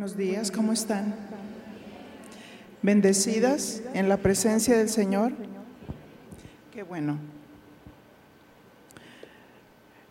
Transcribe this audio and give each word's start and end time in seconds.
Buenos 0.00 0.16
días, 0.16 0.50
¿cómo 0.50 0.72
están? 0.72 1.14
¿Bendecidas 2.80 3.82
en 3.92 4.08
la 4.08 4.16
presencia 4.16 4.78
del 4.78 4.88
Señor? 4.88 5.34
Qué 6.72 6.82
bueno. 6.82 7.18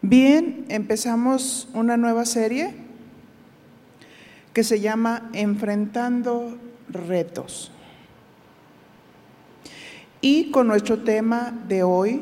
Bien, 0.04 0.68
empezamos 0.70 1.68
una 1.74 1.98
nueva 1.98 2.26
serie 2.26 2.76
que 4.54 4.64
se 4.64 4.80
llama 4.80 5.28
Enfrentando 5.34 6.56
Retos. 6.88 7.72
Y 10.22 10.52
con 10.52 10.68
nuestro 10.68 11.02
tema 11.02 11.52
de 11.68 11.82
hoy, 11.82 12.22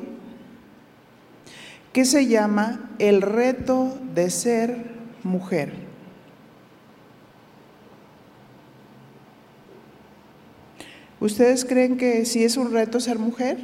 que 1.92 2.06
se 2.06 2.28
llama 2.28 2.92
El 2.98 3.22
reto 3.22 4.00
de 4.16 4.30
ser 4.30 4.86
mujer. 5.24 5.87
¿Ustedes 11.20 11.66
creen 11.66 11.98
que 11.98 12.26
sí 12.26 12.44
es 12.44 12.58
un 12.58 12.72
reto 12.72 13.00
ser 13.00 13.18
mujer? 13.18 13.58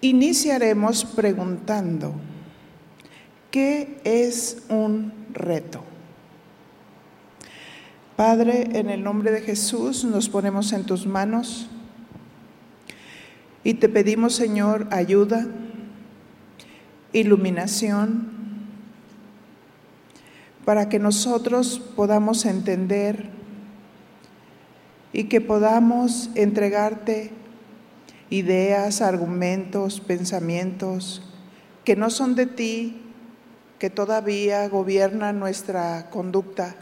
Iniciaremos 0.00 1.04
preguntando, 1.04 2.14
¿qué 3.52 4.00
es 4.02 4.64
un 4.68 5.12
reto? 5.32 5.84
Padre, 8.16 8.70
en 8.72 8.90
el 8.90 9.04
nombre 9.04 9.30
de 9.30 9.40
Jesús 9.40 10.04
nos 10.04 10.28
ponemos 10.28 10.72
en 10.72 10.84
tus 10.84 11.06
manos 11.06 11.68
y 13.62 13.74
te 13.74 13.88
pedimos, 13.88 14.34
Señor, 14.34 14.88
ayuda, 14.90 15.46
iluminación, 17.12 18.31
para 20.64 20.88
que 20.88 20.98
nosotros 20.98 21.80
podamos 21.96 22.44
entender 22.44 23.28
y 25.12 25.24
que 25.24 25.40
podamos 25.40 26.30
entregarte 26.34 27.30
ideas, 28.30 29.02
argumentos, 29.02 30.00
pensamientos 30.00 31.22
que 31.84 31.96
no 31.96 32.10
son 32.10 32.34
de 32.34 32.46
ti, 32.46 33.02
que 33.78 33.90
todavía 33.90 34.68
gobiernan 34.68 35.40
nuestra 35.40 36.08
conducta. 36.10 36.76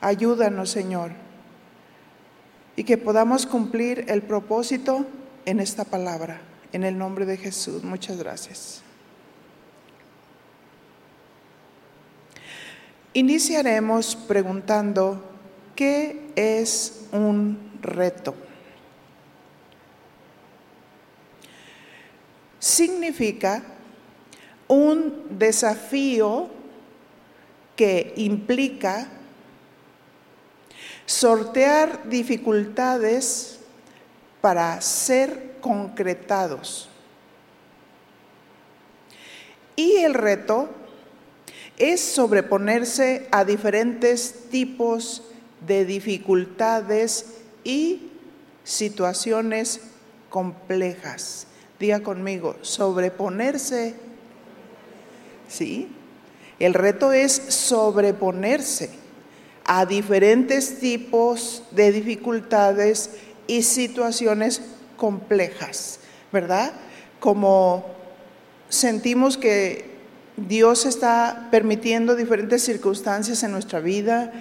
Ayúdanos, 0.00 0.70
Señor, 0.70 1.12
y 2.74 2.84
que 2.84 2.98
podamos 2.98 3.46
cumplir 3.46 4.04
el 4.08 4.22
propósito 4.22 5.06
en 5.44 5.60
esta 5.60 5.84
palabra. 5.84 6.40
En 6.72 6.82
el 6.82 6.98
nombre 6.98 7.24
de 7.24 7.36
Jesús, 7.36 7.84
muchas 7.84 8.18
gracias. 8.18 8.82
Iniciaremos 13.16 14.14
preguntando, 14.14 15.24
¿qué 15.74 16.32
es 16.36 17.06
un 17.12 17.78
reto? 17.80 18.34
Significa 22.58 23.62
un 24.68 25.28
desafío 25.30 26.50
que 27.74 28.12
implica 28.16 29.08
sortear 31.06 32.10
dificultades 32.10 33.60
para 34.42 34.78
ser 34.82 35.56
concretados. 35.62 36.90
Y 39.74 39.96
el 40.00 40.12
reto 40.12 40.68
es 41.78 42.00
sobreponerse 42.00 43.26
a 43.30 43.44
diferentes 43.44 44.48
tipos 44.50 45.22
de 45.66 45.84
dificultades 45.84 47.26
y 47.64 48.10
situaciones 48.64 49.80
complejas. 50.30 51.46
Diga 51.78 52.00
conmigo, 52.00 52.56
sobreponerse. 52.62 53.94
¿Sí? 55.48 55.88
El 56.58 56.74
reto 56.74 57.12
es 57.12 57.32
sobreponerse 57.32 58.90
a 59.64 59.84
diferentes 59.84 60.78
tipos 60.78 61.62
de 61.72 61.92
dificultades 61.92 63.10
y 63.46 63.62
situaciones 63.62 64.62
complejas, 64.96 66.00
¿verdad? 66.32 66.72
Como 67.20 67.84
sentimos 68.68 69.36
que 69.36 69.95
Dios 70.36 70.84
está 70.84 71.48
permitiendo 71.50 72.14
diferentes 72.14 72.62
circunstancias 72.62 73.42
en 73.42 73.52
nuestra 73.52 73.80
vida, 73.80 74.32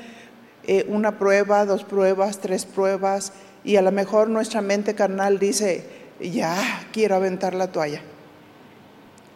eh, 0.68 0.86
una 0.90 1.18
prueba, 1.18 1.66
dos 1.66 1.84
pruebas, 1.84 2.40
tres 2.40 2.66
pruebas, 2.66 3.32
y 3.64 3.78
a 3.78 3.82
lo 3.82 3.92
mejor 3.92 4.30
nuestra 4.30 4.62
mente 4.62 4.94
carnal 4.94 5.40
dice, 5.40 5.86
ya 6.20 6.56
quiero 6.92 7.16
aventar 7.16 7.54
la 7.54 7.72
toalla, 7.72 8.02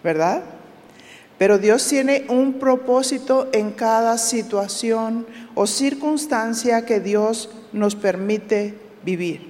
¿verdad? 0.04 0.44
Pero 1.38 1.58
Dios 1.58 1.88
tiene 1.88 2.26
un 2.28 2.54
propósito 2.54 3.48
en 3.54 3.72
cada 3.72 4.18
situación 4.18 5.26
o 5.56 5.66
circunstancia 5.66 6.86
que 6.86 7.00
Dios 7.00 7.50
nos 7.72 7.96
permite 7.96 8.78
vivir. 9.06 9.49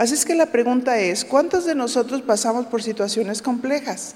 Así 0.00 0.14
es 0.14 0.24
que 0.24 0.34
la 0.34 0.46
pregunta 0.46 0.98
es, 0.98 1.26
¿cuántos 1.26 1.66
de 1.66 1.74
nosotros 1.74 2.22
pasamos 2.22 2.64
por 2.64 2.82
situaciones 2.82 3.42
complejas? 3.42 4.14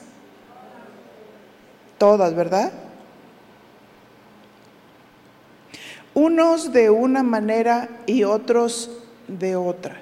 Todas, 1.99 2.35
¿verdad? 2.35 2.73
Unos 6.15 6.73
de 6.73 6.89
una 6.89 7.23
manera 7.23 7.91
y 8.07 8.25
otros 8.25 8.93
de 9.29 9.57
otra. 9.57 10.01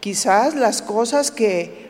Quizás 0.00 0.54
las 0.54 0.82
cosas 0.82 1.30
que 1.30 1.88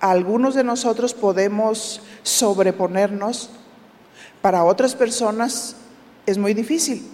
algunos 0.00 0.56
de 0.56 0.64
nosotros 0.64 1.14
podemos 1.14 2.00
sobreponernos, 2.24 3.50
para 4.42 4.64
otras 4.64 4.96
personas 4.96 5.76
es 6.26 6.38
muy 6.38 6.54
difícil. 6.54 7.06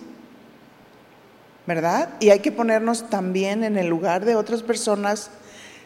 ¿Verdad? 1.66 2.10
Y 2.20 2.30
hay 2.30 2.40
que 2.40 2.52
ponernos 2.52 3.08
también 3.08 3.64
en 3.64 3.76
el 3.76 3.86
lugar 3.86 4.24
de 4.24 4.36
otras 4.36 4.62
personas 4.62 5.30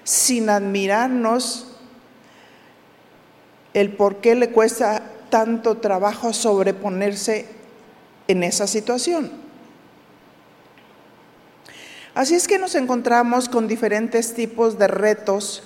sin 0.04 0.48
admirarnos 0.48 1.66
el 3.74 3.92
por 3.92 4.16
qué 4.16 4.34
le 4.34 4.50
cuesta 4.50 5.02
tanto 5.28 5.78
trabajo 5.78 6.32
sobreponerse 6.32 7.46
en 8.28 8.42
esa 8.42 8.66
situación. 8.66 9.30
Así 12.14 12.34
es 12.34 12.48
que 12.48 12.58
nos 12.58 12.74
encontramos 12.74 13.50
con 13.50 13.68
diferentes 13.68 14.32
tipos 14.32 14.78
de 14.78 14.88
retos 14.88 15.62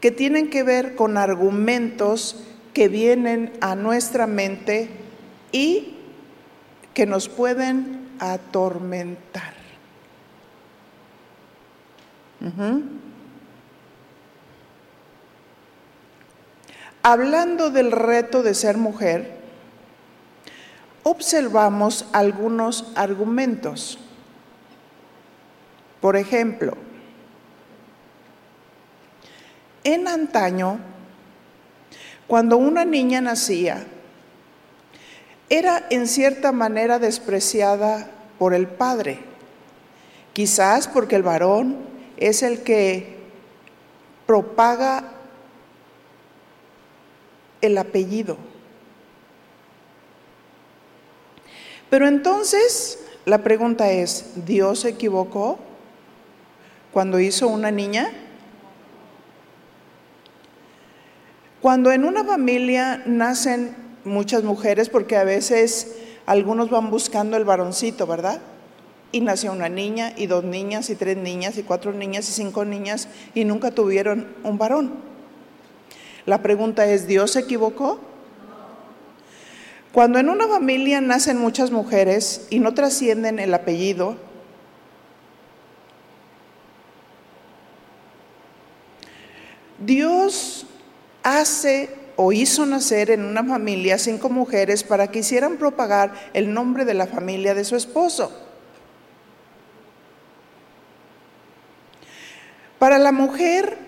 que 0.00 0.12
tienen 0.12 0.48
que 0.50 0.62
ver 0.62 0.94
con 0.94 1.16
argumentos 1.16 2.44
que 2.72 2.86
vienen 2.88 3.52
a 3.60 3.74
nuestra 3.74 4.28
mente 4.28 4.90
y 5.50 5.96
que 6.94 7.06
nos 7.06 7.28
pueden 7.28 8.07
atormentar. 8.18 9.54
Hablando 17.02 17.70
del 17.70 17.92
reto 17.92 18.42
de 18.42 18.54
ser 18.54 18.76
mujer, 18.76 19.38
observamos 21.02 22.06
algunos 22.12 22.92
argumentos. 22.94 23.98
Por 26.00 26.16
ejemplo, 26.16 26.76
en 29.84 30.06
antaño, 30.06 30.78
cuando 32.26 32.56
una 32.56 32.84
niña 32.84 33.20
nacía, 33.20 33.86
era 35.50 35.86
en 35.90 36.06
cierta 36.06 36.52
manera 36.52 36.98
despreciada 36.98 38.10
por 38.38 38.54
el 38.54 38.66
padre, 38.66 39.20
quizás 40.32 40.88
porque 40.88 41.16
el 41.16 41.22
varón 41.22 41.78
es 42.16 42.42
el 42.42 42.62
que 42.62 43.16
propaga 44.26 45.04
el 47.60 47.78
apellido. 47.78 48.36
Pero 51.90 52.06
entonces 52.06 52.98
la 53.24 53.38
pregunta 53.38 53.90
es, 53.90 54.32
¿Dios 54.46 54.80
se 54.80 54.90
equivocó 54.90 55.58
cuando 56.92 57.18
hizo 57.18 57.48
una 57.48 57.70
niña? 57.70 58.12
Cuando 61.62 61.90
en 61.90 62.04
una 62.04 62.24
familia 62.24 63.02
nacen 63.06 63.87
muchas 64.08 64.42
mujeres 64.42 64.88
porque 64.88 65.16
a 65.16 65.24
veces 65.24 65.96
algunos 66.26 66.70
van 66.70 66.90
buscando 66.90 67.36
el 67.36 67.44
varoncito, 67.44 68.06
¿verdad? 68.06 68.40
Y 69.12 69.20
nació 69.20 69.52
una 69.52 69.68
niña 69.68 70.12
y 70.16 70.26
dos 70.26 70.44
niñas 70.44 70.90
y 70.90 70.94
tres 70.94 71.16
niñas 71.16 71.56
y 71.56 71.62
cuatro 71.62 71.92
niñas 71.92 72.28
y 72.28 72.32
cinco 72.32 72.64
niñas 72.64 73.08
y 73.34 73.44
nunca 73.44 73.70
tuvieron 73.70 74.34
un 74.42 74.58
varón. 74.58 74.92
La 76.26 76.42
pregunta 76.42 76.84
es, 76.86 77.06
¿Dios 77.06 77.30
se 77.30 77.40
equivocó? 77.40 78.00
Cuando 79.92 80.18
en 80.18 80.28
una 80.28 80.46
familia 80.46 81.00
nacen 81.00 81.38
muchas 81.38 81.70
mujeres 81.70 82.46
y 82.50 82.58
no 82.58 82.74
trascienden 82.74 83.38
el 83.38 83.54
apellido, 83.54 84.16
Dios 89.78 90.66
hace 91.22 91.88
o 92.20 92.32
hizo 92.32 92.66
nacer 92.66 93.12
en 93.12 93.24
una 93.24 93.44
familia 93.44 93.96
cinco 93.96 94.28
mujeres 94.28 94.82
para 94.82 95.06
que 95.06 95.20
hicieran 95.20 95.56
propagar 95.56 96.12
el 96.34 96.52
nombre 96.52 96.84
de 96.84 96.92
la 96.92 97.06
familia 97.06 97.54
de 97.54 97.64
su 97.64 97.76
esposo. 97.76 98.32
Para 102.80 102.98
la 102.98 103.12
mujer 103.12 103.78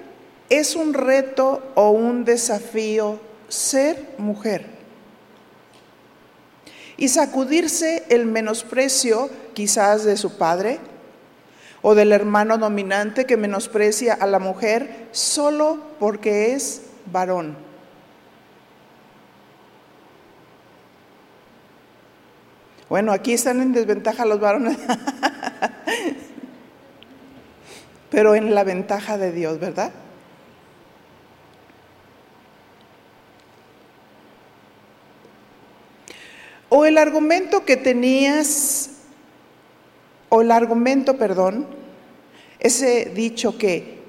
es 0.48 0.76
un 0.76 0.94
reto 0.94 1.72
o 1.74 1.90
un 1.90 2.24
desafío 2.24 3.18
ser 3.48 4.14
mujer 4.16 4.64
y 6.96 7.08
sacudirse 7.08 8.04
el 8.10 8.26
menosprecio 8.26 9.28
quizás 9.54 10.04
de 10.04 10.16
su 10.16 10.38
padre 10.38 10.78
o 11.82 11.96
del 11.96 12.12
hermano 12.12 12.58
dominante 12.58 13.26
que 13.26 13.36
menosprecia 13.36 14.14
a 14.14 14.28
la 14.28 14.38
mujer 14.38 15.08
solo 15.10 15.78
porque 15.98 16.52
es 16.52 16.82
varón. 17.06 17.69
Bueno, 22.90 23.12
aquí 23.12 23.34
están 23.34 23.62
en 23.62 23.72
desventaja 23.72 24.24
los 24.24 24.40
varones, 24.40 24.76
pero 28.10 28.34
en 28.34 28.52
la 28.52 28.64
ventaja 28.64 29.16
de 29.16 29.30
Dios, 29.30 29.60
¿verdad? 29.60 29.92
O 36.68 36.84
el 36.84 36.98
argumento 36.98 37.64
que 37.64 37.76
tenías, 37.76 38.90
o 40.28 40.42
el 40.42 40.50
argumento, 40.50 41.16
perdón, 41.16 41.68
ese 42.58 43.12
dicho 43.14 43.56
que 43.56 44.00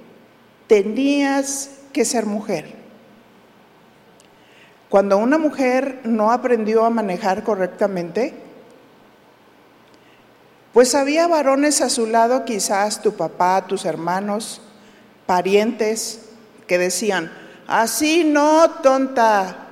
tenías 0.66 1.70
que 1.94 2.04
ser 2.04 2.26
mujer. 2.26 2.74
Cuando 4.90 5.20
una 5.20 5.38
mujer 5.38 6.00
no 6.04 6.32
aprendió 6.32 6.84
a 6.84 6.90
manejar 6.90 7.44
correctamente, 7.44 8.50
pues 10.74 10.96
había 10.96 11.28
varones 11.28 11.82
a 11.82 11.90
su 11.90 12.08
lado, 12.08 12.46
quizás 12.46 13.02
tu 13.02 13.14
papá, 13.14 13.66
tus 13.68 13.86
hermanos, 13.86 14.62
parientes, 15.26 16.30
que 16.68 16.78
decían, 16.78 17.32
así 17.68 18.24
no, 18.24 18.70
tonta. 18.82 19.68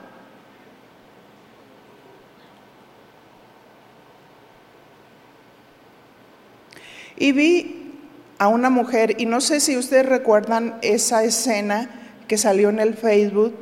Y 7.16 7.31
vi 7.31 7.94
a 8.38 8.48
una 8.48 8.69
mujer, 8.69 9.16
y 9.19 9.25
no 9.25 9.42
sé 9.42 9.60
si 9.60 9.78
ustedes 9.78 10.06
recuerdan 10.06 10.78
esa 10.81 11.24
escena 11.24 11.90
que 12.28 12.38
salió 12.38 12.69
en 12.69 12.80
el 12.80 12.94
Facebook, 12.94 13.54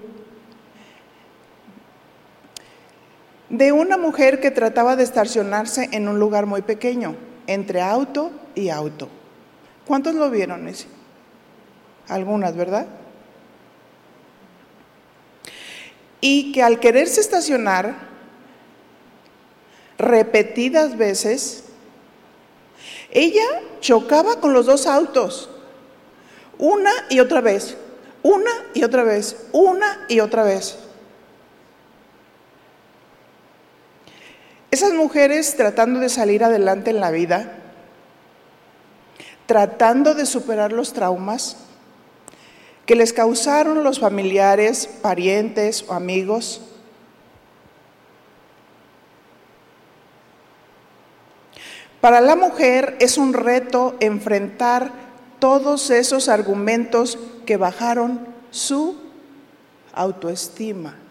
de 3.50 3.72
una 3.72 3.98
mujer 3.98 4.39
que 4.39 4.51
trataba 4.51 4.95
de 4.95 5.04
estacionarse 5.04 5.89
en 5.92 6.07
un 6.07 6.19
lugar 6.19 6.45
muy 6.45 6.62
pequeño, 6.62 7.16
entre 7.47 7.81
auto 7.81 8.31
y 8.55 8.69
auto. 8.69 9.09
¿Cuántos 9.85 10.15
lo 10.15 10.29
vieron 10.29 10.67
ese? 10.67 10.88
Algunas, 12.07 12.55
¿verdad? 12.55 12.88
Y 16.19 16.51
que 16.51 16.61
al 16.61 16.79
quererse 16.79 17.21
estacionar 17.21 17.95
repetidas 19.97 20.97
veces, 20.97 21.63
ella 23.11 23.45
chocaba 23.79 24.39
con 24.39 24.53
los 24.53 24.65
dos 24.65 24.88
autos, 24.88 25.50
una 26.57 26.91
y 27.09 27.19
otra 27.19 27.41
vez, 27.41 27.77
una 28.23 28.51
y 28.73 28.83
otra 28.83 29.03
vez, 29.03 29.47
una 29.53 30.05
y 30.09 30.19
otra 30.19 30.43
vez. 30.43 30.77
Esas 34.77 34.94
mujeres 34.94 35.56
tratando 35.56 36.00
de 36.00 36.07
salir 36.07 36.44
adelante 36.44 36.91
en 36.91 37.00
la 37.00 37.09
vida, 37.09 37.51
tratando 39.47 40.13
de 40.13 40.27
superar 40.27 40.71
los 40.71 40.94
traumas 40.94 41.57
que 42.85 42.95
les 42.95 43.12
causaron 43.12 43.83
los 43.83 44.00
familiares, 44.00 44.88
parientes 45.01 45.83
o 45.88 45.94
amigos, 45.94 46.62
Para 52.00 52.21
la 52.21 52.35
mujer 52.35 52.95
es 53.00 53.18
un 53.18 53.33
reto 53.33 53.95
enfrentar 54.00 54.91
todos 55.39 55.89
esos 55.89 56.29
argumentos 56.29 57.18
que 57.47 57.57
bajaron 57.57 58.27
su 58.51 58.95
autoestima. 59.94 61.06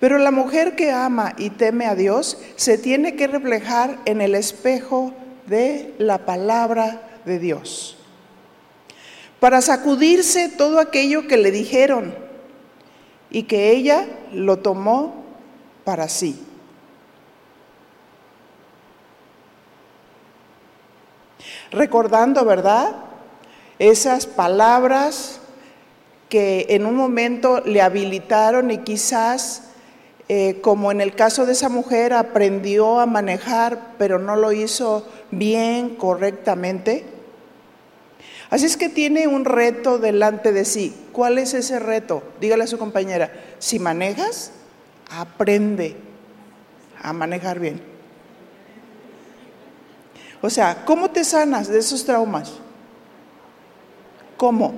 Pero 0.00 0.16
la 0.16 0.30
mujer 0.30 0.74
que 0.76 0.90
ama 0.90 1.34
y 1.36 1.50
teme 1.50 1.84
a 1.84 1.94
Dios 1.94 2.38
se 2.56 2.78
tiene 2.78 3.16
que 3.16 3.26
reflejar 3.26 3.98
en 4.06 4.22
el 4.22 4.34
espejo 4.34 5.12
de 5.46 5.94
la 5.98 6.24
palabra 6.24 7.02
de 7.26 7.38
Dios. 7.38 7.98
Para 9.40 9.60
sacudirse 9.60 10.48
todo 10.48 10.80
aquello 10.80 11.28
que 11.28 11.36
le 11.36 11.50
dijeron 11.50 12.14
y 13.30 13.42
que 13.42 13.70
ella 13.72 14.06
lo 14.32 14.58
tomó 14.58 15.22
para 15.84 16.08
sí. 16.08 16.46
Recordando, 21.70 22.44
¿verdad? 22.46 22.96
Esas 23.78 24.26
palabras 24.26 25.40
que 26.30 26.66
en 26.70 26.86
un 26.86 26.96
momento 26.96 27.60
le 27.60 27.82
habilitaron 27.82 28.70
y 28.70 28.78
quizás 28.78 29.69
eh, 30.32 30.60
como 30.60 30.92
en 30.92 31.00
el 31.00 31.16
caso 31.16 31.44
de 31.44 31.54
esa 31.54 31.68
mujer, 31.68 32.12
aprendió 32.12 33.00
a 33.00 33.06
manejar, 33.06 33.96
pero 33.98 34.20
no 34.20 34.36
lo 34.36 34.52
hizo 34.52 35.04
bien, 35.32 35.96
correctamente. 35.96 37.04
Así 38.48 38.64
es 38.64 38.76
que 38.76 38.88
tiene 38.88 39.26
un 39.26 39.44
reto 39.44 39.98
delante 39.98 40.52
de 40.52 40.64
sí. 40.64 40.94
¿Cuál 41.10 41.38
es 41.38 41.52
ese 41.52 41.80
reto? 41.80 42.22
Dígale 42.40 42.62
a 42.62 42.68
su 42.68 42.78
compañera, 42.78 43.32
si 43.58 43.80
manejas, 43.80 44.52
aprende 45.10 45.96
a 47.02 47.12
manejar 47.12 47.58
bien. 47.58 47.82
O 50.40 50.48
sea, 50.48 50.84
¿cómo 50.84 51.10
te 51.10 51.24
sanas 51.24 51.66
de 51.66 51.80
esos 51.80 52.04
traumas? 52.04 52.52
¿Cómo? 54.36 54.74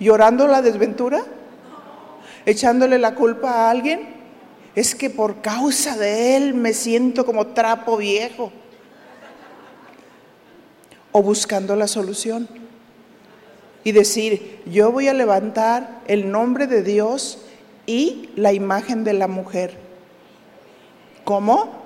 ¿Llorando 0.00 0.48
la 0.48 0.62
desventura? 0.62 1.22
¿Echándole 2.44 2.98
la 2.98 3.14
culpa 3.14 3.52
a 3.52 3.70
alguien? 3.70 4.15
Es 4.76 4.94
que 4.94 5.08
por 5.08 5.40
causa 5.40 5.96
de 5.96 6.36
Él 6.36 6.52
me 6.52 6.74
siento 6.74 7.24
como 7.24 7.48
trapo 7.48 7.96
viejo. 7.96 8.52
O 11.12 11.22
buscando 11.22 11.74
la 11.74 11.88
solución. 11.88 12.46
Y 13.84 13.92
decir, 13.92 14.60
yo 14.66 14.92
voy 14.92 15.08
a 15.08 15.14
levantar 15.14 16.02
el 16.06 16.30
nombre 16.30 16.66
de 16.66 16.82
Dios 16.82 17.38
y 17.86 18.28
la 18.36 18.52
imagen 18.52 19.02
de 19.02 19.14
la 19.14 19.28
mujer. 19.28 19.78
¿Cómo? 21.24 21.84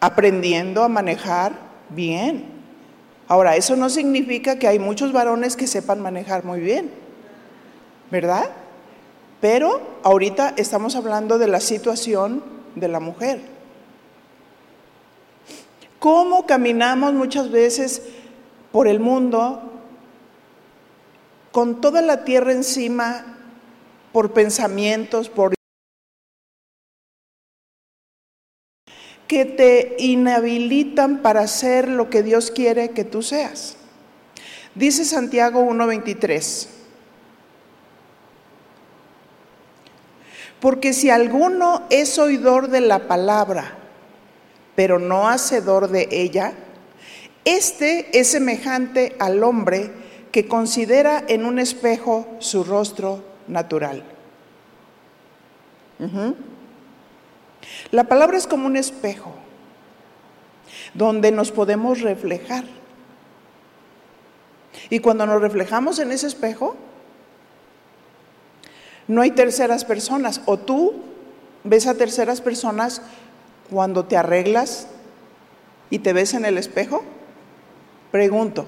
Aprendiendo 0.00 0.82
a 0.82 0.88
manejar 0.88 1.52
bien. 1.90 2.46
Ahora, 3.28 3.54
eso 3.54 3.76
no 3.76 3.88
significa 3.88 4.58
que 4.58 4.66
hay 4.66 4.80
muchos 4.80 5.12
varones 5.12 5.54
que 5.54 5.68
sepan 5.68 6.00
manejar 6.00 6.44
muy 6.44 6.58
bien, 6.58 6.90
¿verdad? 8.10 8.50
Pero 9.40 9.80
ahorita 10.02 10.54
estamos 10.56 10.96
hablando 10.96 11.38
de 11.38 11.48
la 11.48 11.60
situación 11.60 12.42
de 12.74 12.88
la 12.88 13.00
mujer. 13.00 13.40
¿Cómo 15.98 16.46
caminamos 16.46 17.12
muchas 17.12 17.50
veces 17.50 18.02
por 18.72 18.88
el 18.88 19.00
mundo 19.00 19.62
con 21.52 21.80
toda 21.80 22.00
la 22.00 22.24
tierra 22.24 22.52
encima 22.52 23.36
por 24.12 24.32
pensamientos, 24.32 25.28
por 25.28 25.54
que 29.26 29.44
te 29.44 29.94
inhabilitan 29.98 31.22
para 31.22 31.42
hacer 31.42 31.86
lo 31.86 32.10
que 32.10 32.24
Dios 32.24 32.50
quiere 32.50 32.90
que 32.90 33.04
tú 33.04 33.22
seas. 33.22 33.76
Dice 34.74 35.04
Santiago 35.04 35.62
1.23. 35.62 36.79
Porque 40.60 40.92
si 40.92 41.10
alguno 41.10 41.82
es 41.90 42.18
oidor 42.18 42.68
de 42.68 42.80
la 42.80 43.08
palabra, 43.08 43.72
pero 44.74 44.98
no 44.98 45.28
hacedor 45.28 45.88
de 45.88 46.08
ella, 46.10 46.52
este 47.44 48.18
es 48.18 48.28
semejante 48.28 49.16
al 49.18 49.42
hombre 49.42 49.90
que 50.32 50.46
considera 50.46 51.24
en 51.26 51.44
un 51.44 51.58
espejo 51.58 52.26
su 52.38 52.64
rostro 52.64 53.24
natural. 53.48 54.04
La 57.90 58.04
palabra 58.04 58.36
es 58.36 58.46
como 58.46 58.66
un 58.66 58.76
espejo 58.76 59.34
donde 60.94 61.32
nos 61.32 61.50
podemos 61.50 62.00
reflejar. 62.00 62.64
Y 64.88 65.00
cuando 65.00 65.26
nos 65.26 65.40
reflejamos 65.40 65.98
en 65.98 66.12
ese 66.12 66.26
espejo, 66.26 66.76
no 69.10 69.22
hay 69.22 69.32
terceras 69.32 69.84
personas. 69.84 70.40
O 70.44 70.56
tú 70.56 70.94
ves 71.64 71.88
a 71.88 71.94
terceras 71.94 72.40
personas 72.40 73.02
cuando 73.68 74.04
te 74.04 74.16
arreglas 74.16 74.86
y 75.90 75.98
te 75.98 76.12
ves 76.12 76.32
en 76.32 76.44
el 76.44 76.56
espejo. 76.56 77.02
Pregunto, 78.12 78.66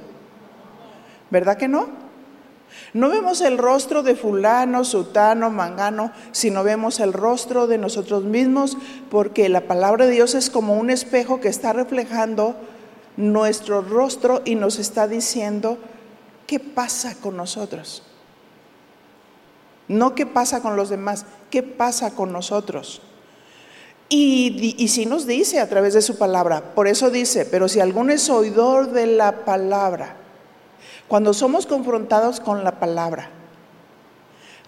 ¿verdad 1.30 1.56
que 1.56 1.68
no? 1.68 1.87
No 2.92 3.08
vemos 3.08 3.40
el 3.40 3.56
rostro 3.56 4.02
de 4.02 4.16
fulano, 4.16 4.84
sutano, 4.84 5.49
mangano, 5.50 6.11
sino 6.32 6.64
vemos 6.64 6.99
el 6.99 7.12
rostro 7.12 7.68
de 7.68 7.78
nosotros 7.78 8.25
mismos, 8.25 8.76
porque 9.12 9.49
la 9.49 9.61
palabra 9.61 10.06
de 10.06 10.12
Dios 10.12 10.34
es 10.34 10.50
como 10.50 10.75
un 10.76 10.90
espejo 10.90 11.40
que 11.40 11.49
está 11.49 11.72
reflejando 11.72 12.56
nuestro 13.16 13.80
rostro 13.80 14.42
y 14.44 14.56
nos 14.56 14.80
está 14.80 15.06
diciendo 15.06 15.78
qué 16.49 16.58
pasa 16.58 17.14
con 17.14 17.37
nosotros. 17.37 18.02
No 19.92 20.14
qué 20.14 20.25
pasa 20.25 20.61
con 20.61 20.75
los 20.75 20.88
demás, 20.88 21.26
qué 21.50 21.62
pasa 21.62 22.12
con 22.12 22.32
nosotros. 22.32 23.02
Y, 24.08 24.75
y 24.78 24.88
si 24.88 25.06
nos 25.06 25.26
dice 25.26 25.61
a 25.61 25.68
través 25.68 25.94
de 25.94 26.02
su 26.02 26.16
palabra, 26.18 26.75
por 26.75 26.88
eso 26.88 27.11
dice, 27.11 27.44
pero 27.44 27.68
si 27.68 27.80
alguno 27.80 28.12
es 28.12 28.28
oidor 28.28 28.92
de 28.92 29.06
la 29.06 29.44
palabra, 29.44 30.16
cuando 31.08 31.34
somos 31.34 31.66
confrontados 31.66 32.40
con 32.40 32.64
la 32.64 32.78
palabra, 32.78 33.28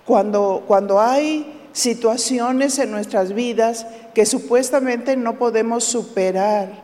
cuando, 0.04 0.64
cuando 0.66 1.00
hay 1.00 1.68
situaciones 1.72 2.78
en 2.78 2.90
nuestras 2.90 3.32
vidas 3.32 3.86
que 4.14 4.26
supuestamente 4.26 5.16
no 5.16 5.38
podemos 5.38 5.84
superar 5.84 6.82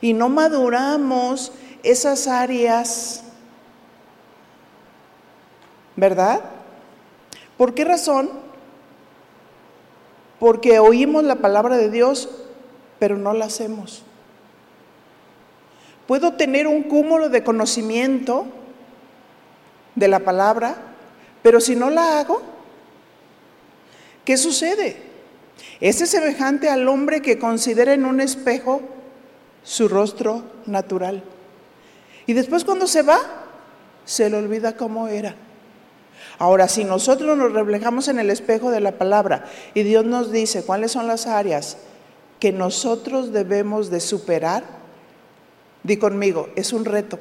y 0.00 0.12
no 0.12 0.28
maduramos 0.28 1.52
esas 1.82 2.26
áreas, 2.26 3.24
¿verdad? 5.96 6.40
¿Por 7.58 7.74
qué 7.74 7.84
razón? 7.84 8.30
Porque 10.38 10.78
oímos 10.78 11.24
la 11.24 11.36
palabra 11.36 11.76
de 11.76 11.90
Dios, 11.90 12.30
pero 13.00 13.18
no 13.18 13.34
la 13.34 13.46
hacemos. 13.46 14.04
Puedo 16.06 16.34
tener 16.34 16.66
un 16.66 16.84
cúmulo 16.84 17.28
de 17.28 17.42
conocimiento 17.42 18.46
de 19.96 20.08
la 20.08 20.20
palabra, 20.20 20.76
pero 21.42 21.60
si 21.60 21.74
no 21.74 21.90
la 21.90 22.20
hago, 22.20 22.40
¿qué 24.24 24.36
sucede? 24.36 24.96
Ese 25.80 26.04
es 26.04 26.10
semejante 26.10 26.70
al 26.70 26.86
hombre 26.88 27.20
que 27.20 27.38
considera 27.38 27.92
en 27.92 28.04
un 28.04 28.20
espejo 28.20 28.80
su 29.64 29.88
rostro 29.88 30.44
natural. 30.66 31.24
Y 32.26 32.32
después 32.32 32.64
cuando 32.64 32.86
se 32.86 33.02
va, 33.02 33.18
se 34.04 34.30
le 34.30 34.36
olvida 34.36 34.76
cómo 34.76 35.08
era. 35.08 35.34
Ahora, 36.38 36.68
si 36.68 36.84
nosotros 36.84 37.36
nos 37.36 37.52
reflejamos 37.52 38.08
en 38.08 38.18
el 38.18 38.30
espejo 38.30 38.70
de 38.70 38.80
la 38.80 38.92
palabra 38.92 39.46
y 39.74 39.82
Dios 39.82 40.04
nos 40.04 40.30
dice 40.30 40.62
cuáles 40.62 40.92
son 40.92 41.06
las 41.06 41.26
áreas 41.26 41.78
que 42.38 42.52
nosotros 42.52 43.32
debemos 43.32 43.90
de 43.90 44.00
superar, 44.00 44.78
Di 45.82 45.96
conmigo, 45.96 46.48
es 46.56 46.72
un 46.72 46.84
reto. 46.84 47.18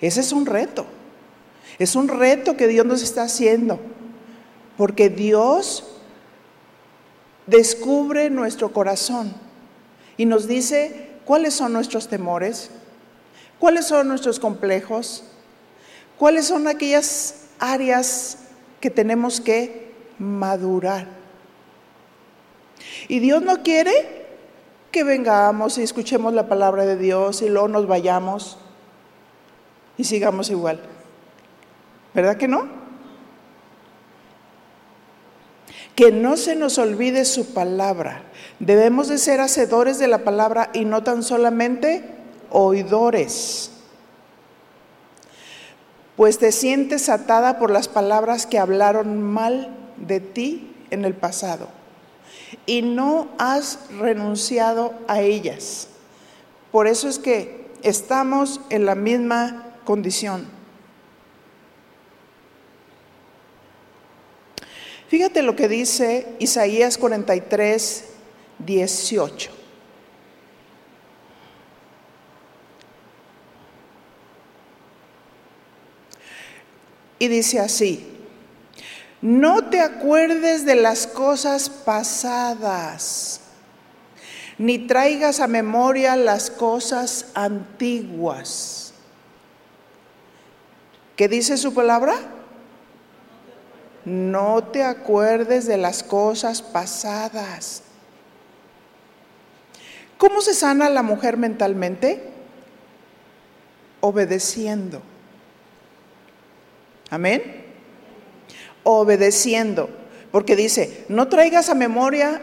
Ese 0.00 0.20
es 0.20 0.32
un 0.32 0.46
reto. 0.46 0.86
Es 1.78 1.96
un 1.96 2.08
reto 2.08 2.56
que 2.56 2.68
Dios 2.68 2.86
nos 2.86 3.02
está 3.02 3.24
haciendo. 3.24 3.80
Porque 4.76 5.08
Dios 5.08 5.84
descubre 7.46 8.30
nuestro 8.30 8.72
corazón 8.72 9.34
y 10.16 10.26
nos 10.26 10.46
dice 10.46 11.10
cuáles 11.24 11.54
son 11.54 11.72
nuestros 11.72 12.08
temores, 12.08 12.70
cuáles 13.58 13.86
son 13.86 14.08
nuestros 14.08 14.38
complejos, 14.38 15.24
cuáles 16.18 16.46
son 16.46 16.68
aquellas 16.68 17.46
áreas 17.58 18.38
que 18.80 18.90
tenemos 18.90 19.40
que 19.40 19.92
madurar. 20.18 21.06
Y 23.08 23.18
Dios 23.18 23.42
no 23.42 23.62
quiere 23.62 24.26
que 24.90 25.04
vengamos 25.04 25.78
y 25.78 25.82
escuchemos 25.82 26.34
la 26.34 26.48
palabra 26.48 26.84
de 26.84 26.96
Dios 26.96 27.42
y 27.42 27.48
luego 27.48 27.68
nos 27.68 27.86
vayamos 27.86 28.58
y 29.96 30.04
sigamos 30.04 30.50
igual. 30.50 30.80
¿Verdad 32.14 32.36
que 32.36 32.48
no? 32.48 32.68
Que 35.94 36.12
no 36.12 36.36
se 36.36 36.56
nos 36.56 36.78
olvide 36.78 37.24
su 37.24 37.52
palabra. 37.54 38.22
Debemos 38.58 39.08
de 39.08 39.18
ser 39.18 39.40
hacedores 39.40 39.98
de 39.98 40.08
la 40.08 40.18
palabra 40.18 40.70
y 40.72 40.84
no 40.84 41.02
tan 41.02 41.22
solamente 41.22 42.04
oidores. 42.50 43.71
Pues 46.22 46.38
te 46.38 46.52
sientes 46.52 47.08
atada 47.08 47.58
por 47.58 47.72
las 47.72 47.88
palabras 47.88 48.46
que 48.46 48.60
hablaron 48.60 49.20
mal 49.20 49.76
de 49.96 50.20
ti 50.20 50.72
en 50.90 51.04
el 51.04 51.14
pasado 51.14 51.66
y 52.64 52.82
no 52.82 53.26
has 53.38 53.80
renunciado 53.98 54.94
a 55.08 55.20
ellas. 55.20 55.88
Por 56.70 56.86
eso 56.86 57.08
es 57.08 57.18
que 57.18 57.66
estamos 57.82 58.60
en 58.70 58.86
la 58.86 58.94
misma 58.94 59.74
condición. 59.84 60.46
Fíjate 65.08 65.42
lo 65.42 65.56
que 65.56 65.66
dice 65.66 66.36
Isaías 66.38 66.98
43, 66.98 68.04
18. 68.60 69.61
Y 77.22 77.28
dice 77.28 77.60
así, 77.60 78.04
no 79.20 79.70
te 79.70 79.80
acuerdes 79.80 80.66
de 80.66 80.74
las 80.74 81.06
cosas 81.06 81.70
pasadas, 81.70 83.42
ni 84.58 84.88
traigas 84.88 85.38
a 85.38 85.46
memoria 85.46 86.16
las 86.16 86.50
cosas 86.50 87.26
antiguas. 87.34 88.92
¿Qué 91.14 91.28
dice 91.28 91.58
su 91.58 91.72
palabra? 91.72 92.14
No 94.04 94.64
te 94.64 94.82
acuerdes 94.82 95.68
de 95.68 95.76
las 95.76 96.02
cosas 96.02 96.60
pasadas. 96.60 97.84
¿Cómo 100.18 100.40
se 100.40 100.54
sana 100.54 100.90
la 100.90 101.04
mujer 101.04 101.36
mentalmente? 101.36 102.32
Obedeciendo. 104.00 105.11
Amén 107.12 107.62
obedeciendo, 108.84 109.90
porque 110.30 110.56
dice, 110.56 111.04
no 111.08 111.28
traigas 111.28 111.68
a 111.68 111.74
memoria 111.74 112.40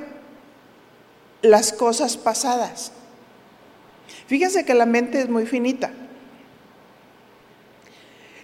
las 1.42 1.74
cosas 1.74 2.18
pasadas. 2.18 2.92
Fíjense 4.28 4.66
que 4.66 4.74
la 4.74 4.86
mente 4.86 5.22
es 5.22 5.30
muy 5.30 5.46
finita. 5.46 5.92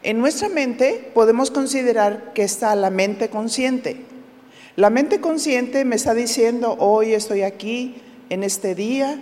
En 0.03 0.19
nuestra 0.19 0.49
mente 0.49 1.11
podemos 1.13 1.51
considerar 1.51 2.33
que 2.33 2.43
está 2.43 2.75
la 2.75 2.89
mente 2.89 3.29
consciente. 3.29 4.05
La 4.75 4.89
mente 4.89 5.21
consciente 5.21 5.85
me 5.85 5.95
está 5.95 6.13
diciendo, 6.13 6.75
hoy 6.79 7.13
estoy 7.13 7.41
aquí, 7.41 8.01
en 8.29 8.43
este 8.43 8.75
día, 8.75 9.21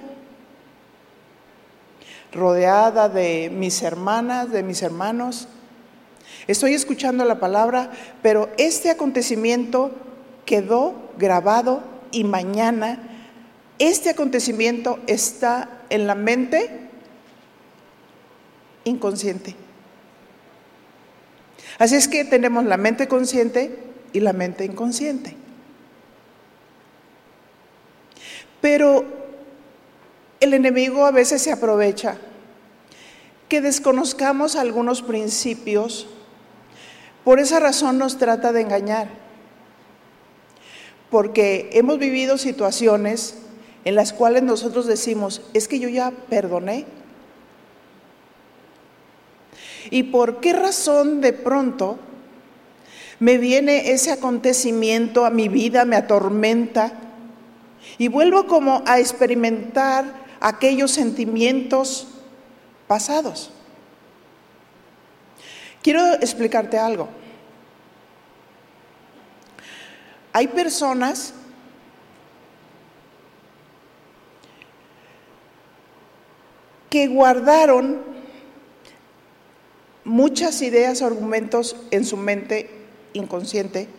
rodeada 2.32 3.10
de 3.10 3.52
mis 3.54 3.82
hermanas, 3.82 4.52
de 4.52 4.64
mis 4.64 4.82
hermanos, 4.82 5.48
Estoy 6.48 6.74
escuchando 6.74 7.24
la 7.26 7.40
palabra, 7.40 7.92
pero 8.22 8.50
este 8.58 8.90
acontecimiento 8.90 9.92
quedó 10.46 10.96
grabado 11.18 11.84
y 12.12 12.24
mañana 12.24 13.00
este 13.80 14.10
acontecimiento 14.10 15.00
está 15.08 15.82
en 15.90 16.08
la 16.08 16.16
mente 16.16 16.70
inconsciente. 18.84 19.56
Así 21.80 21.96
es 21.96 22.08
que 22.08 22.24
tenemos 22.24 22.66
la 22.66 22.78
mente 22.78 23.08
consciente 23.08 23.80
y 24.12 24.20
la 24.20 24.34
mente 24.34 24.66
inconsciente. 24.66 25.36
Pero 28.62 29.04
el 30.40 30.54
enemigo 30.54 31.06
a 31.06 31.12
veces 31.12 31.42
se 31.42 31.52
aprovecha 31.52 32.18
que 33.50 33.60
desconozcamos 33.60 34.56
algunos 34.56 35.02
principios 35.02 36.08
por 37.24 37.40
esa 37.40 37.60
razón 37.60 37.98
nos 37.98 38.18
trata 38.18 38.52
de 38.52 38.62
engañar, 38.62 39.08
porque 41.10 41.70
hemos 41.74 42.00
vivido 42.00 42.38
situaciones 42.38 43.36
en 43.86 43.96
las 43.96 44.14
cuales 44.14 44.44
nosotros 44.44 44.88
decimos, 44.88 45.42
es 45.54 45.68
que 45.68 45.80
yo 45.80 45.90
ya 45.90 46.12
perdoné. 46.30 46.86
¿Y 49.90 50.04
por 50.04 50.40
qué 50.40 50.54
razón 50.54 51.22
de 51.22 51.34
pronto 51.34 52.00
me 53.20 53.38
viene 53.38 53.92
ese 53.92 54.12
acontecimiento 54.12 55.26
a 55.26 55.30
mi 55.30 55.48
vida, 55.48 55.86
me 55.86 55.96
atormenta 55.96 56.94
y 57.98 58.08
vuelvo 58.08 58.48
como 58.48 58.82
a 58.86 59.00
experimentar 59.00 60.06
aquellos 60.40 60.92
sentimientos 60.92 62.08
pasados? 62.88 63.53
Quiero 65.84 66.14
explicarte 66.14 66.80
algo. 66.80 67.10
Hay 70.32 70.48
personas 70.48 71.34
que 76.90 77.08
guardaron 77.08 78.02
muchas 80.06 80.62
ideas 80.62 81.02
argumentos 81.02 81.76
en 81.92 82.06
su 82.06 82.16
mente 82.16 82.70
inconsciente, 83.12 83.90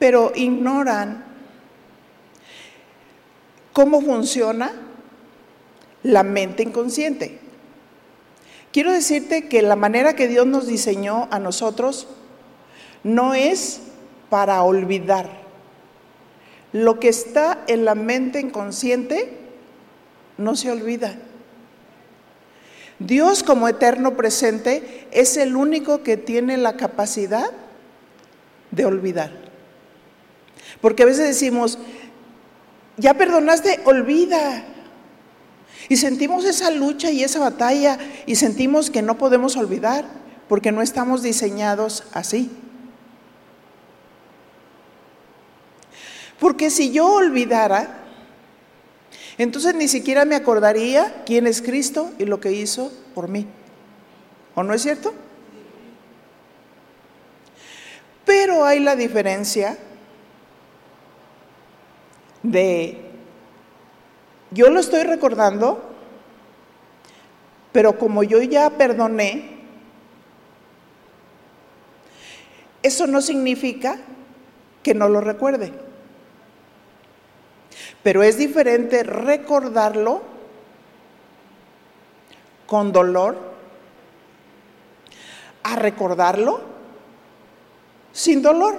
pero 0.00 0.32
ignoran 0.34 1.24
cómo 3.72 4.00
funciona 4.00 4.72
la 6.02 6.24
mente 6.24 6.64
inconsciente. 6.64 7.45
Quiero 8.76 8.92
decirte 8.92 9.48
que 9.48 9.62
la 9.62 9.74
manera 9.74 10.16
que 10.16 10.28
Dios 10.28 10.46
nos 10.46 10.66
diseñó 10.66 11.28
a 11.30 11.38
nosotros 11.38 12.08
no 13.04 13.32
es 13.32 13.80
para 14.28 14.62
olvidar. 14.62 15.30
Lo 16.74 17.00
que 17.00 17.08
está 17.08 17.64
en 17.68 17.86
la 17.86 17.94
mente 17.94 18.38
inconsciente 18.38 19.32
no 20.36 20.56
se 20.56 20.70
olvida. 20.70 21.16
Dios 22.98 23.42
como 23.42 23.66
eterno 23.66 24.14
presente 24.14 25.08
es 25.10 25.38
el 25.38 25.56
único 25.56 26.02
que 26.02 26.18
tiene 26.18 26.58
la 26.58 26.76
capacidad 26.76 27.50
de 28.72 28.84
olvidar. 28.84 29.32
Porque 30.82 31.04
a 31.04 31.06
veces 31.06 31.26
decimos, 31.26 31.78
ya 32.98 33.14
perdonaste, 33.14 33.80
olvida. 33.86 34.66
Y 35.88 35.96
sentimos 35.96 36.44
esa 36.44 36.70
lucha 36.70 37.10
y 37.10 37.22
esa 37.22 37.40
batalla 37.40 37.98
y 38.26 38.36
sentimos 38.36 38.90
que 38.90 39.02
no 39.02 39.18
podemos 39.18 39.56
olvidar 39.56 40.04
porque 40.48 40.72
no 40.72 40.82
estamos 40.82 41.22
diseñados 41.22 42.04
así. 42.12 42.50
Porque 46.38 46.70
si 46.70 46.92
yo 46.92 47.06
olvidara, 47.06 48.04
entonces 49.38 49.74
ni 49.74 49.88
siquiera 49.88 50.24
me 50.24 50.34
acordaría 50.34 51.22
quién 51.24 51.46
es 51.46 51.62
Cristo 51.62 52.10
y 52.18 52.24
lo 52.24 52.40
que 52.40 52.52
hizo 52.52 52.92
por 53.14 53.28
mí. 53.28 53.46
¿O 54.54 54.62
no 54.62 54.74
es 54.74 54.82
cierto? 54.82 55.14
Pero 58.24 58.64
hay 58.64 58.80
la 58.80 58.96
diferencia 58.96 59.78
de, 62.42 63.05
yo 64.56 64.70
lo 64.70 64.80
estoy 64.80 65.02
recordando, 65.02 65.82
pero 67.72 67.98
como 67.98 68.22
yo 68.22 68.40
ya 68.40 68.70
perdoné, 68.70 69.58
eso 72.82 73.06
no 73.06 73.20
significa 73.20 73.98
que 74.82 74.94
no 74.94 75.10
lo 75.10 75.20
recuerde. 75.20 75.74
Pero 78.02 78.22
es 78.22 78.38
diferente 78.38 79.02
recordarlo 79.02 80.22
con 82.66 82.92
dolor 82.92 83.36
a 85.64 85.76
recordarlo 85.76 86.62
sin 88.12 88.40
dolor. 88.40 88.76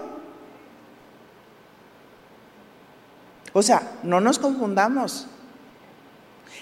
O 3.54 3.62
sea, 3.62 4.00
no 4.02 4.20
nos 4.20 4.40
confundamos. 4.40 5.28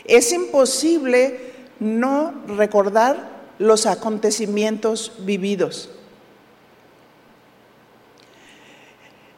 Es 0.05 0.31
imposible 0.31 1.53
no 1.79 2.33
recordar 2.47 3.35
los 3.59 3.85
acontecimientos 3.85 5.13
vividos. 5.19 5.89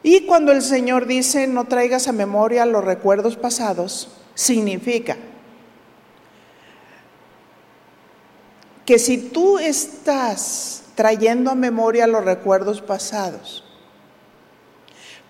Y 0.02 0.26
cuando 0.26 0.52
el 0.52 0.62
Señor 0.62 1.06
dice, 1.06 1.46
no 1.46 1.66
traigas 1.66 2.08
a 2.08 2.12
memoria 2.12 2.64
los 2.64 2.84
recuerdos 2.84 3.36
pasados, 3.36 4.08
significa 4.34 5.16
que 8.86 8.98
si 8.98 9.18
tú 9.18 9.58
estás 9.58 10.84
trayendo 10.94 11.50
a 11.50 11.54
memoria 11.54 12.06
los 12.06 12.24
recuerdos 12.24 12.80
pasados, 12.80 13.64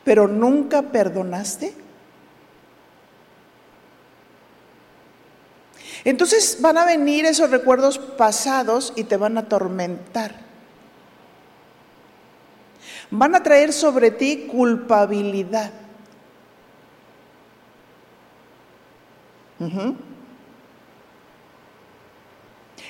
pero 0.04 0.28
nunca 0.28 0.82
perdonaste, 0.82 1.74
entonces 6.08 6.58
van 6.60 6.78
a 6.78 6.84
venir 6.84 7.26
esos 7.26 7.50
recuerdos 7.50 7.98
pasados 7.98 8.92
y 8.96 9.04
te 9.04 9.16
van 9.16 9.36
a 9.36 9.42
atormentar 9.42 10.48
van 13.10 13.34
a 13.34 13.42
traer 13.42 13.72
sobre 13.72 14.10
ti 14.10 14.46
culpabilidad. 14.50 15.72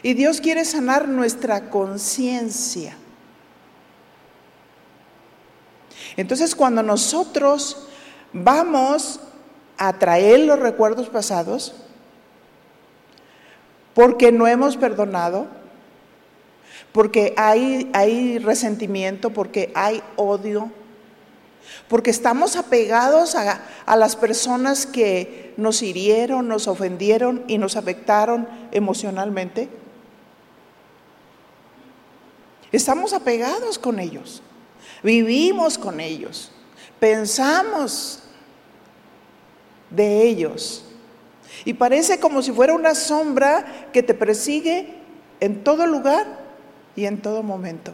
Y 0.03 0.15
Dios 0.15 0.41
quiere 0.41 0.65
sanar 0.65 1.09
nuestra 1.09 1.71
conciencia. 1.71 2.97
Entonces 6.17 6.55
cuando 6.55 6.83
nosotros 6.83 7.89
vamos 8.33 9.21
a 9.77 9.99
traer 9.99 10.41
los 10.41 10.59
recuerdos 10.59 11.09
pasados, 11.09 11.75
porque 13.99 14.31
no 14.31 14.47
hemos 14.47 14.77
perdonado, 14.77 15.49
porque 16.93 17.35
hay, 17.37 17.91
hay 17.93 18.39
resentimiento, 18.39 19.31
porque 19.31 19.73
hay 19.75 20.05
odio, 20.15 20.71
porque 21.89 22.11
estamos 22.11 22.55
apegados 22.55 23.35
a, 23.35 23.61
a, 23.87 23.97
las 23.97 24.15
personas 24.15 24.87
que 24.87 25.53
nos 25.57 25.83
hirieron, 25.83 26.47
nos 26.47 26.69
ofendieron 26.69 27.43
y 27.49 27.59
nos 27.59 27.75
afectaron 27.75 28.49
emocionalmente. 28.71 29.69
Estamos 32.71 33.13
apegados 33.13 33.81
con 33.81 33.99
ellos, 33.99 34.45
vivimos 35.03 35.77
con 35.77 35.99
ellos, 35.99 36.53
pensamos 37.01 38.23
de 39.91 40.23
ellos. 40.23 40.88
Y 41.65 41.75
parece 41.75 42.21
como 42.21 42.43
si 42.43 42.53
fuera 42.53 42.75
una 42.75 42.95
sombra 42.95 43.89
que 43.93 44.03
te 44.03 44.15
persigue 44.15 44.95
en 45.41 45.65
todo 45.65 45.87
lugar 45.87 46.27
y 46.97 47.07
en 47.07 47.21
todo 47.21 47.43
momento. 47.43 47.93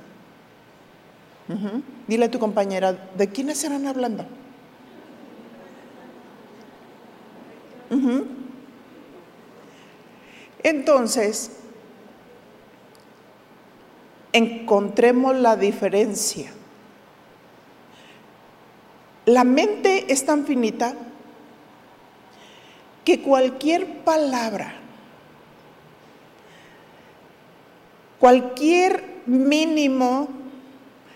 Dile 2.06 2.26
a 2.26 2.30
tu 2.30 2.38
compañera, 2.38 2.92
¿de 3.16 3.28
quiénes 3.28 3.58
serán 3.58 3.86
hablando? 3.86 4.26
Entonces, 10.62 11.50
encontremos 14.32 15.36
la 15.36 15.56
diferencia. 15.56 16.50
La 19.26 19.44
mente 19.44 20.12
es 20.12 20.26
tan 20.26 20.44
finita 20.44 20.94
que 23.04 23.20
cualquier 23.20 24.02
palabra 24.04 24.80
Cualquier 28.24 29.04
mínimo 29.26 30.28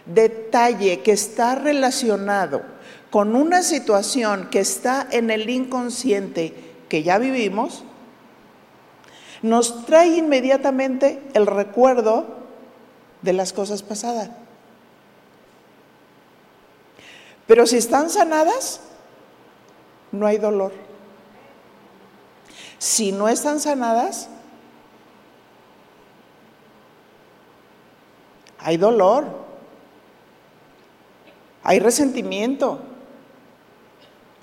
detalle 0.05 1.01
que 1.01 1.12
está 1.12 1.55
relacionado 1.55 2.61
con 3.11 3.35
una 3.35 3.62
situación 3.62 4.48
que 4.51 4.61
está 4.61 5.09
en 5.11 5.31
el 5.31 5.48
inconsciente 5.48 6.55
que 6.90 7.03
ya 7.03 7.16
vivimos, 7.16 7.83
nos 9.40 9.87
trae 9.87 10.18
inmediatamente 10.18 11.22
el 11.33 11.46
recuerdo 11.46 12.27
de 13.22 13.33
las 13.33 13.55
cosas 13.55 13.83
pasadas. 13.83 14.29
Pero 17.46 17.66
si 17.66 17.79
están 17.79 18.11
sanadas, 18.11 18.83
no 20.12 20.27
hay 20.27 20.37
dolor. 20.37 20.88
Si 22.79 23.11
no 23.12 23.29
están 23.29 23.61
sanadas, 23.61 24.29
hay 28.59 28.77
dolor, 28.77 29.27
hay 31.62 31.81
resentimiento. 31.81 32.81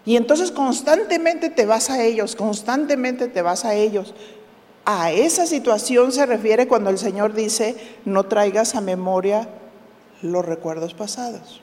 Y 0.06 0.18
entonces 0.18 0.52
constantemente 0.52 1.50
te 1.50 1.66
vas 1.66 1.90
a 1.90 2.04
ellos, 2.04 2.36
constantemente 2.36 3.28
te 3.28 3.42
vas 3.42 3.66
a 3.66 3.74
ellos. 3.74 4.14
A 4.84 5.12
esa 5.12 5.48
situación 5.48 6.12
se 6.12 6.26
refiere 6.26 6.68
cuando 6.68 6.92
el 6.92 7.00
Señor 7.00 7.34
dice, 7.34 7.76
no 8.06 8.26
traigas 8.26 8.76
a 8.76 8.82
memoria 8.82 9.50
los 10.22 10.46
recuerdos 10.46 10.94
pasados. 10.94 11.62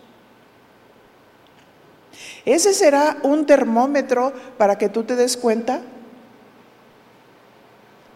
Ese 2.45 2.75
será 2.75 3.19
un 3.23 3.47
termómetro 3.47 4.33
para 4.59 4.77
que 4.77 4.89
tú 4.89 5.05
te 5.05 5.15
des 5.15 5.37
cuenta 5.37 5.83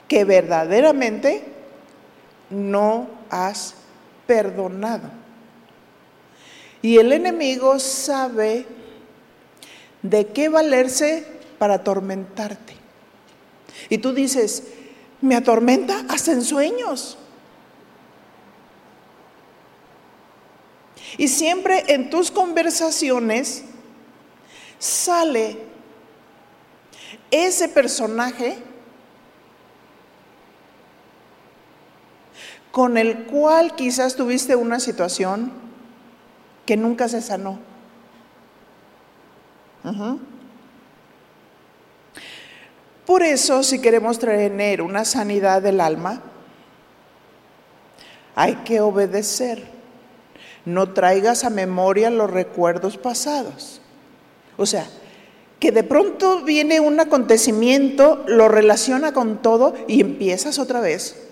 que 0.09 0.25
verdaderamente 0.25 1.45
no 2.51 3.09
has 3.31 3.75
perdonado. 4.27 5.11
Y 6.83 6.99
el 6.99 7.13
enemigo 7.13 7.79
sabe 7.81 8.67
de 10.03 10.27
qué 10.29 10.49
valerse 10.49 11.27
para 11.59 11.75
atormentarte. 11.75 12.75
Y 13.89 13.99
tú 13.99 14.13
dices, 14.13 14.63
me 15.21 15.37
atormenta 15.37 16.05
hasta 16.09 16.33
en 16.33 16.43
sueños. 16.43 17.19
Y 21.19 21.29
siempre 21.29 21.85
en 21.89 22.11
tus 22.11 22.31
conversaciones 22.31 23.65
sale 24.79 25.59
ese 27.31 27.69
personaje 27.69 28.59
con 32.77 32.99
el 32.99 33.25
cual 33.25 33.75
quizás 33.75 34.17
tuviste 34.17 34.55
una 34.55 34.81
situación 34.81 35.51
que 36.67 36.77
nunca 36.77 37.09
se 37.09 37.23
sanó. 37.23 37.59
Por 43.07 43.23
eso, 43.23 43.63
si 43.63 43.81
queremos 43.81 44.19
tener 44.19 44.83
una 44.83 45.07
sanidad 45.07 45.63
del 45.63 45.81
alma, 45.81 46.21
hay 48.35 48.57
que 48.57 48.83
obedecer. 48.83 49.65
No 50.67 50.93
traigas 50.93 51.45
a 51.45 51.49
memoria 51.49 52.11
los 52.11 52.31
recuerdos 52.31 52.99
pasados. 52.99 53.81
O 54.59 54.67
sea, 54.67 54.87
que 55.61 55.73
de 55.73 55.83
pronto 55.83 56.43
viene 56.43 56.81
un 56.81 57.01
acontecimiento, 57.01 58.23
lo 58.27 58.49
relaciona 58.49 59.15
con 59.15 59.41
todo 59.41 59.73
y 59.89 60.03
empiezas 60.03 60.59
otra 60.59 60.81
vez. 60.81 61.26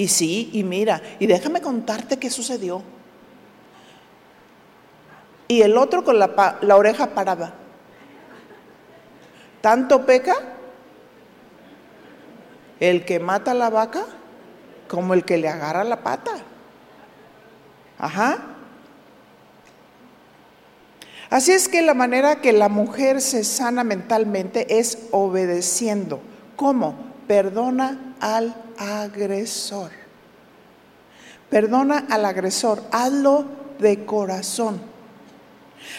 Y 0.00 0.08
sí, 0.08 0.48
y 0.54 0.64
mira, 0.64 1.02
y 1.18 1.26
déjame 1.26 1.60
contarte 1.60 2.16
qué 2.16 2.30
sucedió. 2.30 2.82
Y 5.46 5.60
el 5.60 5.76
otro 5.76 6.04
con 6.04 6.18
la, 6.18 6.56
oreja 6.74 7.08
parada. 7.08 7.52
¿Tanto 9.60 10.06
peca 10.06 10.36
el 12.80 13.04
que 13.04 13.20
mata 13.20 13.50
a 13.50 13.54
la 13.54 13.68
vaca 13.68 14.06
como 14.88 15.12
el 15.12 15.26
que 15.26 15.36
le 15.36 15.50
agarra 15.50 15.84
la 15.84 16.02
pata? 16.02 16.30
Ajá. 17.98 18.38
Así 21.28 21.52
es 21.52 21.68
que 21.68 21.82
la 21.82 21.92
manera 21.92 22.36
que 22.36 22.54
la 22.54 22.70
mujer 22.70 23.20
se 23.20 23.44
sana 23.44 23.84
mentalmente 23.84 24.78
es 24.78 25.08
obedeciendo. 25.10 26.22
¿Cómo? 26.56 27.09
Perdona 27.30 28.16
al 28.18 28.52
agresor. 28.76 29.92
Perdona 31.48 32.04
al 32.10 32.24
agresor, 32.24 32.82
hazlo 32.90 33.44
de 33.78 34.04
corazón. 34.04 34.80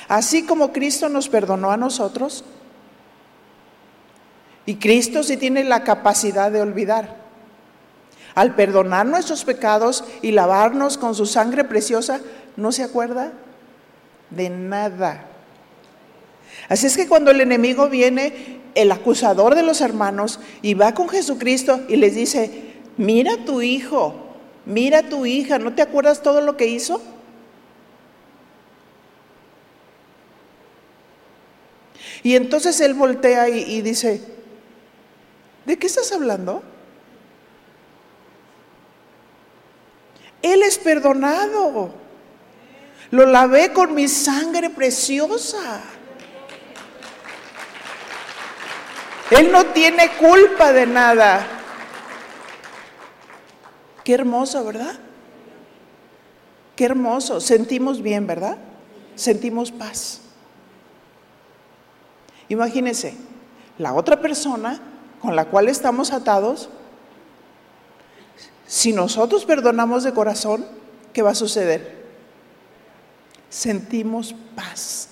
Así 0.10 0.46
como 0.46 0.74
Cristo 0.74 1.08
nos 1.08 1.30
perdonó 1.30 1.72
a 1.72 1.78
nosotros, 1.78 2.44
y 4.66 4.76
Cristo 4.76 5.24
sí 5.24 5.38
tiene 5.38 5.64
la 5.64 5.86
capacidad 5.86 6.52
de 6.52 6.60
olvidar. 6.60 7.16
Al 8.36 8.54
perdonar 8.54 9.06
nuestros 9.06 9.46
pecados 9.46 10.04
y 10.22 10.32
lavarnos 10.32 10.98
con 10.98 11.16
su 11.16 11.26
sangre 11.26 11.64
preciosa, 11.64 12.20
no 12.58 12.74
se 12.74 12.84
acuerda 12.84 13.32
de 14.32 14.50
nada. 14.50 15.31
Así 16.70 16.88
es 16.88 16.96
que 16.96 17.08
cuando 17.08 17.32
el 17.32 17.42
enemigo 17.42 17.90
viene, 17.90 18.60
el 18.76 18.92
acusador 18.92 19.56
de 19.56 19.64
los 19.64 19.82
hermanos, 19.82 20.40
y 20.62 20.74
va 20.74 20.94
con 20.94 21.10
Jesucristo 21.10 21.82
y 21.88 21.98
les 21.98 22.16
dice, 22.16 22.74
mira 22.98 23.38
tu 23.46 23.62
hijo, 23.62 24.16
mira 24.66 25.04
tu 25.04 25.26
hija, 25.26 25.60
¿no 25.60 25.74
te 25.74 25.82
acuerdas 25.82 26.22
todo 26.22 26.42
lo 26.42 26.58
que 26.58 26.68
hizo? 26.68 27.02
Y 32.24 32.36
entonces 32.36 32.80
él 32.82 32.94
voltea 32.94 33.50
y, 33.50 33.64
y 33.64 33.82
dice, 33.82 34.22
¿de 35.66 35.78
qué 35.78 35.88
estás 35.88 36.12
hablando? 36.12 36.64
Él 40.42 40.64
es 40.64 40.78
perdonado. 40.78 41.94
Lo 43.12 43.26
lavé 43.26 43.74
con 43.74 43.94
mi 43.94 44.08
sangre 44.08 44.70
preciosa. 44.70 45.82
Él 49.32 49.52
no 49.52 49.66
tiene 49.68 50.12
culpa 50.18 50.74
de 50.74 50.86
nada. 50.86 51.48
Qué 54.04 54.14
hermoso, 54.14 54.64
¿verdad? 54.66 55.00
Qué 56.76 56.86
hermoso. 56.86 57.40
Sentimos 57.40 58.02
bien, 58.02 58.28
¿verdad? 58.28 58.58
Sentimos 59.16 59.72
paz. 59.72 60.20
Imagínense, 62.50 63.16
la 63.78 63.94
otra 63.94 64.20
persona 64.20 64.80
con 65.22 65.36
la 65.36 65.46
cual 65.46 65.70
estamos 65.70 66.12
atados, 66.12 66.70
si 68.66 68.92
nosotros 68.92 69.46
perdonamos 69.46 70.04
de 70.04 70.14
corazón, 70.14 70.66
¿qué 71.14 71.22
va 71.22 71.32
a 71.32 71.36
suceder? 71.36 72.06
Sentimos 73.50 74.36
paz. 74.56 75.11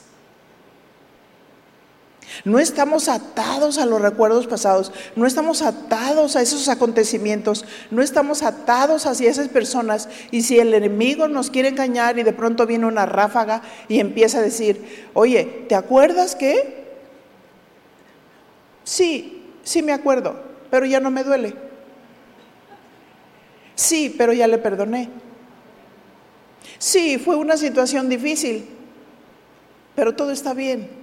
No 2.45 2.59
estamos 2.59 3.09
atados 3.09 3.77
a 3.77 3.85
los 3.85 4.01
recuerdos 4.01 4.47
pasados, 4.47 4.91
no 5.15 5.25
estamos 5.25 5.61
atados 5.61 6.35
a 6.35 6.41
esos 6.41 6.69
acontecimientos, 6.69 7.65
no 7.91 8.01
estamos 8.01 8.43
atados 8.43 9.05
hacia 9.05 9.29
esas 9.29 9.49
personas. 9.49 10.07
Y 10.31 10.43
si 10.43 10.59
el 10.59 10.73
enemigo 10.73 11.27
nos 11.27 11.49
quiere 11.49 11.69
engañar 11.69 12.17
y 12.17 12.23
de 12.23 12.33
pronto 12.33 12.65
viene 12.65 12.85
una 12.85 13.05
ráfaga 13.05 13.61
y 13.87 13.99
empieza 13.99 14.39
a 14.39 14.41
decir, 14.41 15.09
oye, 15.13 15.65
¿te 15.67 15.75
acuerdas 15.75 16.35
que? 16.35 16.79
Sí, 18.83 19.43
sí 19.63 19.81
me 19.81 19.91
acuerdo, 19.91 20.39
pero 20.71 20.85
ya 20.85 20.99
no 20.99 21.11
me 21.11 21.23
duele. 21.23 21.55
Sí, 23.75 24.13
pero 24.17 24.33
ya 24.33 24.47
le 24.47 24.57
perdoné. 24.57 25.09
Sí, 26.77 27.17
fue 27.17 27.35
una 27.35 27.57
situación 27.57 28.09
difícil, 28.09 28.67
pero 29.95 30.15
todo 30.15 30.31
está 30.31 30.53
bien. 30.53 30.98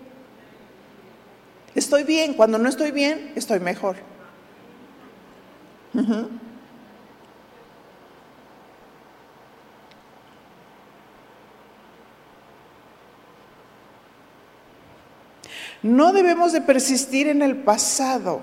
Estoy 1.77 2.05
bien, 2.05 2.33
cuando 2.33 2.57
no 2.57 2.71
estoy 2.71 2.91
bien, 2.91 3.33
estoy 3.37 3.61
mejor. 3.61 3.97
No 15.83 16.13
debemos 16.15 16.53
de 16.53 16.63
persistir 16.63 17.29
en 17.29 17.43
el 17.43 17.59
pasado. 17.59 18.41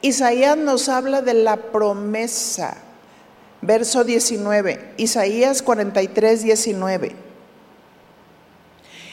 Isaías 0.00 0.56
nos 0.56 0.88
habla 0.88 1.22
de 1.22 1.34
la 1.34 1.56
promesa. 1.56 2.76
Verso 3.62 4.04
19, 4.04 4.94
Isaías 4.96 5.60
43, 5.60 6.44
19. 6.44 7.16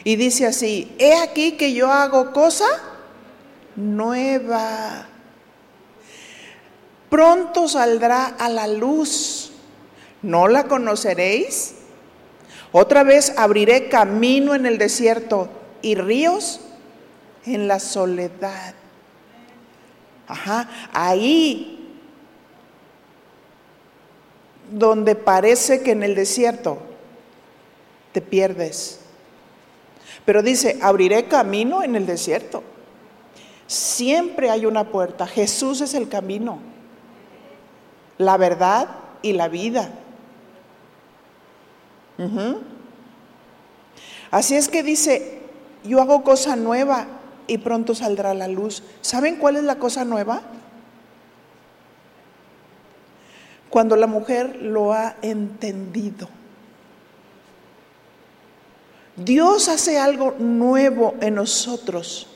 Y 0.03 0.15
dice 0.15 0.45
así, 0.45 0.95
he 0.99 1.15
aquí 1.15 1.53
que 1.53 1.73
yo 1.73 1.91
hago 1.91 2.33
cosa 2.33 2.67
nueva. 3.79 5.07
Pronto 7.09 7.67
saldrá 7.67 8.25
a 8.25 8.49
la 8.49 8.67
luz. 8.67 9.51
¿No 10.21 10.47
la 10.47 10.65
conoceréis? 10.65 11.75
Otra 12.71 13.03
vez 13.03 13.33
abriré 13.37 13.89
camino 13.89 14.53
en 14.53 14.65
el 14.65 14.77
desierto 14.77 15.49
y 15.81 15.95
ríos 15.95 16.59
en 17.45 17.67
la 17.67 17.79
soledad. 17.79 18.75
Ajá, 20.27 20.69
ahí 20.93 21.79
donde 24.71 25.15
parece 25.15 25.81
que 25.81 25.91
en 25.91 26.03
el 26.03 26.13
desierto 26.13 26.77
te 28.11 28.21
pierdes. 28.21 28.99
Pero 30.25 30.43
dice, 30.43 30.77
abriré 30.81 31.25
camino 31.25 31.81
en 31.81 31.95
el 31.95 32.05
desierto. 32.05 32.63
Siempre 33.69 34.49
hay 34.49 34.65
una 34.65 34.85
puerta. 34.85 35.27
Jesús 35.27 35.81
es 35.81 35.93
el 35.93 36.09
camino, 36.09 36.57
la 38.17 38.35
verdad 38.35 38.87
y 39.21 39.33
la 39.33 39.47
vida. 39.47 39.91
Así 44.31 44.55
es 44.55 44.69
que 44.69 44.81
dice, 44.81 45.43
yo 45.83 46.01
hago 46.01 46.23
cosa 46.23 46.55
nueva 46.55 47.05
y 47.45 47.59
pronto 47.59 47.93
saldrá 47.93 48.33
la 48.33 48.47
luz. 48.47 48.81
¿Saben 49.01 49.37
cuál 49.37 49.55
es 49.55 49.63
la 49.63 49.77
cosa 49.77 50.03
nueva? 50.03 50.41
cuando 53.69 53.95
la 53.95 54.07
mujer 54.07 54.57
lo 54.61 54.93
ha 54.93 55.15
entendido. 55.21 56.27
Dios 59.15 59.67
hace 59.67 59.99
algo 59.99 60.35
nuevo 60.39 61.15
en 61.21 61.35
nosotros 61.35 62.28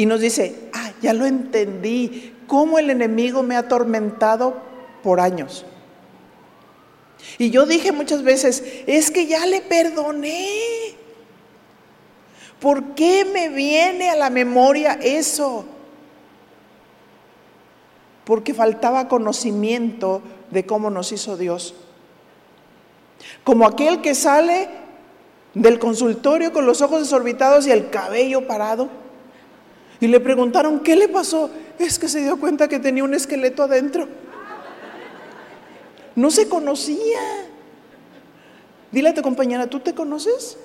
y 0.00 0.06
nos 0.06 0.20
dice, 0.20 0.70
ah, 0.72 0.92
ya 1.02 1.12
lo 1.12 1.26
entendí, 1.26 2.34
cómo 2.46 2.78
el 2.78 2.88
enemigo 2.88 3.42
me 3.42 3.54
ha 3.54 3.58
atormentado 3.58 4.56
por 5.02 5.20
años. 5.20 5.66
Y 7.36 7.50
yo 7.50 7.66
dije 7.66 7.92
muchas 7.92 8.22
veces, 8.22 8.64
es 8.86 9.10
que 9.10 9.26
ya 9.26 9.44
le 9.44 9.60
perdoné. 9.60 10.48
¿Por 12.60 12.94
qué 12.94 13.26
me 13.26 13.50
viene 13.50 14.08
a 14.08 14.16
la 14.16 14.30
memoria 14.30 14.94
eso? 15.02 15.66
Porque 18.24 18.54
faltaba 18.54 19.06
conocimiento 19.06 20.22
de 20.50 20.64
cómo 20.64 20.88
nos 20.88 21.12
hizo 21.12 21.36
Dios. 21.36 21.74
Como 23.44 23.66
aquel 23.66 24.00
que 24.00 24.14
sale 24.14 24.66
del 25.52 25.78
consultorio 25.78 26.54
con 26.54 26.64
los 26.64 26.80
ojos 26.80 27.00
desorbitados 27.00 27.66
y 27.66 27.70
el 27.70 27.90
cabello 27.90 28.46
parado. 28.46 28.99
Y 30.00 30.06
le 30.06 30.18
preguntaron, 30.18 30.80
¿qué 30.80 30.96
le 30.96 31.08
pasó? 31.08 31.50
Es 31.78 31.98
que 31.98 32.08
se 32.08 32.22
dio 32.22 32.38
cuenta 32.40 32.68
que 32.68 32.78
tenía 32.78 33.04
un 33.04 33.14
esqueleto 33.14 33.62
adentro. 33.62 34.08
No 36.16 36.30
se 36.30 36.48
conocía. 36.48 37.20
Dile 38.90 39.10
a 39.10 39.14
tu 39.14 39.22
compañera, 39.22 39.66
¿tú 39.68 39.80
te 39.80 39.94
conoces? 39.94 40.56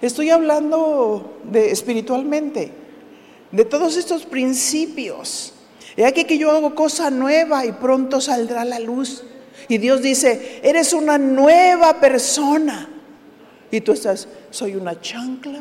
Estoy 0.00 0.30
hablando 0.30 1.38
de 1.44 1.70
espiritualmente, 1.70 2.72
de 3.52 3.64
todos 3.64 3.96
estos 3.96 4.24
principios. 4.24 5.52
He 5.96 6.06
aquí 6.06 6.24
que 6.24 6.38
yo 6.38 6.50
hago 6.50 6.74
cosa 6.74 7.10
nueva 7.10 7.66
y 7.66 7.72
pronto 7.72 8.20
saldrá 8.20 8.64
la 8.64 8.78
luz. 8.78 9.24
Y 9.68 9.78
Dios 9.78 10.00
dice, 10.00 10.60
eres 10.62 10.92
una 10.92 11.18
nueva 11.18 12.00
persona. 12.00 12.88
Y 13.70 13.80
tú 13.80 13.92
estás, 13.92 14.28
soy 14.50 14.76
una 14.76 15.00
chancla. 15.00 15.60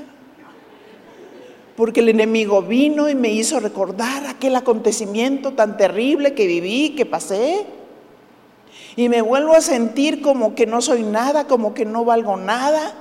Porque 1.78 2.02
el 2.02 2.10
enemigo 2.10 2.62
vino 2.62 3.08
y 3.08 3.16
me 3.16 3.30
hizo 3.30 3.62
recordar 3.62 4.26
aquel 4.26 4.58
acontecimiento 4.58 5.54
tan 5.54 5.78
terrible 5.78 6.34
que 6.34 6.46
viví, 6.46 6.96
que 6.96 7.06
pasé. 7.06 7.66
Y 8.98 9.08
me 9.08 9.22
vuelvo 9.22 9.54
a 9.54 9.62
sentir 9.62 10.22
como 10.22 10.56
que 10.56 10.66
no 10.66 10.82
soy 10.82 11.04
nada, 11.04 11.48
como 11.48 11.74
que 11.74 11.86
no 11.86 12.04
valgo 12.04 12.36
nada. 12.36 12.96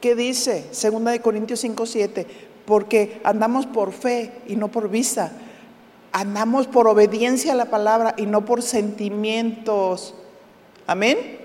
¿Qué 0.00 0.14
dice? 0.14 0.68
Segunda 0.70 1.10
de 1.10 1.20
Corintios 1.20 1.58
5, 1.58 1.86
7. 1.86 2.26
Porque 2.64 3.20
andamos 3.24 3.66
por 3.66 3.90
fe 3.90 4.30
y 4.46 4.54
no 4.54 4.68
por 4.68 4.88
vista 4.88 5.32
andamos 6.12 6.66
por 6.66 6.88
obediencia 6.88 7.52
a 7.52 7.56
la 7.56 7.66
palabra 7.66 8.14
y 8.16 8.26
no 8.26 8.44
por 8.44 8.62
sentimientos. 8.62 10.14
Amén. 10.86 11.39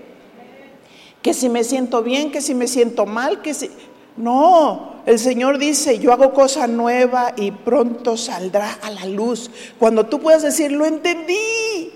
Que 1.26 1.34
si 1.34 1.48
me 1.48 1.64
siento 1.64 2.04
bien, 2.04 2.30
que 2.30 2.40
si 2.40 2.54
me 2.54 2.68
siento 2.68 3.04
mal, 3.04 3.42
que 3.42 3.52
si... 3.52 3.70
No, 4.16 5.02
el 5.06 5.18
Señor 5.18 5.58
dice, 5.58 5.98
yo 5.98 6.12
hago 6.12 6.32
cosa 6.32 6.66
nueva 6.66 7.32
y 7.36 7.50
pronto 7.50 8.16
saldrá 8.16 8.78
a 8.80 8.90
la 8.90 9.04
luz. 9.06 9.50
Cuando 9.78 10.06
tú 10.06 10.20
puedas 10.20 10.42
decir, 10.42 10.70
lo 10.70 10.86
entendí, 10.86 11.92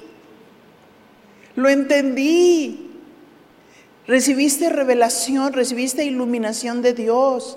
lo 1.55 1.69
entendí. 1.69 2.91
Recibiste 4.07 4.69
revelación, 4.69 5.53
recibiste 5.53 6.05
iluminación 6.05 6.83
de 6.83 6.93
Dios. 6.93 7.57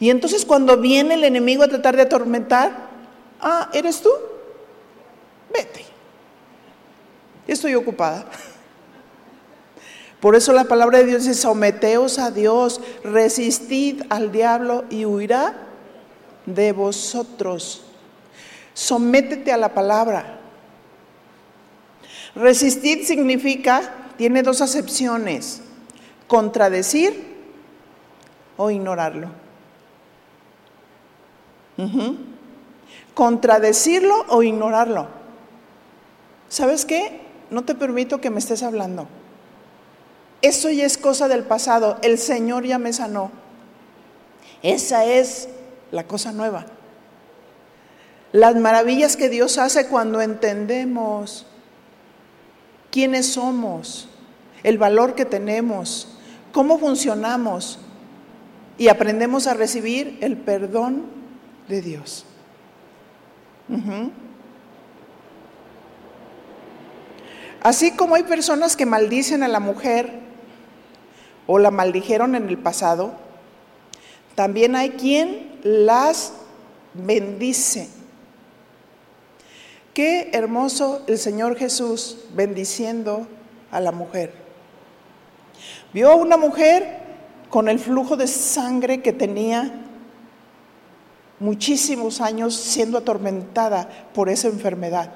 Y 0.00 0.10
entonces 0.10 0.46
cuando 0.46 0.76
viene 0.76 1.14
el 1.14 1.24
enemigo 1.24 1.64
a 1.64 1.68
tratar 1.68 1.96
de 1.96 2.02
atormentar, 2.02 2.88
Ah, 3.40 3.70
¿eres 3.72 4.00
tú? 4.00 4.10
Vete. 5.52 5.84
Estoy 7.46 7.74
ocupada. 7.74 8.26
Por 10.20 10.34
eso 10.34 10.52
la 10.52 10.64
palabra 10.64 10.98
de 10.98 11.04
Dios 11.04 11.24
dice, 11.24 11.34
someteos 11.34 12.18
a 12.18 12.30
Dios, 12.30 12.80
resistid 13.04 14.02
al 14.08 14.32
diablo 14.32 14.84
y 14.90 15.04
huirá 15.04 15.54
de 16.46 16.72
vosotros. 16.72 17.84
Sométete 18.74 19.52
a 19.52 19.56
la 19.56 19.74
palabra. 19.74 20.40
Resistir 22.34 23.04
significa, 23.04 24.12
tiene 24.16 24.42
dos 24.42 24.60
acepciones, 24.60 25.60
contradecir 26.26 27.36
o 28.56 28.70
ignorarlo 28.70 29.30
contradecirlo 33.14 34.26
o 34.28 34.42
ignorarlo. 34.42 35.08
¿Sabes 36.48 36.84
qué? 36.84 37.20
No 37.50 37.64
te 37.64 37.74
permito 37.74 38.20
que 38.20 38.30
me 38.30 38.38
estés 38.38 38.62
hablando. 38.62 39.08
Eso 40.42 40.70
ya 40.70 40.86
es 40.86 40.98
cosa 40.98 41.28
del 41.28 41.44
pasado. 41.44 41.98
El 42.02 42.18
Señor 42.18 42.64
ya 42.64 42.78
me 42.78 42.92
sanó. 42.92 43.30
Esa 44.62 45.04
es 45.04 45.48
la 45.90 46.04
cosa 46.04 46.32
nueva. 46.32 46.66
Las 48.32 48.56
maravillas 48.56 49.16
que 49.16 49.28
Dios 49.28 49.58
hace 49.58 49.86
cuando 49.88 50.20
entendemos 50.20 51.46
quiénes 52.90 53.26
somos, 53.32 54.08
el 54.62 54.78
valor 54.78 55.14
que 55.14 55.24
tenemos, 55.24 56.08
cómo 56.52 56.78
funcionamos 56.78 57.78
y 58.76 58.88
aprendemos 58.88 59.46
a 59.46 59.54
recibir 59.54 60.18
el 60.20 60.36
perdón 60.36 61.06
de 61.68 61.80
Dios. 61.80 62.24
Así 67.62 67.92
como 67.92 68.14
hay 68.14 68.22
personas 68.22 68.76
que 68.76 68.86
maldicen 68.86 69.42
a 69.42 69.48
la 69.48 69.60
mujer 69.60 70.27
o 71.48 71.58
la 71.58 71.72
maldijeron 71.72 72.34
en 72.36 72.48
el 72.48 72.58
pasado, 72.58 73.12
también 74.34 74.76
hay 74.76 74.90
quien 74.90 75.58
las 75.64 76.34
bendice. 76.92 77.88
Qué 79.94 80.30
hermoso 80.32 81.02
el 81.08 81.18
Señor 81.18 81.56
Jesús 81.56 82.18
bendiciendo 82.34 83.26
a 83.72 83.80
la 83.80 83.90
mujer. 83.90 84.32
Vio 85.94 86.12
a 86.12 86.16
una 86.16 86.36
mujer 86.36 86.98
con 87.48 87.68
el 87.68 87.78
flujo 87.78 88.16
de 88.16 88.26
sangre 88.26 89.00
que 89.00 89.14
tenía 89.14 89.86
muchísimos 91.40 92.20
años 92.20 92.54
siendo 92.54 92.98
atormentada 92.98 93.88
por 94.12 94.28
esa 94.28 94.48
enfermedad. 94.48 95.12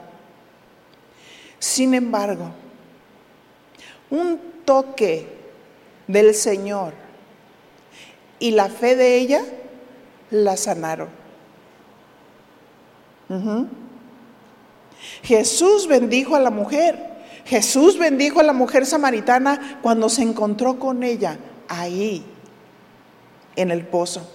Sin 1.58 1.92
embargo, 1.92 2.48
un 4.10 4.40
toque 4.64 5.41
del 6.12 6.34
Señor 6.34 6.92
y 8.38 8.50
la 8.50 8.68
fe 8.68 8.94
de 8.96 9.16
ella 9.16 9.42
la 10.30 10.56
sanaron. 10.56 11.08
Jesús 15.22 15.86
bendijo 15.88 16.36
a 16.36 16.40
la 16.40 16.50
mujer. 16.50 17.10
Jesús 17.46 17.98
bendijo 17.98 18.40
a 18.40 18.44
la 18.44 18.52
mujer 18.52 18.84
samaritana 18.86 19.78
cuando 19.82 20.08
se 20.08 20.22
encontró 20.22 20.78
con 20.78 21.02
ella 21.02 21.38
ahí, 21.68 22.24
en 23.56 23.70
el 23.70 23.84
pozo. 23.86 24.28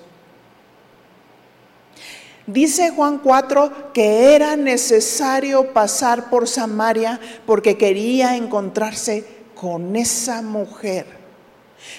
Dice 2.48 2.92
Juan 2.92 3.20
4 3.20 3.92
que 3.94 4.36
era 4.36 4.56
necesario 4.56 5.74
pasar 5.74 6.30
por 6.30 6.48
Samaria 6.48 7.20
porque 7.46 7.78
quería 7.78 8.36
encontrarse 8.36 9.26
con 9.54 9.96
esa 9.96 10.42
mujer. 10.42 11.17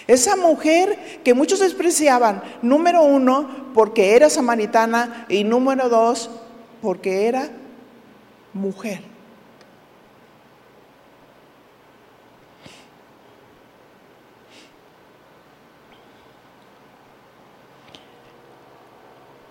Esa 0.07 0.37
mujer 0.37 1.21
que 1.25 1.35
muchos 1.35 1.61
despreciaban, 1.61 2.43
número 2.63 3.03
uno, 3.03 3.71
porque 3.75 4.15
era 4.15 4.31
samaritana 4.31 5.27
y 5.29 5.45
número 5.45 5.89
dos, 5.89 6.31
porque 6.83 7.27
era 7.27 7.49
mujer. 8.53 9.03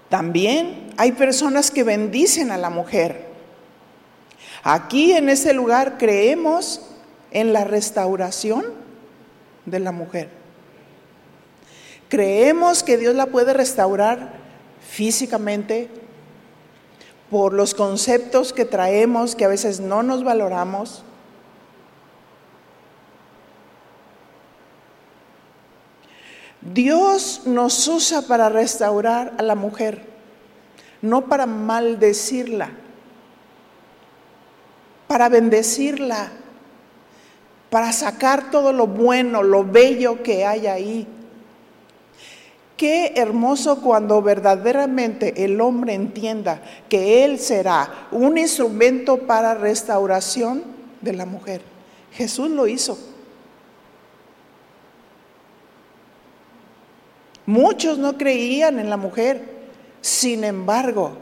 También 0.10 0.94
hay 0.98 1.12
personas 1.12 1.70
que 1.70 1.84
bendicen 1.84 2.52
a 2.52 2.58
la 2.58 2.70
mujer. 2.70 3.28
Aquí 4.64 5.12
en 5.12 5.30
ese 5.30 5.54
lugar 5.54 5.98
creemos 5.98 6.82
en 7.32 7.54
la 7.54 7.66
restauración 7.66 8.87
de 9.68 9.80
la 9.80 9.92
mujer. 9.92 10.30
Creemos 12.10 12.82
que 12.82 12.98
Dios 12.98 13.14
la 13.14 13.28
puede 13.28 13.54
restaurar 13.54 14.34
físicamente 14.82 15.90
por 17.30 17.54
los 17.54 17.76
conceptos 17.76 18.54
que 18.54 18.66
traemos 18.66 19.36
que 19.36 19.46
a 19.46 19.50
veces 19.50 19.82
no 19.82 20.02
nos 20.02 20.24
valoramos. 20.24 21.04
Dios 26.62 27.42
nos 27.46 27.88
usa 27.88 28.22
para 28.24 28.50
restaurar 28.50 29.34
a 29.38 29.44
la 29.44 29.56
mujer. 29.56 30.18
no 31.00 31.28
para 31.28 31.46
maldecirla, 31.46 32.72
para 35.08 35.30
bendecirla, 35.30 36.32
para 37.70 37.92
sacar 37.92 38.50
todo 38.52 38.74
lo 38.74 38.88
bueno, 38.88 39.44
lo 39.44 39.64
bello 39.64 40.24
que 40.24 40.46
hay 40.46 40.68
ahí. 40.68 41.08
Qué 42.78 43.14
hermoso 43.16 43.82
cuando 43.82 44.22
verdaderamente 44.22 45.44
el 45.44 45.60
hombre 45.62 45.96
entienda 45.96 46.62
que 46.90 47.26
él 47.26 47.40
será 47.40 48.08
un 48.12 48.38
instrumento 48.38 49.18
para 49.18 49.56
restauración 49.56 50.64
de 51.02 51.14
la 51.14 51.26
mujer. 51.26 51.62
Jesús 52.12 52.50
lo 52.50 52.68
hizo. 52.68 52.98
Muchos 57.48 57.98
no 57.98 58.18
creían 58.18 58.78
en 58.78 58.90
la 58.90 58.98
mujer. 58.98 59.42
Sin 60.02 60.44
embargo, 60.44 61.14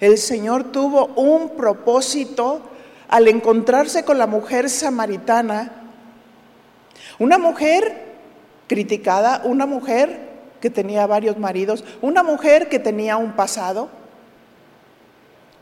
el 0.00 0.18
Señor 0.18 0.64
tuvo 0.64 1.06
un 1.16 1.56
propósito 1.56 2.60
al 3.08 3.28
encontrarse 3.28 4.04
con 4.04 4.18
la 4.18 4.26
mujer 4.26 4.68
samaritana. 4.68 5.79
Una 7.20 7.36
mujer 7.36 7.96
criticada, 8.66 9.42
una 9.44 9.66
mujer 9.66 10.30
que 10.60 10.70
tenía 10.70 11.06
varios 11.06 11.38
maridos, 11.38 11.84
una 12.00 12.22
mujer 12.22 12.70
que 12.70 12.78
tenía 12.78 13.18
un 13.18 13.32
pasado. 13.32 13.90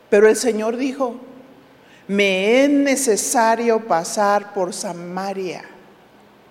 Pero 0.08 0.28
el 0.28 0.36
Señor 0.36 0.76
dijo, 0.76 1.16
me 2.06 2.62
es 2.62 2.70
necesario 2.70 3.86
pasar 3.86 4.54
por 4.54 4.72
Samaria, 4.72 5.64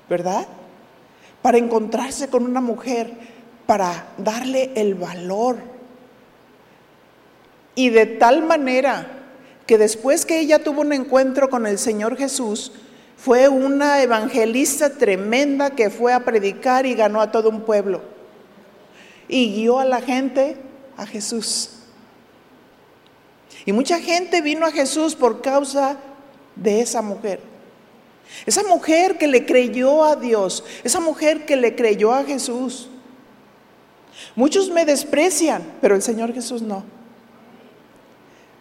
¿verdad? 0.10 0.46
Para 1.41 1.58
encontrarse 1.58 2.28
con 2.28 2.43
una 2.43 2.60
mujer 2.60 3.13
para 3.65 4.08
darle 4.17 4.72
el 4.76 4.96
valor. 4.96 5.58
Y 7.76 7.91
de 7.91 8.08
tal 8.08 8.43
manera 8.43 9.08
que 9.65 9.78
después 9.78 10.26
que 10.26 10.39
ella 10.39 10.63
tuvo 10.63 10.82
un 10.82 10.91
encuentro 10.91 11.50
con 11.50 11.65
el 11.65 11.78
Señor 11.78 12.17
Jesús, 12.17 12.74
fue 13.17 13.49
una 13.49 14.01
evangelista 14.03 14.91
tremenda 14.91 15.71
que 15.71 15.89
fue 15.89 16.13
a 16.13 16.23
predicar 16.23 16.86
y 16.86 16.93
ganó 16.93 17.19
a 17.19 17.32
todo 17.32 17.49
un 17.49 17.62
pueblo. 17.62 18.01
Y 19.27 19.56
guió 19.56 19.80
a 19.80 19.86
la 19.86 20.01
gente 20.01 20.56
a 20.95 21.06
Jesús. 21.06 21.71
Y 23.65 23.73
mucha 23.73 23.99
gente 23.99 24.41
vino 24.41 24.65
a 24.65 24.71
Jesús 24.71 25.15
por 25.15 25.41
causa 25.41 25.97
de 26.56 26.80
esa 26.80 27.01
mujer. 27.01 27.41
Esa 28.45 28.63
mujer 28.63 29.17
que 29.17 29.27
le 29.27 29.45
creyó 29.45 30.03
a 30.03 30.15
Dios, 30.15 30.63
esa 30.84 30.99
mujer 30.99 31.45
que 31.45 31.56
le 31.56 31.75
creyó 31.75 32.13
a 32.13 32.23
Jesús. 32.23 32.88
Muchos 34.36 34.69
me 34.69 34.86
desprecian, 34.86 35.63
pero 35.82 35.95
el 35.95 36.03
Señor 36.03 36.34
Jesús 36.34 36.62
no. 36.62 36.84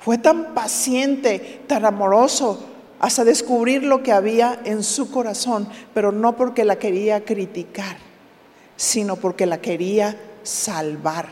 Fue 0.01 0.19
tan 0.19 0.55
paciente, 0.55 1.61
tan 1.67 1.85
amoroso, 1.85 2.65
hasta 2.99 3.25
descubrir 3.25 3.83
lo 3.83 4.03
que 4.03 4.13
había 4.13 4.61
en 4.65 4.83
su 4.83 5.11
corazón, 5.11 5.69
pero 5.95 6.13
no 6.13 6.37
porque 6.37 6.65
la 6.65 6.77
quería 6.77 7.25
criticar, 7.25 7.97
sino 8.77 9.17
porque 9.17 9.47
la 9.47 9.61
quería 9.61 10.17
salvar, 10.43 11.29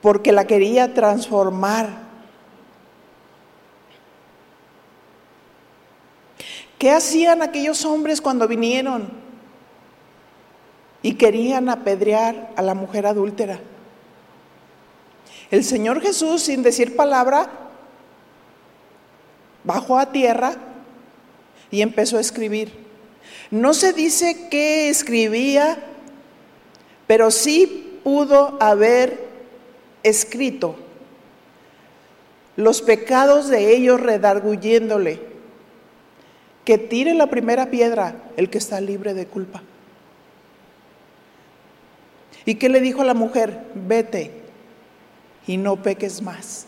porque 0.00 0.32
la 0.32 0.46
quería 0.46 0.94
transformar. 0.94 2.04
¿Qué 6.78 6.90
hacían 6.90 7.42
aquellos 7.42 7.84
hombres 7.84 8.20
cuando 8.20 8.46
vinieron? 8.48 9.24
y 11.04 11.16
querían 11.16 11.68
apedrear 11.68 12.50
a 12.56 12.62
la 12.62 12.72
mujer 12.72 13.06
adúltera. 13.06 13.60
El 15.50 15.62
Señor 15.62 16.00
Jesús, 16.00 16.40
sin 16.40 16.62
decir 16.62 16.96
palabra, 16.96 17.63
bajó 19.64 19.98
a 19.98 20.12
tierra 20.12 20.54
y 21.70 21.82
empezó 21.82 22.18
a 22.18 22.20
escribir. 22.20 22.72
No 23.50 23.74
se 23.74 23.92
dice 23.92 24.48
qué 24.50 24.88
escribía, 24.88 25.78
pero 27.06 27.30
sí 27.30 28.00
pudo 28.04 28.56
haber 28.60 29.24
escrito 30.02 30.76
los 32.56 32.82
pecados 32.82 33.48
de 33.48 33.74
ellos 33.74 34.00
redarguyéndole. 34.00 35.34
Que 36.64 36.78
tire 36.78 37.12
la 37.12 37.26
primera 37.26 37.70
piedra 37.70 38.22
el 38.38 38.48
que 38.48 38.56
está 38.56 38.80
libre 38.80 39.12
de 39.12 39.26
culpa. 39.26 39.62
¿Y 42.46 42.54
qué 42.54 42.70
le 42.70 42.80
dijo 42.80 43.02
a 43.02 43.04
la 43.04 43.12
mujer? 43.12 43.60
Vete 43.74 44.30
y 45.46 45.58
no 45.58 45.82
peques 45.82 46.22
más. 46.22 46.66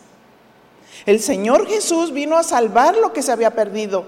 El 1.05 1.21
Señor 1.21 1.67
Jesús 1.67 2.13
vino 2.13 2.37
a 2.37 2.43
salvar 2.43 2.97
lo 2.97 3.13
que 3.13 3.23
se 3.23 3.33
había 3.33 3.55
perdido. 3.55 4.07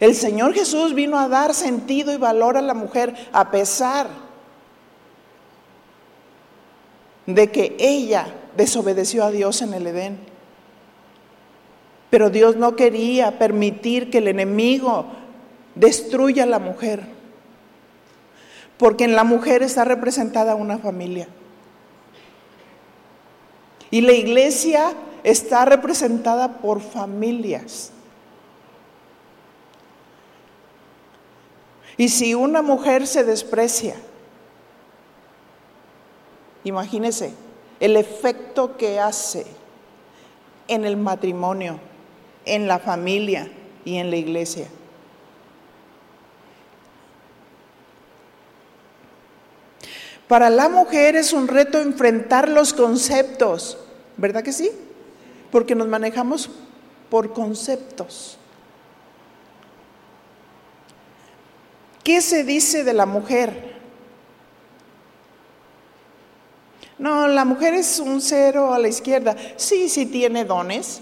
El 0.00 0.14
Señor 0.14 0.52
Jesús 0.54 0.94
vino 0.94 1.18
a 1.18 1.28
dar 1.28 1.54
sentido 1.54 2.12
y 2.12 2.16
valor 2.16 2.56
a 2.56 2.62
la 2.62 2.74
mujer 2.74 3.14
a 3.32 3.50
pesar 3.50 4.08
de 7.26 7.50
que 7.50 7.76
ella 7.78 8.26
desobedeció 8.56 9.24
a 9.24 9.30
Dios 9.30 9.62
en 9.62 9.72
el 9.72 9.86
Edén. 9.86 10.18
Pero 12.10 12.28
Dios 12.28 12.56
no 12.56 12.76
quería 12.76 13.38
permitir 13.38 14.10
que 14.10 14.18
el 14.18 14.28
enemigo 14.28 15.06
destruya 15.74 16.42
a 16.42 16.46
la 16.46 16.58
mujer 16.58 17.14
porque 18.76 19.04
en 19.04 19.14
la 19.14 19.24
mujer 19.24 19.62
está 19.62 19.84
representada 19.84 20.54
una 20.54 20.78
familia. 20.78 21.28
Y 23.90 24.00
la 24.00 24.12
iglesia 24.12 24.92
está 25.24 25.64
representada 25.64 26.58
por 26.58 26.80
familias. 26.80 27.90
Y 31.96 32.10
si 32.10 32.34
una 32.34 32.60
mujer 32.60 33.06
se 33.06 33.24
desprecia, 33.24 33.96
imagínese 36.62 37.32
el 37.80 37.96
efecto 37.96 38.76
que 38.76 39.00
hace 39.00 39.46
en 40.68 40.84
el 40.84 40.96
matrimonio, 40.96 41.78
en 42.44 42.68
la 42.68 42.78
familia 42.78 43.50
y 43.84 43.96
en 43.96 44.10
la 44.10 44.16
iglesia. 44.16 44.68
Para 50.28 50.50
la 50.50 50.68
mujer 50.68 51.16
es 51.16 51.32
un 51.32 51.48
reto 51.48 51.80
enfrentar 51.80 52.48
los 52.48 52.72
conceptos, 52.72 53.78
¿verdad 54.16 54.42
que 54.42 54.52
sí? 54.52 54.70
Porque 55.54 55.76
nos 55.76 55.86
manejamos 55.86 56.50
por 57.08 57.32
conceptos. 57.32 58.36
¿Qué 62.02 62.20
se 62.20 62.42
dice 62.42 62.82
de 62.82 62.92
la 62.92 63.06
mujer? 63.06 63.76
No, 66.98 67.28
la 67.28 67.44
mujer 67.44 67.72
es 67.74 68.00
un 68.00 68.20
cero 68.20 68.74
a 68.74 68.80
la 68.80 68.88
izquierda. 68.88 69.36
Sí, 69.54 69.88
sí 69.88 70.06
tiene 70.06 70.44
dones. 70.44 71.00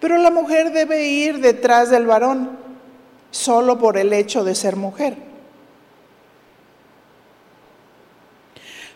Pero 0.00 0.18
la 0.18 0.32
mujer 0.32 0.72
debe 0.72 1.06
ir 1.06 1.38
detrás 1.38 1.90
del 1.90 2.06
varón 2.06 2.58
solo 3.30 3.78
por 3.78 3.98
el 3.98 4.12
hecho 4.12 4.42
de 4.42 4.56
ser 4.56 4.74
mujer. 4.74 5.31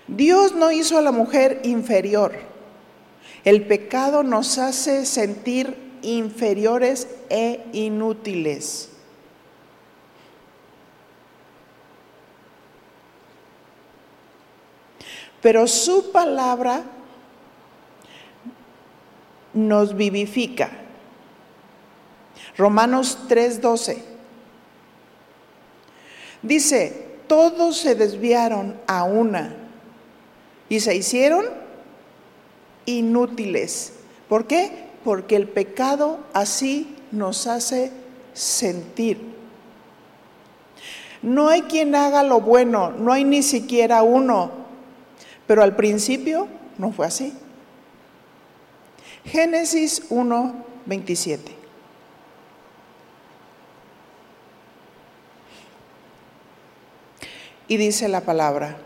Dios 0.09 0.55
no 0.55 0.71
hizo 0.71 0.99
a 0.99 1.03
la 1.03 1.13
mujer 1.13 1.61
inferior. 1.65 2.35
El 3.45 3.67
pecado 3.67 4.23
nos 4.23 4.59
hace 4.59 5.07
sentir 5.07 5.77
inferiores 6.03 7.09
e 7.29 7.65
inútiles. 7.73 8.91
Pero 15.43 15.67
su 15.67 16.11
palabra 16.13 16.83
nos 19.53 19.97
vivifica 19.97 20.71
Romanos 22.57 23.19
3:12. 23.29 24.03
Dice, 26.43 27.07
todos 27.27 27.79
se 27.79 27.95
desviaron 27.95 28.81
a 28.87 29.05
una 29.05 29.66
y 30.69 30.81
se 30.81 30.95
hicieron 30.95 31.47
inútiles. 32.87 33.93
¿Por 34.29 34.47
qué? 34.47 34.87
Porque 35.05 35.37
el 35.37 35.49
pecado 35.49 36.21
así 36.33 36.97
nos 37.13 37.47
hace 37.47 37.93
sentir. 38.33 39.37
No 41.23 41.49
hay 41.49 41.63
quien 41.63 41.95
haga 41.95 42.23
lo 42.23 42.41
bueno, 42.41 42.91
no 42.91 43.13
hay 43.13 43.25
ni 43.25 43.43
siquiera 43.43 44.03
uno, 44.03 44.51
pero 45.47 45.63
al 45.63 45.75
principio 45.75 46.49
no 46.79 46.93
fue 46.93 47.07
así. 47.07 47.33
Génesis 49.25 50.05
1, 50.09 50.65
27. 50.87 51.53
Y 57.69 57.77
dice 57.77 58.09
la 58.09 58.21
palabra, 58.21 58.77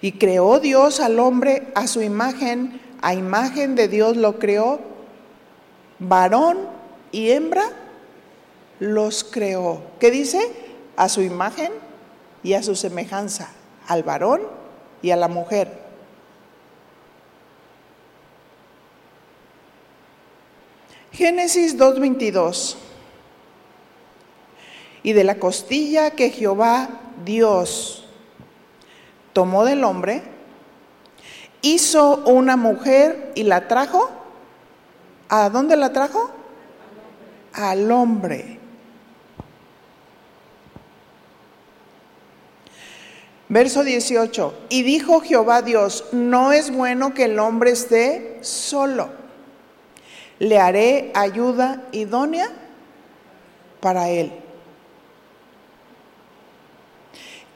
y 0.00 0.12
creó 0.12 0.60
Dios 0.60 1.00
al 1.00 1.18
hombre 1.18 1.68
a 1.74 1.86
su 1.86 2.02
imagen, 2.02 2.80
a 3.02 3.14
imagen 3.14 3.74
de 3.74 3.88
Dios 3.88 4.16
lo 4.16 4.38
creó, 4.38 4.80
varón 5.98 6.58
y 7.10 7.30
hembra 7.30 7.64
los 8.78 9.24
creó. 9.24 9.82
¿Qué 9.98 10.10
dice? 10.10 10.40
A 10.96 11.08
su 11.08 11.22
imagen 11.22 11.72
y 12.42 12.54
a 12.54 12.62
su 12.62 12.76
semejanza, 12.76 13.50
al 13.86 14.02
varón 14.02 14.42
y 15.02 15.10
a 15.10 15.16
la 15.16 15.28
mujer. 15.28 15.88
Génesis 21.12 21.76
2.22. 21.76 22.76
Y 25.02 25.12
de 25.12 25.24
la 25.24 25.38
costilla 25.38 26.12
que 26.12 26.30
Jehová 26.30 26.88
Dios 27.24 28.07
tomó 29.38 29.64
del 29.64 29.84
hombre, 29.84 30.20
hizo 31.62 32.24
una 32.26 32.56
mujer 32.56 33.30
y 33.36 33.44
la 33.44 33.68
trajo. 33.68 34.10
¿A 35.28 35.48
dónde 35.48 35.76
la 35.76 35.92
trajo? 35.92 36.28
Al 37.52 37.88
hombre. 37.92 38.58
Verso 43.48 43.84
18. 43.84 44.54
Y 44.70 44.82
dijo 44.82 45.20
Jehová 45.20 45.62
Dios, 45.62 46.06
no 46.10 46.50
es 46.50 46.72
bueno 46.72 47.14
que 47.14 47.26
el 47.26 47.38
hombre 47.38 47.70
esté 47.70 48.38
solo. 48.40 49.08
Le 50.40 50.58
haré 50.58 51.12
ayuda 51.14 51.84
idónea 51.92 52.50
para 53.78 54.08
él. 54.08 54.32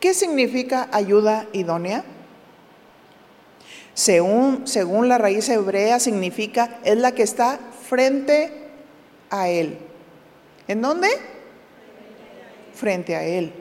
¿Qué 0.03 0.15
significa 0.15 0.89
ayuda 0.91 1.47
idónea? 1.53 2.03
Según, 3.95 4.67
según 4.67 5.09
la 5.09 5.17
raíz 5.17 5.49
hebrea 5.49 6.01
significa 6.01 6.81
es 6.83 6.97
la 6.97 7.13
que 7.13 7.23
está 7.23 7.61
frente 7.89 8.53
a 9.31 9.49
él. 9.49 9.79
¿En 10.67 10.83
dónde? 10.83 11.09
Frente 12.75 13.15
a 13.15 13.23
él. 13.23 13.53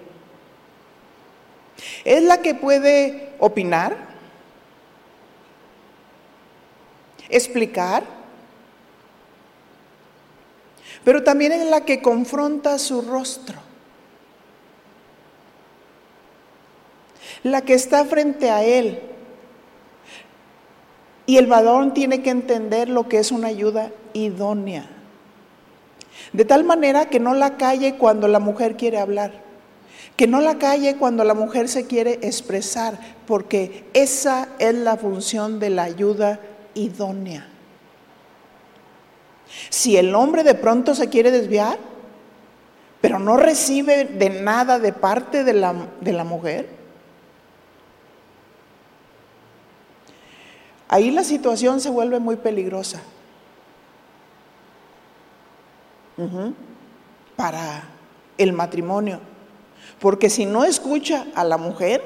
Es 2.06 2.24
la 2.24 2.42
que 2.42 2.56
puede 2.56 3.34
opinar, 3.38 3.96
explicar, 7.30 8.04
pero 11.04 11.24
también 11.24 11.52
es 11.52 11.68
la 11.68 11.82
que 11.82 12.02
confronta 12.02 12.80
su 12.80 13.04
rostro. 13.04 13.70
La 17.44 17.62
que 17.62 17.74
está 17.74 18.06
frente 18.06 18.50
a 18.50 18.64
él. 18.64 19.00
Y 21.26 21.38
el 21.38 21.48
varón 21.48 21.94
tiene 21.94 22.22
que 22.22 22.30
entender 22.30 22.89
lo 22.89 23.08
que 23.08 23.20
es 23.20 23.32
una 23.32 23.48
ayuda 23.48 23.92
idónea. 24.14 24.89
De 26.34 26.46
tal 26.46 26.64
manera 26.64 27.06
que 27.06 27.20
no 27.20 27.34
la 27.34 27.58
calle 27.58 27.96
cuando 27.96 28.28
la 28.28 28.39
mujer 28.39 28.78
quiere 28.78 29.00
hablar, 29.00 29.32
que 30.16 30.28
no 30.28 30.39
la 30.39 30.58
calle 30.58 30.98
cuando 30.98 31.24
la 31.24 31.34
mujer 31.34 31.68
se 31.68 31.88
quiere 31.88 32.20
expresar, 32.22 33.00
porque 33.26 33.86
esa 33.94 34.50
es 34.60 34.74
la 34.76 34.98
función 34.98 35.60
de 35.60 35.70
la 35.70 35.84
ayuda 35.84 36.39
idónea. 36.74 37.48
Si 39.70 39.98
el 39.98 40.16
hombre 40.16 40.44
de 40.44 40.56
pronto 40.56 40.96
se 40.96 41.10
quiere 41.10 41.32
desviar, 41.32 41.78
pero 43.02 43.20
no 43.20 43.36
recibe 43.38 44.06
de 44.06 44.30
nada 44.30 44.80
de 44.80 44.94
parte 44.94 45.44
de 45.44 45.54
la, 45.54 45.74
de 46.00 46.14
la 46.14 46.24
mujer, 46.24 46.81
Ahí 50.92 51.10
la 51.10 51.24
situación 51.24 51.80
se 51.80 51.89
vuelve 51.89 52.20
muy 52.20 52.36
peligrosa 52.36 53.02
para 57.38 57.86
el 58.38 58.52
matrimonio. 58.52 59.22
Porque 60.02 60.30
si 60.30 60.46
no 60.46 60.66
escucha 60.66 61.28
a 61.34 61.46
la 61.46 61.58
mujer, 61.58 62.04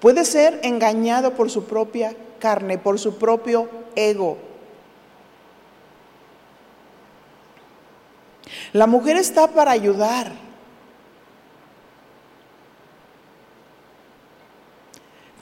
puede 0.00 0.24
ser 0.24 0.60
engañado 0.62 1.34
por 1.34 1.50
su 1.50 1.64
propia 1.64 2.16
carne, 2.38 2.78
por 2.78 2.98
su 2.98 3.18
propio 3.18 3.68
ego. 3.94 4.38
La 8.72 8.86
mujer 8.86 9.18
está 9.18 9.48
para 9.48 9.72
ayudar. 9.72 10.32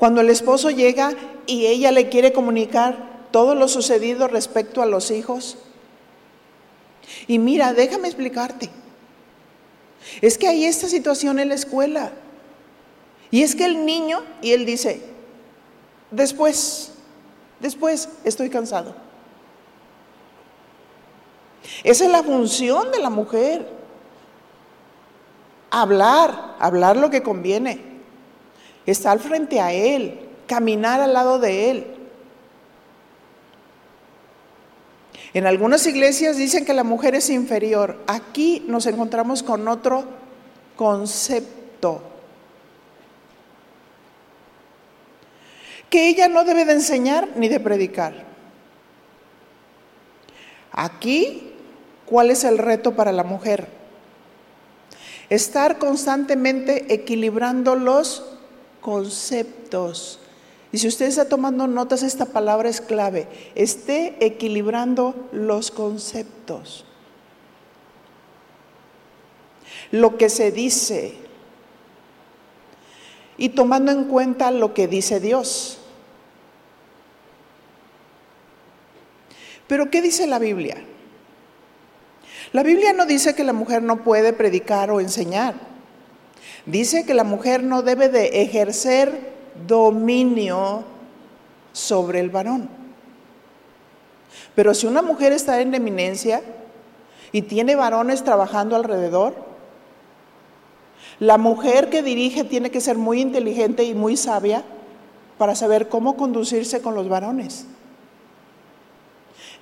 Cuando 0.01 0.23
el 0.23 0.31
esposo 0.31 0.71
llega 0.71 1.13
y 1.45 1.67
ella 1.67 1.93
le 1.93 2.09
quiere 2.09 2.33
comunicar 2.33 3.29
todo 3.31 3.55
lo 3.55 3.69
sucedido 3.69 4.29
respecto 4.29 4.81
a 4.81 4.87
los 4.87 5.11
hijos. 5.11 5.59
Y 7.27 7.39
mira, 7.39 7.75
déjame 7.75 8.09
explicarte. 8.09 8.71
Es 10.23 10.39
que 10.39 10.49
hay 10.49 10.65
esta 10.65 10.89
situación 10.89 11.39
en 11.39 11.51
la 11.51 11.55
escuela. 11.55 12.13
Y 13.31 13.43
es 13.43 13.55
que 13.55 13.67
el 13.67 13.85
niño, 13.85 14.23
y 14.41 14.53
él 14.53 14.65
dice, 14.65 15.03
después, 16.11 16.93
después 17.61 18.09
estoy 18.25 18.49
cansado. 18.49 18.95
Esa 21.85 22.07
es 22.07 22.11
la 22.11 22.23
función 22.23 22.91
de 22.91 23.01
la 23.01 23.11
mujer. 23.11 23.69
Hablar, 25.71 26.57
hablar 26.59 26.97
lo 26.97 27.11
que 27.11 27.23
conviene 27.23 27.90
estar 28.87 29.19
frente 29.19 29.61
a 29.61 29.73
Él, 29.73 30.19
caminar 30.47 31.01
al 31.01 31.13
lado 31.13 31.39
de 31.39 31.71
Él. 31.71 31.87
En 35.33 35.47
algunas 35.47 35.87
iglesias 35.87 36.37
dicen 36.37 36.65
que 36.65 36.75
la 36.75 36.83
mujer 36.83 37.15
es 37.15 37.31
inferior. 37.31 37.99
Aquí 38.07 38.65
nos 38.67 38.87
encontramos 38.87 39.43
con 39.43 39.69
otro 39.69 40.05
concepto. 40.75 42.03
Que 45.89 46.09
ella 46.09 46.29
no 46.29 46.45
debe 46.45 46.65
de 46.65 46.73
enseñar 46.73 47.29
ni 47.37 47.49
de 47.49 47.61
predicar. 47.61 48.25
Aquí, 50.73 51.53
¿cuál 52.07 52.31
es 52.31 52.45
el 52.45 52.59
reto 52.59 52.95
para 52.95 53.13
la 53.13 53.25
mujer? 53.25 53.69
Estar 55.29 55.79
constantemente 55.79 56.93
equilibrando 56.93 57.77
los 57.77 58.40
conceptos. 58.81 60.19
Y 60.73 60.79
si 60.79 60.89
usted 60.89 61.07
está 61.07 61.29
tomando 61.29 61.67
notas, 61.67 62.03
esta 62.03 62.27
palabra 62.27 62.69
es 62.69 62.81
clave. 62.81 63.27
Esté 63.55 64.17
equilibrando 64.25 65.29
los 65.33 65.71
conceptos. 65.71 66.85
Lo 69.91 70.17
que 70.17 70.29
se 70.29 70.53
dice 70.53 71.15
y 73.41 73.49
tomando 73.49 73.91
en 73.91 74.05
cuenta 74.05 74.51
lo 74.51 74.75
que 74.75 74.87
dice 74.87 75.19
Dios. 75.19 75.79
Pero 79.67 79.91
¿qué 79.91 80.03
dice 80.03 80.27
la 80.27 80.39
Biblia? 80.39 80.77
La 82.53 82.63
Biblia 82.63 82.93
no 82.93 83.07
dice 83.07 83.35
que 83.35 83.43
la 83.43 83.55
mujer 83.55 83.83
no 83.83 84.05
puede 84.05 84.35
predicar 84.35 84.91
o 84.91 85.01
enseñar. 85.01 85.70
Dice 86.67 87.07
que 87.07 87.15
la 87.15 87.25
mujer 87.25 87.63
no 87.63 87.83
debe 87.83 88.09
de 88.09 88.43
ejercer 88.43 89.33
dominio 89.67 90.85
sobre 91.73 92.21
el 92.21 92.31
varón. 92.31 92.69
Pero 94.55 94.75
si 94.75 94.87
una 94.87 95.03
mujer 95.03 95.33
está 95.33 95.61
en 95.61 95.75
eminencia 95.75 96.43
y 97.33 97.43
tiene 97.43 97.77
varones 97.77 98.25
trabajando 98.25 98.77
alrededor, 98.77 99.35
la 101.19 101.39
mujer 101.39 101.91
que 101.91 102.03
dirige 102.03 102.45
tiene 102.45 102.71
que 102.71 102.81
ser 102.81 102.97
muy 102.97 103.21
inteligente 103.21 103.85
y 103.85 103.95
muy 103.95 104.17
sabia 104.17 104.65
para 105.39 105.55
saber 105.55 105.89
cómo 105.89 106.17
conducirse 106.17 106.83
con 106.83 106.95
los 106.95 107.09
varones. 107.09 107.67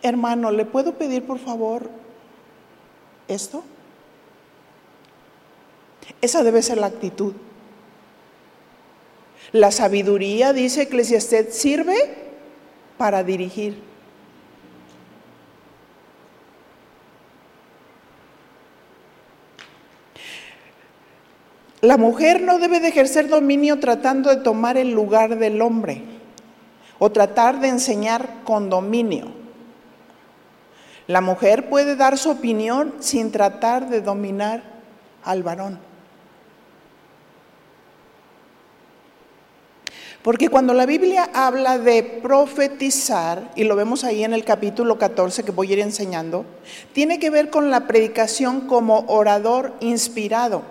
Hermano, 0.03 0.51
¿le 0.51 0.65
puedo 0.65 0.95
pedir 0.95 1.27
por 1.27 1.39
favor 1.39 1.91
esto? 3.27 3.63
Esa 6.21 6.43
debe 6.43 6.63
ser 6.63 6.79
la 6.79 6.87
actitud. 6.87 7.35
La 9.53 9.71
sabiduría, 9.71 10.53
dice 10.53 10.83
Eclesiastés, 10.83 11.55
sirve 11.55 11.97
para 12.99 13.23
dirigir. 13.25 13.89
La 21.81 21.97
mujer 21.97 22.43
no 22.43 22.59
debe 22.59 22.81
de 22.81 22.89
ejercer 22.89 23.29
dominio 23.29 23.79
tratando 23.79 24.31
de 24.31 24.43
tomar 24.43 24.77
el 24.77 24.91
lugar 24.91 25.39
del 25.39 25.63
hombre 25.63 26.03
o 26.99 27.11
tratar 27.11 27.61
de 27.61 27.69
enseñar 27.69 28.43
con 28.43 28.69
dominio. 28.69 29.27
La 31.07 31.21
mujer 31.21 31.71
puede 31.71 31.95
dar 31.95 32.19
su 32.19 32.31
opinión 32.31 32.95
sin 32.99 33.31
tratar 33.31 33.89
de 33.89 34.01
dominar 34.01 34.63
al 35.25 35.45
varón. 35.45 35.88
Porque 40.29 40.51
cuando 40.51 40.75
la 40.75 40.85
Biblia 40.85 41.31
habla 41.33 41.79
de 41.79 42.03
profetizar, 42.03 43.51
y 43.57 43.65
lo 43.65 43.77
vemos 43.77 44.05
ahí 44.05 44.25
en 44.25 44.35
el 44.35 44.45
capítulo 44.45 44.99
14 44.99 45.43
que 45.43 45.53
voy 45.53 45.71
a 45.71 45.73
ir 45.73 45.79
enseñando, 45.79 46.45
tiene 46.93 47.19
que 47.19 47.31
ver 47.31 47.49
con 47.49 47.71
la 47.71 47.87
predicación 47.87 48.69
como 48.69 49.07
orador 49.09 49.73
inspirado. 49.81 50.65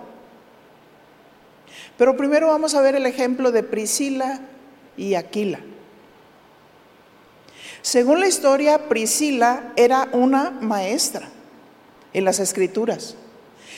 Pero 1.96 2.16
primero 2.16 2.46
vamos 2.46 2.76
a 2.76 2.82
ver 2.82 2.94
el 2.94 3.04
ejemplo 3.04 3.50
de 3.50 3.64
Priscila 3.64 4.38
y 4.96 5.16
Aquila. 5.16 5.58
Según 7.82 8.20
la 8.20 8.28
historia, 8.28 8.88
Priscila 8.88 9.72
era 9.74 10.08
una 10.12 10.52
maestra 10.52 11.30
en 12.12 12.24
las 12.24 12.38
escrituras 12.38 13.16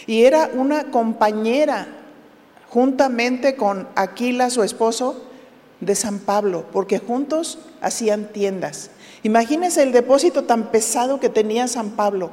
y 0.06 0.24
era 0.24 0.50
una 0.52 0.90
compañera 0.90 1.88
juntamente 2.68 3.56
con 3.56 3.88
Aquila, 3.94 4.50
su 4.50 4.62
esposo, 4.62 5.28
de 5.80 5.94
San 5.94 6.18
Pablo, 6.18 6.64
porque 6.72 6.98
juntos 6.98 7.58
hacían 7.80 8.26
tiendas. 8.32 8.90
Imagínense 9.22 9.82
el 9.82 9.92
depósito 9.92 10.44
tan 10.44 10.70
pesado 10.70 11.20
que 11.20 11.28
tenía 11.28 11.68
San 11.68 11.90
Pablo. 11.90 12.30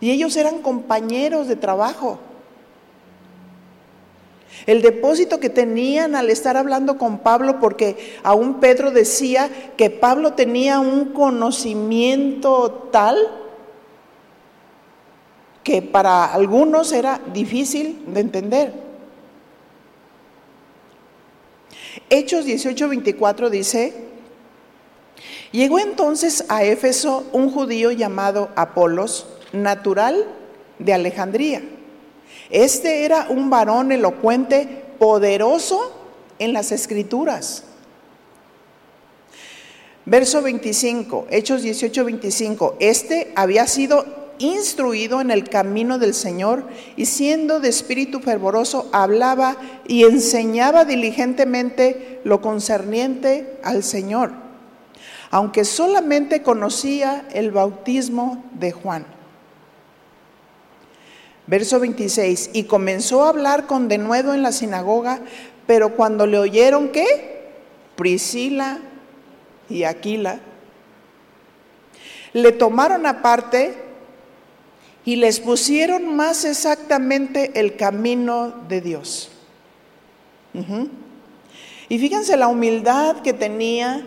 Y 0.00 0.10
ellos 0.10 0.36
eran 0.36 0.62
compañeros 0.62 1.48
de 1.48 1.56
trabajo. 1.56 2.18
El 4.66 4.82
depósito 4.82 5.40
que 5.40 5.50
tenían 5.50 6.14
al 6.14 6.30
estar 6.30 6.56
hablando 6.56 6.98
con 6.98 7.18
Pablo, 7.18 7.58
porque 7.60 8.16
aún 8.22 8.60
Pedro 8.60 8.90
decía 8.90 9.50
que 9.76 9.90
Pablo 9.90 10.34
tenía 10.34 10.80
un 10.80 11.06
conocimiento 11.06 12.88
tal 12.92 13.16
que 15.64 15.82
para 15.82 16.26
algunos 16.26 16.92
era 16.92 17.20
difícil 17.32 18.02
de 18.08 18.20
entender. 18.20 18.91
Hechos 22.10 22.46
18:24 22.46 23.50
dice, 23.50 23.92
llegó 25.50 25.78
entonces 25.78 26.44
a 26.48 26.64
Éfeso 26.64 27.24
un 27.32 27.50
judío 27.50 27.90
llamado 27.90 28.50
Apolos, 28.56 29.26
natural 29.52 30.26
de 30.78 30.92
Alejandría. 30.92 31.62
Este 32.50 33.04
era 33.04 33.26
un 33.28 33.50
varón 33.50 33.92
elocuente, 33.92 34.84
poderoso 34.98 35.92
en 36.38 36.52
las 36.52 36.72
escrituras. 36.72 37.64
Verso 40.04 40.42
25, 40.42 41.26
Hechos 41.30 41.62
18, 41.62 42.04
25. 42.04 42.76
Este 42.80 43.32
había 43.36 43.66
sido 43.66 44.21
instruido 44.42 45.20
en 45.20 45.30
el 45.30 45.48
camino 45.48 45.98
del 45.98 46.14
Señor 46.14 46.64
y 46.96 47.06
siendo 47.06 47.60
de 47.60 47.68
espíritu 47.68 48.20
fervoroso 48.20 48.88
hablaba 48.92 49.56
y 49.86 50.04
enseñaba 50.04 50.84
diligentemente 50.84 52.20
lo 52.24 52.40
concerniente 52.40 53.58
al 53.62 53.82
Señor, 53.82 54.32
aunque 55.30 55.64
solamente 55.64 56.42
conocía 56.42 57.26
el 57.32 57.50
bautismo 57.50 58.44
de 58.52 58.72
Juan. 58.72 59.06
Verso 61.46 61.80
26, 61.80 62.50
y 62.52 62.64
comenzó 62.64 63.24
a 63.24 63.30
hablar 63.30 63.66
con 63.66 63.88
denuedo 63.88 64.32
en 64.32 64.42
la 64.42 64.52
sinagoga, 64.52 65.20
pero 65.66 65.96
cuando 65.96 66.26
le 66.26 66.38
oyeron 66.38 66.90
que 66.90 67.50
Priscila 67.96 68.78
y 69.68 69.84
Aquila 69.84 70.40
le 72.32 72.52
tomaron 72.52 73.06
aparte 73.06 73.91
y 75.04 75.16
les 75.16 75.40
pusieron 75.40 76.14
más 76.14 76.44
exactamente 76.44 77.58
el 77.58 77.76
camino 77.76 78.54
de 78.68 78.80
Dios. 78.80 79.30
Y 81.88 81.98
fíjense 81.98 82.36
la 82.36 82.48
humildad 82.48 83.22
que 83.22 83.32
tenía 83.32 84.02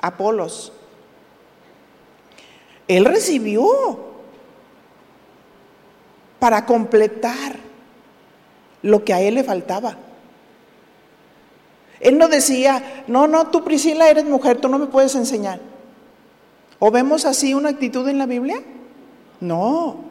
Apolos. 0.00 0.72
Él 2.86 3.04
recibió 3.04 3.66
para 6.38 6.66
completar 6.66 7.56
lo 8.82 9.04
que 9.04 9.14
a 9.14 9.20
él 9.20 9.34
le 9.34 9.44
faltaba. 9.44 9.96
Él 11.98 12.18
no 12.18 12.28
decía, 12.28 13.04
no, 13.08 13.26
no, 13.26 13.48
tú 13.48 13.64
Priscila 13.64 14.08
eres 14.08 14.26
mujer, 14.26 14.60
tú 14.60 14.68
no 14.68 14.78
me 14.78 14.86
puedes 14.86 15.14
enseñar. 15.14 15.60
¿O 16.78 16.90
vemos 16.90 17.24
así 17.24 17.54
una 17.54 17.70
actitud 17.70 18.06
en 18.08 18.18
la 18.18 18.26
Biblia? 18.26 18.62
No. 19.40 20.04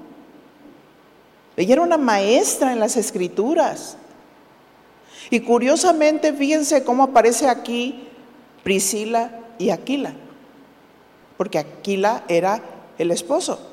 Ella 1.58 1.74
era 1.74 1.82
una 1.82 1.98
maestra 1.98 2.74
en 2.74 2.80
las 2.80 2.98
escrituras. 2.98 3.98
Y 5.30 5.40
curiosamente, 5.40 6.34
fíjense 6.34 6.84
cómo 6.84 7.04
aparece 7.04 7.48
aquí 7.48 8.08
Priscila 8.64 9.40
y 9.58 9.70
Aquila, 9.70 10.14
porque 11.38 11.60
Aquila 11.60 12.24
era 12.28 12.62
el 12.98 13.12
esposo. 13.12 13.72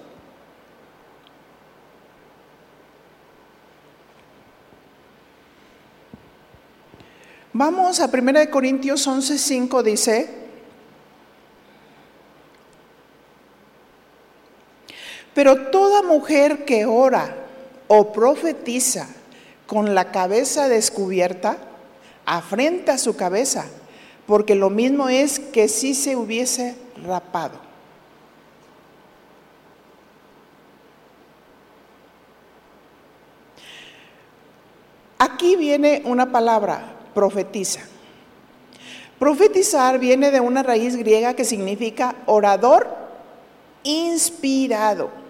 Vamos 7.54 8.00
a 8.00 8.06
1 8.06 8.50
Corintios 8.50 9.06
11:5 9.06 9.82
dice, 9.82 10.41
Pero 15.34 15.70
toda 15.70 16.02
mujer 16.02 16.64
que 16.64 16.84
ora 16.84 17.34
o 17.88 18.12
profetiza 18.12 19.08
con 19.66 19.94
la 19.94 20.10
cabeza 20.10 20.68
descubierta, 20.68 21.56
afrenta 22.26 22.98
su 22.98 23.16
cabeza, 23.16 23.64
porque 24.26 24.54
lo 24.54 24.70
mismo 24.70 25.08
es 25.08 25.38
que 25.38 25.68
si 25.68 25.94
se 25.94 26.16
hubiese 26.16 26.74
rapado. 27.06 27.58
Aquí 35.18 35.56
viene 35.56 36.02
una 36.04 36.32
palabra, 36.32 36.96
profetiza. 37.14 37.80
Profetizar 39.18 39.98
viene 39.98 40.30
de 40.32 40.40
una 40.40 40.62
raíz 40.62 40.96
griega 40.96 41.34
que 41.34 41.44
significa 41.44 42.16
orador 42.26 42.88
inspirado. 43.84 45.21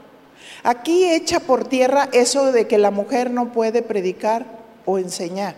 Aquí 0.62 1.10
echa 1.10 1.40
por 1.40 1.64
tierra 1.64 2.08
eso 2.12 2.52
de 2.52 2.68
que 2.68 2.78
la 2.78 2.90
mujer 2.90 3.30
no 3.30 3.52
puede 3.52 3.82
predicar 3.82 4.46
o 4.86 4.98
enseñar, 4.98 5.56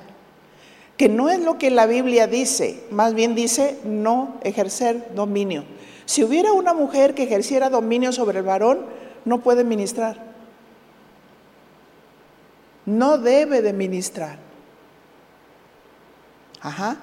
que 0.96 1.08
no 1.08 1.28
es 1.28 1.40
lo 1.40 1.58
que 1.58 1.70
la 1.70 1.86
Biblia 1.86 2.26
dice, 2.26 2.84
más 2.90 3.14
bien 3.14 3.34
dice 3.34 3.78
no 3.84 4.38
ejercer 4.42 5.14
dominio. 5.14 5.64
Si 6.06 6.24
hubiera 6.24 6.52
una 6.52 6.72
mujer 6.72 7.14
que 7.14 7.24
ejerciera 7.24 7.68
dominio 7.70 8.12
sobre 8.12 8.38
el 8.38 8.44
varón, 8.44 8.86
no 9.24 9.40
puede 9.40 9.64
ministrar. 9.64 10.22
No 12.86 13.18
debe 13.18 13.62
de 13.62 13.72
ministrar. 13.72 14.38
Ajá. 16.60 16.96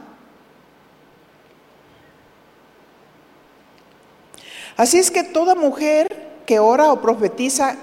Así 4.78 4.98
es 4.98 5.12
que 5.12 5.24
toda 5.24 5.54
mujer 5.54 6.08
que 6.46 6.60
ora 6.60 6.92
o 6.92 7.02
profetiza 7.02 7.78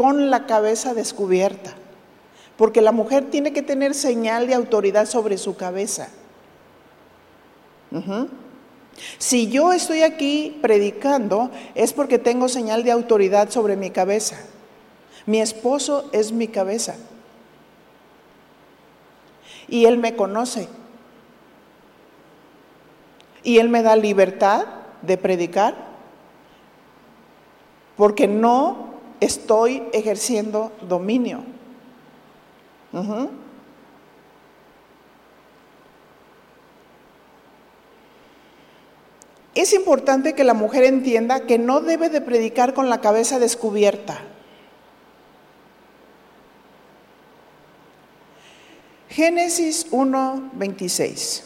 con 0.00 0.30
la 0.30 0.46
cabeza 0.46 0.94
descubierta, 0.94 1.74
porque 2.56 2.80
la 2.80 2.90
mujer 2.90 3.26
tiene 3.30 3.52
que 3.52 3.60
tener 3.60 3.92
señal 3.92 4.46
de 4.46 4.54
autoridad 4.54 5.04
sobre 5.04 5.36
su 5.36 5.56
cabeza. 5.56 6.08
Si 9.18 9.50
yo 9.50 9.74
estoy 9.74 10.00
aquí 10.00 10.58
predicando 10.62 11.50
es 11.74 11.92
porque 11.92 12.18
tengo 12.18 12.48
señal 12.48 12.82
de 12.82 12.92
autoridad 12.92 13.50
sobre 13.50 13.76
mi 13.76 13.90
cabeza. 13.90 14.38
Mi 15.26 15.38
esposo 15.42 16.08
es 16.12 16.32
mi 16.32 16.48
cabeza. 16.48 16.96
Y 19.68 19.84
él 19.84 19.98
me 19.98 20.16
conoce. 20.16 20.66
Y 23.42 23.58
él 23.58 23.68
me 23.68 23.82
da 23.82 23.96
libertad 23.96 24.64
de 25.02 25.18
predicar 25.18 25.74
porque 27.98 28.26
no 28.26 28.89
estoy 29.20 29.82
ejerciendo 29.92 30.72
dominio. 30.88 31.44
Es 39.54 39.72
importante 39.72 40.34
que 40.34 40.44
la 40.44 40.54
mujer 40.54 40.84
entienda 40.84 41.46
que 41.46 41.58
no 41.58 41.80
debe 41.80 42.08
de 42.08 42.20
predicar 42.20 42.72
con 42.72 42.88
la 42.88 43.00
cabeza 43.00 43.38
descubierta. 43.38 44.22
Génesis 49.08 49.86
1, 49.90 50.50
26. 50.54 51.44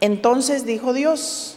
Entonces 0.00 0.64
dijo 0.64 0.92
Dios, 0.92 1.56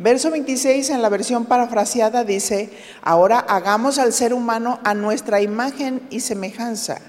Verso 0.00 0.30
26 0.30 0.88
en 0.88 1.02
la 1.02 1.10
versión 1.10 1.44
parafraseada 1.44 2.24
dice, 2.24 2.70
ahora 3.02 3.38
hagamos 3.38 3.98
al 3.98 4.14
ser 4.14 4.32
humano 4.32 4.80
a 4.82 4.94
nuestra 4.94 5.42
imagen 5.42 6.00
y 6.08 6.20
semejanza. 6.20 7.02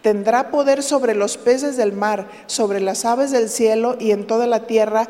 Tendrá 0.00 0.52
poder 0.52 0.84
sobre 0.84 1.16
los 1.16 1.38
peces 1.38 1.76
del 1.76 1.92
mar, 1.92 2.28
sobre 2.46 2.78
las 2.78 3.04
aves 3.04 3.32
del 3.32 3.48
cielo 3.48 3.96
y 3.98 4.12
en 4.12 4.28
toda 4.28 4.46
la 4.46 4.68
tierra 4.68 5.08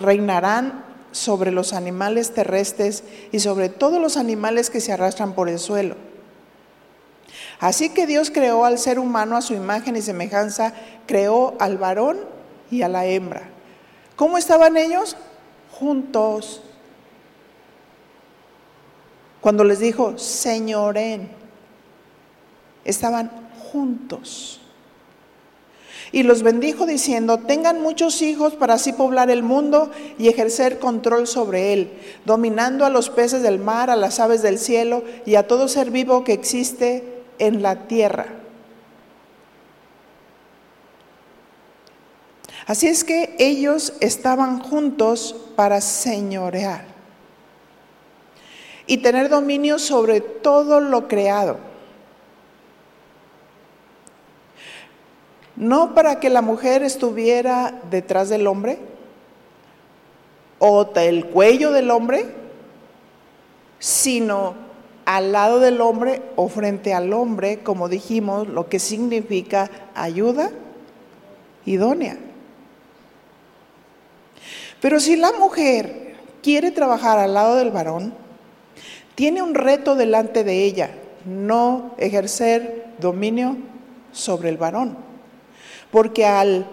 reinarán 0.00 0.82
sobre 1.12 1.52
los 1.52 1.74
animales 1.74 2.32
terrestres 2.32 3.04
y 3.32 3.40
sobre 3.40 3.68
todos 3.68 4.00
los 4.00 4.16
animales 4.16 4.70
que 4.70 4.80
se 4.80 4.92
arrastran 4.92 5.34
por 5.34 5.50
el 5.50 5.58
suelo. 5.58 5.94
Así 7.60 7.90
que 7.90 8.06
Dios 8.06 8.30
creó 8.30 8.64
al 8.64 8.78
ser 8.78 8.98
humano 8.98 9.36
a 9.36 9.42
su 9.42 9.52
imagen 9.52 9.94
y 9.94 10.00
semejanza, 10.00 10.72
creó 11.06 11.54
al 11.58 11.76
varón 11.76 12.16
y 12.70 12.80
a 12.80 12.88
la 12.88 13.04
hembra. 13.04 13.42
¿Cómo 14.16 14.38
estaban 14.38 14.78
ellos? 14.78 15.18
Juntos. 15.78 16.62
Cuando 19.40 19.64
les 19.64 19.78
dijo, 19.78 20.18
señoren, 20.18 21.28
estaban 22.84 23.30
juntos. 23.70 24.60
Y 26.10 26.22
los 26.22 26.42
bendijo 26.42 26.86
diciendo, 26.86 27.38
tengan 27.38 27.82
muchos 27.82 28.22
hijos 28.22 28.54
para 28.54 28.74
así 28.74 28.92
poblar 28.92 29.30
el 29.30 29.42
mundo 29.42 29.90
y 30.18 30.28
ejercer 30.28 30.78
control 30.78 31.26
sobre 31.26 31.74
él, 31.74 31.92
dominando 32.24 32.86
a 32.86 32.90
los 32.90 33.10
peces 33.10 33.42
del 33.42 33.58
mar, 33.58 33.90
a 33.90 33.96
las 33.96 34.18
aves 34.18 34.42
del 34.42 34.58
cielo 34.58 35.04
y 35.26 35.34
a 35.34 35.46
todo 35.46 35.68
ser 35.68 35.90
vivo 35.90 36.24
que 36.24 36.32
existe 36.32 37.22
en 37.38 37.62
la 37.62 37.86
tierra. 37.86 38.26
Así 42.66 42.86
es 42.86 43.04
que 43.04 43.36
ellos 43.38 43.94
estaban 44.00 44.60
juntos 44.60 45.34
para 45.56 45.80
señorear 45.80 46.97
y 48.88 48.98
tener 48.98 49.28
dominio 49.28 49.78
sobre 49.78 50.20
todo 50.20 50.80
lo 50.80 51.06
creado. 51.06 51.58
No 55.54 55.94
para 55.94 56.18
que 56.18 56.30
la 56.30 56.40
mujer 56.40 56.82
estuviera 56.82 57.80
detrás 57.90 58.28
del 58.28 58.46
hombre 58.46 58.78
o 60.58 60.84
del 60.84 61.26
cuello 61.26 61.70
del 61.70 61.90
hombre, 61.90 62.26
sino 63.78 64.54
al 65.04 65.32
lado 65.32 65.60
del 65.60 65.80
hombre 65.80 66.22
o 66.36 66.48
frente 66.48 66.94
al 66.94 67.12
hombre, 67.12 67.60
como 67.62 67.88
dijimos, 67.88 68.48
lo 68.48 68.68
que 68.68 68.78
significa 68.78 69.70
ayuda 69.94 70.50
idónea. 71.66 72.16
Pero 74.80 75.00
si 75.00 75.16
la 75.16 75.32
mujer 75.32 76.14
quiere 76.42 76.70
trabajar 76.70 77.18
al 77.18 77.34
lado 77.34 77.56
del 77.56 77.70
varón, 77.70 78.14
tiene 79.18 79.42
un 79.42 79.56
reto 79.56 79.96
delante 79.96 80.44
de 80.44 80.62
ella, 80.62 80.90
no 81.24 81.92
ejercer 81.98 82.94
dominio 83.00 83.56
sobre 84.12 84.48
el 84.48 84.56
varón. 84.56 84.96
Porque 85.90 86.24
al 86.24 86.68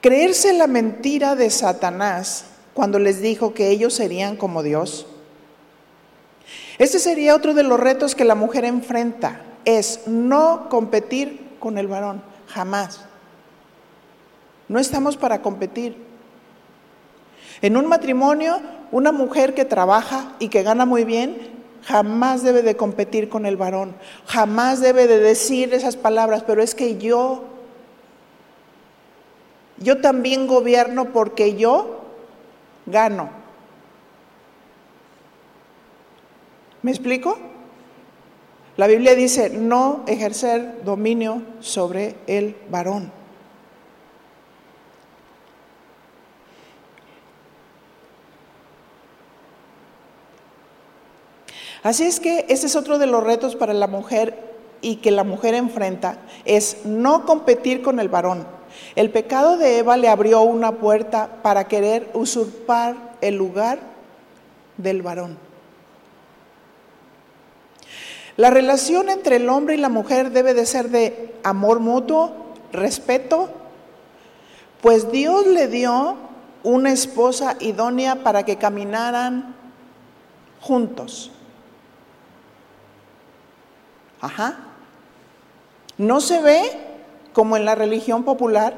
creerse 0.00 0.54
la 0.54 0.66
mentira 0.66 1.36
de 1.36 1.50
Satanás, 1.50 2.46
cuando 2.74 2.98
les 2.98 3.20
dijo 3.20 3.54
que 3.54 3.70
ellos 3.70 3.94
serían 3.94 4.36
como 4.36 4.64
Dios, 4.64 5.06
este 6.78 6.98
sería 6.98 7.36
otro 7.36 7.54
de 7.54 7.62
los 7.62 7.78
retos 7.78 8.16
que 8.16 8.24
la 8.24 8.34
mujer 8.34 8.64
enfrenta, 8.64 9.42
es 9.64 10.08
no 10.08 10.68
competir 10.68 11.58
con 11.60 11.78
el 11.78 11.86
varón, 11.86 12.24
jamás. 12.48 13.02
No 14.66 14.80
estamos 14.80 15.16
para 15.16 15.42
competir. 15.42 15.96
En 17.60 17.76
un 17.76 17.86
matrimonio, 17.86 18.60
una 18.92 19.10
mujer 19.10 19.54
que 19.54 19.64
trabaja 19.64 20.36
y 20.38 20.48
que 20.48 20.62
gana 20.62 20.86
muy 20.86 21.04
bien 21.04 21.52
jamás 21.84 22.42
debe 22.42 22.62
de 22.62 22.76
competir 22.76 23.28
con 23.28 23.46
el 23.46 23.56
varón, 23.56 23.94
jamás 24.26 24.80
debe 24.80 25.06
de 25.06 25.18
decir 25.18 25.74
esas 25.74 25.96
palabras, 25.96 26.44
pero 26.46 26.62
es 26.62 26.74
que 26.74 26.98
yo, 26.98 27.44
yo 29.78 30.00
también 30.00 30.46
gobierno 30.46 31.12
porque 31.12 31.56
yo 31.56 32.02
gano. 32.86 33.30
¿Me 36.82 36.90
explico? 36.90 37.38
La 38.76 38.86
Biblia 38.86 39.14
dice 39.14 39.50
no 39.50 40.02
ejercer 40.06 40.82
dominio 40.84 41.42
sobre 41.60 42.16
el 42.26 42.56
varón. 42.70 43.12
Así 51.82 52.04
es 52.04 52.20
que 52.20 52.46
ese 52.48 52.66
es 52.66 52.76
otro 52.76 52.98
de 52.98 53.06
los 53.06 53.24
retos 53.24 53.56
para 53.56 53.74
la 53.74 53.88
mujer 53.88 54.52
y 54.80 54.96
que 54.96 55.10
la 55.10 55.24
mujer 55.24 55.54
enfrenta, 55.54 56.18
es 56.44 56.84
no 56.84 57.24
competir 57.24 57.82
con 57.82 58.00
el 58.00 58.08
varón. 58.08 58.46
El 58.96 59.10
pecado 59.10 59.56
de 59.56 59.78
Eva 59.78 59.96
le 59.96 60.08
abrió 60.08 60.42
una 60.42 60.72
puerta 60.72 61.38
para 61.42 61.68
querer 61.68 62.10
usurpar 62.14 62.96
el 63.20 63.36
lugar 63.36 63.78
del 64.76 65.02
varón. 65.02 65.38
La 68.36 68.50
relación 68.50 69.08
entre 69.08 69.36
el 69.36 69.48
hombre 69.48 69.74
y 69.74 69.78
la 69.78 69.88
mujer 69.88 70.30
debe 70.30 70.54
de 70.54 70.66
ser 70.66 70.88
de 70.88 71.34
amor 71.44 71.80
mutuo, 71.80 72.32
respeto, 72.72 73.50
pues 74.80 75.12
Dios 75.12 75.46
le 75.46 75.68
dio 75.68 76.16
una 76.62 76.92
esposa 76.92 77.56
idónea 77.60 78.22
para 78.24 78.44
que 78.44 78.56
caminaran 78.56 79.54
juntos. 80.60 81.30
Ajá. 84.22 84.56
No 85.98 86.20
se 86.20 86.40
ve 86.40 86.62
como 87.34 87.56
en 87.56 87.66
la 87.66 87.74
religión 87.74 88.24
popular 88.24 88.74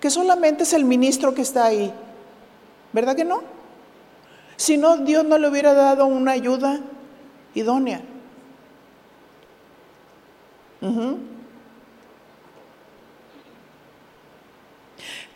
que 0.00 0.10
solamente 0.10 0.64
es 0.64 0.72
el 0.72 0.84
ministro 0.84 1.34
que 1.34 1.42
está 1.42 1.64
ahí. 1.64 1.92
¿Verdad 2.92 3.16
que 3.16 3.24
no? 3.24 3.42
Si 4.56 4.76
no, 4.76 4.98
Dios 4.98 5.24
no 5.24 5.38
le 5.38 5.48
hubiera 5.48 5.72
dado 5.72 6.04
una 6.06 6.32
ayuda 6.32 6.80
idónea. 7.54 8.02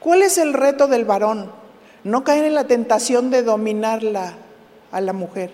¿Cuál 0.00 0.22
es 0.22 0.38
el 0.38 0.52
reto 0.52 0.88
del 0.88 1.04
varón? 1.04 1.52
No 2.02 2.24
caer 2.24 2.44
en 2.44 2.54
la 2.54 2.64
tentación 2.64 3.30
de 3.30 3.42
dominarla 3.42 4.34
a 4.90 5.00
la 5.00 5.12
mujer. 5.12 5.52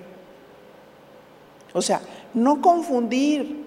O 1.72 1.82
sea, 1.82 2.00
no 2.34 2.60
confundir, 2.60 3.64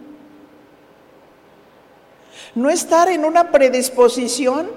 no 2.55 2.69
estar 2.69 3.09
en 3.09 3.25
una 3.25 3.51
predisposición 3.51 4.69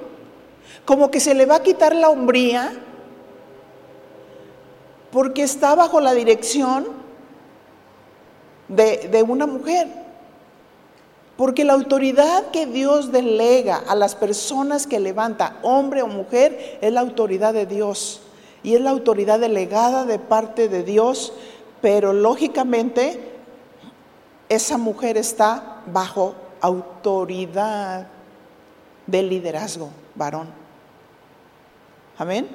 como 0.84 1.10
que 1.10 1.20
se 1.20 1.34
le 1.34 1.46
va 1.46 1.56
a 1.56 1.62
quitar 1.62 1.94
la 1.94 2.08
hombría 2.08 2.72
porque 5.10 5.42
está 5.42 5.74
bajo 5.74 6.00
la 6.00 6.14
dirección 6.14 6.86
de, 8.68 9.08
de 9.08 9.22
una 9.22 9.46
mujer. 9.46 9.88
Porque 11.36 11.64
la 11.64 11.74
autoridad 11.74 12.50
que 12.50 12.66
Dios 12.66 13.12
delega 13.12 13.76
a 13.76 13.94
las 13.94 14.14
personas 14.14 14.86
que 14.86 15.00
levanta, 15.00 15.58
hombre 15.62 16.02
o 16.02 16.06
mujer, 16.06 16.78
es 16.80 16.92
la 16.92 17.00
autoridad 17.00 17.52
de 17.52 17.66
Dios. 17.66 18.22
Y 18.62 18.74
es 18.74 18.80
la 18.80 18.90
autoridad 18.90 19.38
delegada 19.38 20.06
de 20.06 20.18
parte 20.18 20.68
de 20.68 20.82
Dios, 20.82 21.34
pero 21.82 22.14
lógicamente 22.14 23.35
esa 24.48 24.78
mujer 24.78 25.16
está 25.16 25.82
bajo 25.86 26.34
autoridad 26.60 28.08
del 29.06 29.28
liderazgo 29.28 29.90
varón. 30.14 30.48
Amén. 32.18 32.48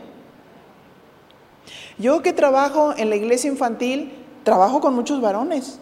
Yo 1.98 2.22
que 2.22 2.34
trabajo 2.34 2.94
en 2.98 3.10
la 3.10 3.16
iglesia 3.16 3.50
infantil, 3.50 4.12
trabajo 4.44 4.82
con 4.82 4.94
muchos 4.96 5.22
varones. 5.22 5.80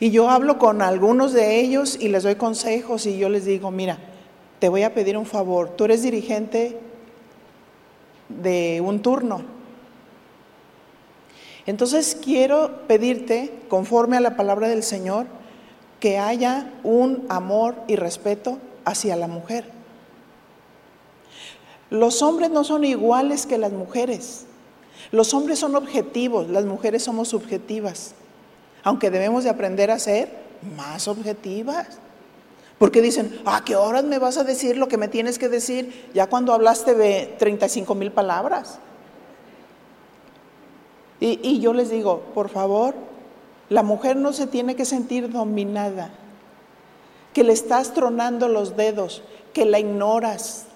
Y 0.00 0.10
yo 0.10 0.30
hablo 0.30 0.58
con 0.58 0.82
algunos 0.82 1.32
de 1.32 1.60
ellos 1.60 1.96
y 2.00 2.08
les 2.08 2.24
doy 2.24 2.34
consejos 2.34 3.06
y 3.06 3.18
yo 3.18 3.28
les 3.28 3.44
digo, 3.44 3.70
mira, 3.70 3.98
te 4.58 4.68
voy 4.68 4.82
a 4.82 4.94
pedir 4.94 5.16
un 5.16 5.26
favor, 5.26 5.70
tú 5.70 5.84
eres 5.84 6.02
dirigente 6.02 6.80
de 8.28 8.82
un 8.84 9.00
turno 9.00 9.61
Entonces 11.66 12.16
quiero 12.20 12.86
pedirte, 12.88 13.52
conforme 13.68 14.16
a 14.16 14.20
la 14.20 14.36
palabra 14.36 14.68
del 14.68 14.82
Señor, 14.82 15.26
que 16.00 16.18
haya 16.18 16.72
un 16.82 17.24
amor 17.28 17.76
y 17.86 17.96
respeto 17.96 18.58
hacia 18.84 19.14
la 19.14 19.28
mujer. 19.28 19.64
Los 21.90 22.22
hombres 22.22 22.50
no 22.50 22.64
son 22.64 22.84
iguales 22.84 23.46
que 23.46 23.58
las 23.58 23.70
mujeres. 23.70 24.46
Los 25.12 25.34
hombres 25.34 25.58
son 25.58 25.76
objetivos, 25.76 26.48
las 26.48 26.64
mujeres 26.64 27.04
somos 27.04 27.28
subjetivas. 27.28 28.14
Aunque 28.82 29.10
debemos 29.10 29.44
de 29.44 29.50
aprender 29.50 29.90
a 29.90 29.98
ser 29.98 30.30
más 30.76 31.06
objetivas. 31.06 31.86
Porque 32.78 33.00
dicen, 33.00 33.38
¿a 33.44 33.64
qué 33.64 33.76
horas 33.76 34.02
me 34.02 34.18
vas 34.18 34.38
a 34.38 34.44
decir 34.44 34.76
lo 34.76 34.88
que 34.88 34.96
me 34.96 35.06
tienes 35.06 35.38
que 35.38 35.48
decir? 35.48 36.10
Ya 36.14 36.26
cuando 36.26 36.52
hablaste 36.52 36.94
de 36.94 37.32
35 37.38 37.94
mil 37.94 38.10
palabras. 38.10 38.78
Y, 41.24 41.60
yo 41.60 41.72
les 41.72 41.88
digo, 41.88 42.20
por 42.34 42.48
favor, 42.48 42.96
la 43.68 43.84
mujer 43.84 44.16
no 44.16 44.32
se 44.32 44.48
tiene 44.48 44.74
que 44.74 44.84
sentir 44.84 45.30
dominada, 45.30 46.10
que 47.32 47.44
le 47.44 47.52
estás 47.52 47.94
tronando 47.94 48.48
los 48.48 48.76
dedos, 48.76 49.22
que 49.52 49.64
la 49.64 49.78
ignoras, 49.78 50.66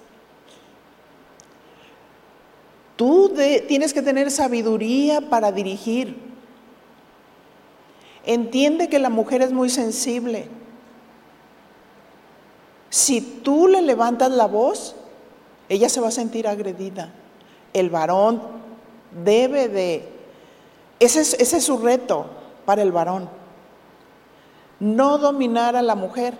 Tú 2.97 3.35
tienes 3.69 3.93
que 3.93 4.01
tener 4.01 4.31
sabiduría 4.31 5.21
para 5.21 5.53
dirigir. 5.53 6.17
Entiende 8.25 8.89
que 8.89 8.99
la 8.99 9.11
mujer 9.11 9.43
es 9.43 9.53
muy 9.53 9.69
sensible. 9.69 10.49
Si 12.89 13.21
tú 13.21 13.69
le 13.69 13.83
levantas 13.83 14.31
la 14.31 14.47
voz, 14.47 14.97
ella 15.69 15.91
se 15.91 16.01
va 16.01 16.09
a 16.09 16.13
sentir 16.13 16.49
agredida. 16.49 17.13
El 17.75 17.91
varón 17.91 18.41
debe 19.23 19.69
de... 19.69 20.16
Ese 20.99 21.21
es, 21.21 21.35
es 21.35 21.65
su 21.65 21.79
reto 21.79 22.27
para 22.65 22.83
el 22.83 22.93
varón. 22.93 23.29
No 24.81 25.19
dominar 25.19 25.77
a 25.77 25.83
la 25.83 25.95
mujer. 25.95 26.37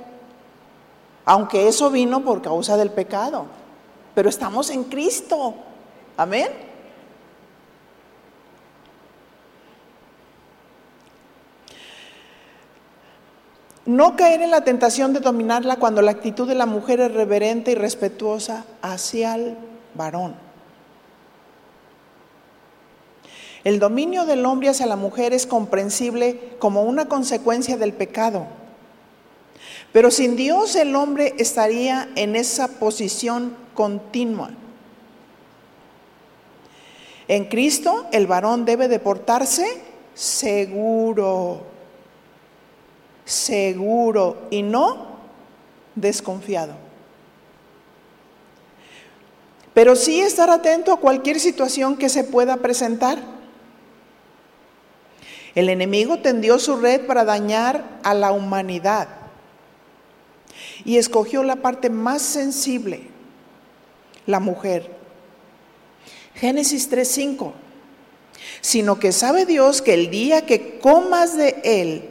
Aunque 1.25 1.69
eso 1.69 1.91
vino 1.91 2.25
por 2.25 2.41
causa 2.43 2.77
del 2.77 2.91
pecado. 2.91 3.47
Pero 4.15 4.29
estamos 4.29 4.71
en 4.71 4.85
Cristo. 4.85 5.55
Amén. 6.17 6.49
No 13.87 14.17
caer 14.17 14.43
en 14.43 14.51
la 14.51 14.63
tentación 14.63 15.13
de 15.13 15.21
dominarla 15.21 15.77
cuando 15.77 16.03
la 16.03 16.11
actitud 16.11 16.49
de 16.49 16.57
la 16.57 16.67
mujer 16.67 17.01
es 17.01 17.15
reverente 17.15 17.71
y 17.71 17.75
respetuosa 17.77 18.65
hacia 18.83 19.37
el 19.37 19.57
varón. 19.95 20.46
El 23.67 23.81
dominio 23.81 24.27
del 24.27 24.47
hombre 24.47 24.69
hacia 24.69 24.87
la 24.87 24.95
mujer 24.95 25.33
es 25.33 25.45
comprensible 25.45 26.39
como 26.61 26.85
una 26.85 27.09
consecuencia 27.09 27.77
del 27.77 27.93
pecado. 27.93 28.47
Pero 29.93 30.13
sin 30.13 30.37
Dios 30.37 30.77
el 30.77 30.95
hombre 30.95 31.35
estaría 31.39 32.09
en 32.15 32.37
esa 32.37 32.69
posición 32.79 33.57
continua. 33.75 34.51
En 37.27 37.47
Cristo 37.47 38.07
el 38.13 38.29
varón 38.29 38.67
debe 38.67 38.87
de 38.87 39.01
portarse 39.01 39.67
seguro, 40.15 41.63
seguro 43.25 44.47
y 44.49 44.63
no 44.63 45.09
desconfiado. 45.97 46.75
Pero 49.75 49.97
sí 49.97 50.21
estar 50.21 50.51
atento 50.51 50.93
a 50.93 51.01
cualquier 51.01 51.41
situación 51.41 51.97
que 51.97 52.09
se 52.09 52.23
pueda 52.23 52.59
presentar. 52.59 53.36
El 55.57 55.71
enemigo 55.71 56.19
tendió 56.19 56.59
su 56.59 56.77
red 56.77 57.07
para 57.07 57.25
dañar 57.25 57.99
a 58.03 58.13
la 58.13 58.31
humanidad 58.31 59.09
y 60.85 60.99
escogió 60.99 61.43
la 61.43 61.57
parte 61.57 61.89
más 61.89 62.21
sensible, 62.21 63.09
la 64.27 64.39
mujer. 64.39 64.95
Génesis 66.35 66.91
3:5, 66.91 67.55
sino 68.61 68.99
que 68.99 69.13
sabe 69.13 69.47
Dios 69.47 69.81
que 69.81 69.95
el 69.95 70.11
día 70.11 70.45
que 70.45 70.79
comas 70.79 71.39
de 71.39 71.57
él, 71.65 72.11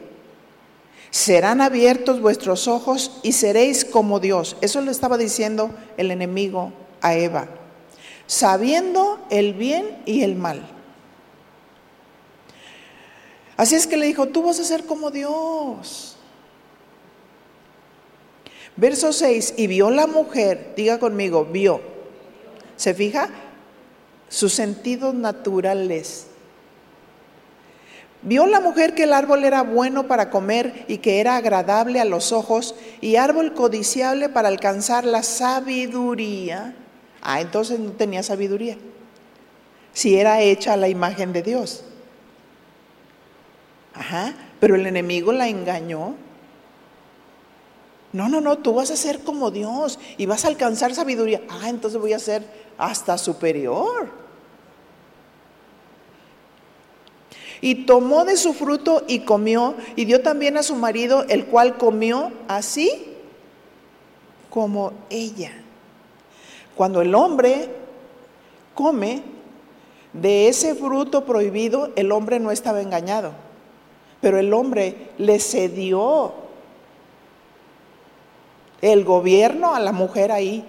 serán 1.12 1.62
abiertos 1.62 2.20
vuestros 2.20 2.68
ojos 2.68 3.20
y 3.22 3.34
seréis 3.34 3.86
como 3.86 4.20
Dios. 4.20 4.58
Eso 4.62 4.82
le 4.82 4.89
estaba 4.89 5.18
diciendo 5.18 5.70
el 5.98 6.10
enemigo 6.10 6.74
a 7.00 7.14
Eva, 7.14 7.48
sabiendo 8.26 9.24
el 9.30 9.54
bien 9.54 10.02
y 10.06 10.24
el 10.24 10.36
mal. 10.36 10.75
Así 13.58 13.76
es 13.76 13.88
que 13.88 13.97
le 13.97 14.06
dijo, 14.06 14.28
tú 14.28 14.43
vas 14.43 14.60
a 14.60 14.64
ser 14.64 14.86
como 14.86 15.12
Dios. 15.12 16.18
Verso 18.76 19.14
6, 19.14 19.53
y 19.58 19.68
vio 19.68 19.89
la 19.89 20.08
mujer, 20.08 20.74
diga 20.76 20.99
conmigo, 20.99 21.45
vio. 21.45 21.82
¿Se 22.76 22.93
fija? 22.93 23.30
sus 24.30 24.53
sentidos 24.53 25.14
naturales. 25.14 26.28
Vio 28.22 28.47
la 28.47 28.60
mujer 28.60 28.95
que 28.95 29.03
el 29.03 29.14
árbol 29.14 29.43
era 29.43 29.62
bueno 29.62 30.08
para 30.08 30.30
comer 30.30 30.86
y 30.88 30.97
que 30.97 31.20
era 31.20 31.36
agradable 31.36 32.01
a 32.01 32.06
los 32.06 32.32
ojos 32.32 32.76
y 32.99 33.18
árbol 33.18 33.53
codiciable 33.53 34.30
para 34.30 34.47
alcanzar 34.47 35.06
la 35.06 35.22
sabiduría. 35.22 36.76
Ah, 37.22 37.39
entonces 37.39 37.80
no 37.80 37.91
tenía 37.91 38.24
sabiduría. 38.24 38.78
Si 39.93 40.18
era 40.18 40.41
hecha 40.41 40.74
a 40.74 40.78
la 40.78 40.89
imagen 40.89 41.34
de 41.34 41.43
Dios. 41.43 41.86
Ajá, 43.96 44.34
pero 44.60 44.76
el 44.76 44.86
enemigo 44.86 45.32
la 45.32 45.48
engañó. 45.48 46.16
No, 48.12 48.30
no, 48.30 48.41
no, 48.41 48.58
tú 48.58 48.74
vas 48.74 48.91
a 48.91 48.96
ser 48.96 49.20
como 49.20 49.52
Dios 49.52 50.00
y 50.18 50.26
vas 50.26 50.46
a 50.46 50.50
alcanzar 50.50 50.93
sabiduría. 50.93 51.41
Ah, 51.50 51.70
entonces 51.70 52.00
voy 52.00 52.14
a 52.14 52.20
ser 52.20 52.43
hasta 52.78 53.18
superior. 53.18 54.10
Y 57.62 57.86
tomó 57.86 58.26
de 58.26 58.38
su 58.38 58.54
fruto 58.54 59.04
y 59.08 59.20
comió, 59.20 59.76
y 59.96 60.06
dio 60.06 60.22
también 60.22 60.58
a 60.58 60.64
su 60.64 60.76
marido, 60.76 61.26
el 61.30 61.46
cual 61.46 61.78
comió 61.78 62.32
así 62.48 63.16
como 64.50 64.93
ella. 65.10 65.52
Cuando 66.76 67.02
el 67.02 67.16
hombre 67.16 67.70
come 68.74 69.24
de 70.14 70.48
ese 70.48 70.76
fruto 70.76 71.26
prohibido, 71.26 71.91
el 71.96 72.12
hombre 72.12 72.39
no 72.39 72.52
estaba 72.52 72.82
engañado, 72.82 73.34
pero 74.22 74.39
el 74.39 74.53
hombre 74.53 75.11
le 75.18 75.39
cedió 75.39 76.34
el 78.82 79.03
gobierno 79.03 79.74
a 79.74 79.80
la 79.80 79.91
mujer 79.91 80.32
ahí. 80.32 80.66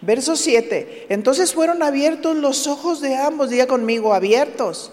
Verso 0.00 0.34
7. 0.34 1.06
Entonces 1.10 1.54
fueron 1.54 1.82
abiertos 1.82 2.36
los 2.36 2.66
ojos 2.66 3.00
de 3.00 3.16
ambos, 3.16 3.50
diga 3.50 3.66
conmigo, 3.66 4.14
abiertos. 4.14 4.92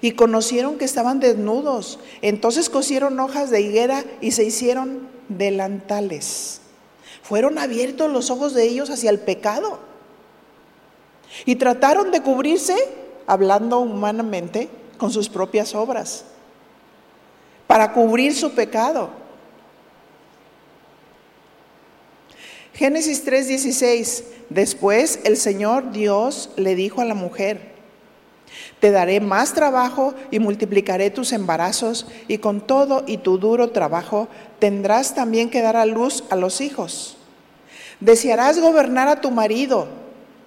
Y 0.00 0.12
conocieron 0.12 0.78
que 0.78 0.84
estaban 0.84 1.18
desnudos. 1.18 1.98
Entonces 2.22 2.70
cosieron 2.70 3.18
hojas 3.18 3.50
de 3.50 3.60
higuera 3.60 4.04
y 4.20 4.30
se 4.30 4.44
hicieron 4.44 5.08
delantales. 5.28 6.60
Fueron 7.22 7.58
abiertos 7.58 8.10
los 8.10 8.30
ojos 8.30 8.54
de 8.54 8.64
ellos 8.64 8.88
hacia 8.90 9.10
el 9.10 9.18
pecado. 9.18 9.87
Y 11.44 11.56
trataron 11.56 12.10
de 12.10 12.22
cubrirse, 12.22 12.76
hablando 13.26 13.80
humanamente, 13.80 14.68
con 14.96 15.10
sus 15.10 15.28
propias 15.28 15.74
obras, 15.74 16.24
para 17.66 17.92
cubrir 17.92 18.34
su 18.34 18.52
pecado. 18.52 19.10
Génesis 22.74 23.24
3:16. 23.24 24.24
Después 24.50 25.20
el 25.24 25.36
Señor 25.36 25.92
Dios 25.92 26.50
le 26.56 26.74
dijo 26.74 27.00
a 27.00 27.04
la 27.04 27.14
mujer, 27.14 27.72
te 28.80 28.90
daré 28.90 29.20
más 29.20 29.52
trabajo 29.52 30.14
y 30.30 30.38
multiplicaré 30.38 31.10
tus 31.10 31.32
embarazos 31.32 32.06
y 32.28 32.38
con 32.38 32.60
todo 32.60 33.04
y 33.06 33.18
tu 33.18 33.38
duro 33.38 33.70
trabajo 33.70 34.28
tendrás 34.58 35.14
también 35.14 35.50
que 35.50 35.60
dar 35.60 35.76
a 35.76 35.86
luz 35.86 36.24
a 36.30 36.36
los 36.36 36.60
hijos. 36.60 37.16
Desearás 38.00 38.60
gobernar 38.60 39.08
a 39.08 39.20
tu 39.20 39.30
marido, 39.30 39.88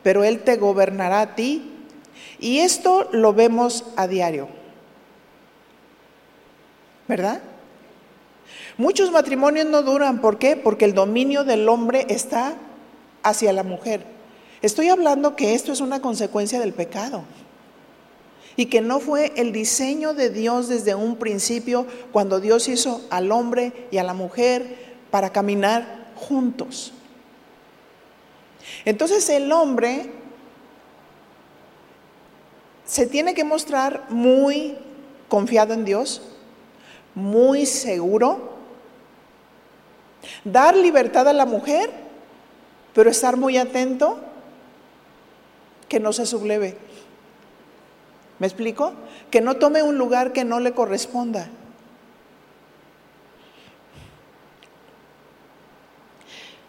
pero 0.03 0.23
él 0.23 0.41
te 0.41 0.57
gobernará 0.57 1.21
a 1.21 1.35
ti. 1.35 1.69
Y 2.39 2.59
esto 2.59 3.07
lo 3.11 3.33
vemos 3.33 3.85
a 3.95 4.07
diario. 4.07 4.47
¿Verdad? 7.07 7.41
Muchos 8.77 9.11
matrimonios 9.11 9.67
no 9.67 9.83
duran, 9.83 10.21
¿por 10.21 10.39
qué? 10.39 10.55
Porque 10.55 10.85
el 10.85 10.93
dominio 10.93 11.43
del 11.43 11.67
hombre 11.69 12.05
está 12.09 12.55
hacia 13.21 13.53
la 13.53 13.63
mujer. 13.63 14.03
Estoy 14.61 14.89
hablando 14.89 15.35
que 15.35 15.53
esto 15.53 15.71
es 15.71 15.81
una 15.81 16.01
consecuencia 16.01 16.59
del 16.59 16.73
pecado 16.73 17.23
y 18.55 18.67
que 18.67 18.81
no 18.81 18.99
fue 18.99 19.33
el 19.35 19.51
diseño 19.51 20.13
de 20.13 20.29
Dios 20.29 20.67
desde 20.67 20.95
un 20.95 21.15
principio 21.15 21.87
cuando 22.11 22.39
Dios 22.39 22.67
hizo 22.67 23.01
al 23.09 23.31
hombre 23.31 23.87
y 23.91 23.97
a 23.97 24.03
la 24.03 24.13
mujer 24.13 24.93
para 25.09 25.31
caminar 25.31 26.11
juntos. 26.15 26.93
Entonces 28.85 29.29
el 29.29 29.51
hombre 29.51 30.11
se 32.85 33.05
tiene 33.07 33.33
que 33.33 33.43
mostrar 33.43 34.05
muy 34.09 34.77
confiado 35.29 35.73
en 35.73 35.85
Dios, 35.85 36.21
muy 37.15 37.65
seguro, 37.65 38.57
dar 40.43 40.75
libertad 40.75 41.27
a 41.27 41.33
la 41.33 41.45
mujer, 41.45 41.89
pero 42.93 43.09
estar 43.09 43.37
muy 43.37 43.57
atento 43.57 44.19
que 45.87 45.99
no 45.99 46.11
se 46.13 46.25
subleve. 46.25 46.77
¿Me 48.39 48.47
explico? 48.47 48.93
Que 49.29 49.39
no 49.39 49.55
tome 49.55 49.83
un 49.83 49.97
lugar 49.97 50.33
que 50.33 50.43
no 50.43 50.59
le 50.59 50.73
corresponda. 50.73 51.49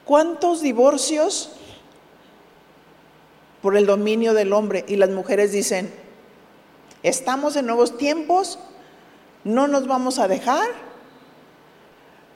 ¿Cuántos 0.05 0.61
divorcios 0.61 1.53
por 3.63 3.77
el 3.77 3.87
dominio 3.87 4.35
del 4.35 4.53
hombre? 4.53 4.85
Y 4.89 4.97
las 4.97 5.11
mujeres 5.11 5.53
dicen, 5.53 5.91
estamos 7.03 7.57
en 7.57 7.67
nuevos 7.67 7.97
tiempos, 7.97 8.59
no 9.45 9.69
nos 9.69 9.87
vamos 9.87 10.19
a 10.19 10.29
dejar, 10.29 10.69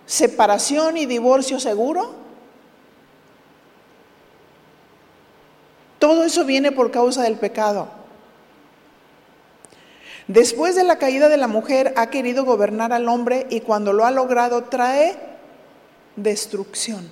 separación 0.07 0.97
y 0.97 1.07
divorcio 1.07 1.61
seguro. 1.61 2.14
Todo 5.99 6.24
eso 6.24 6.45
viene 6.45 6.72
por 6.72 6.91
causa 6.91 7.22
del 7.22 7.37
pecado. 7.37 7.89
Después 10.29 10.74
de 10.74 10.85
la 10.85 10.99
caída 10.99 11.29
de 11.29 11.37
la 11.37 11.47
mujer 11.47 11.93
ha 11.97 12.11
querido 12.11 12.45
gobernar 12.45 12.93
al 12.93 13.09
hombre 13.09 13.47
y 13.49 13.61
cuando 13.61 13.93
lo 13.93 14.05
ha 14.05 14.11
logrado 14.11 14.64
trae 14.64 15.16
destrucción. 16.16 17.09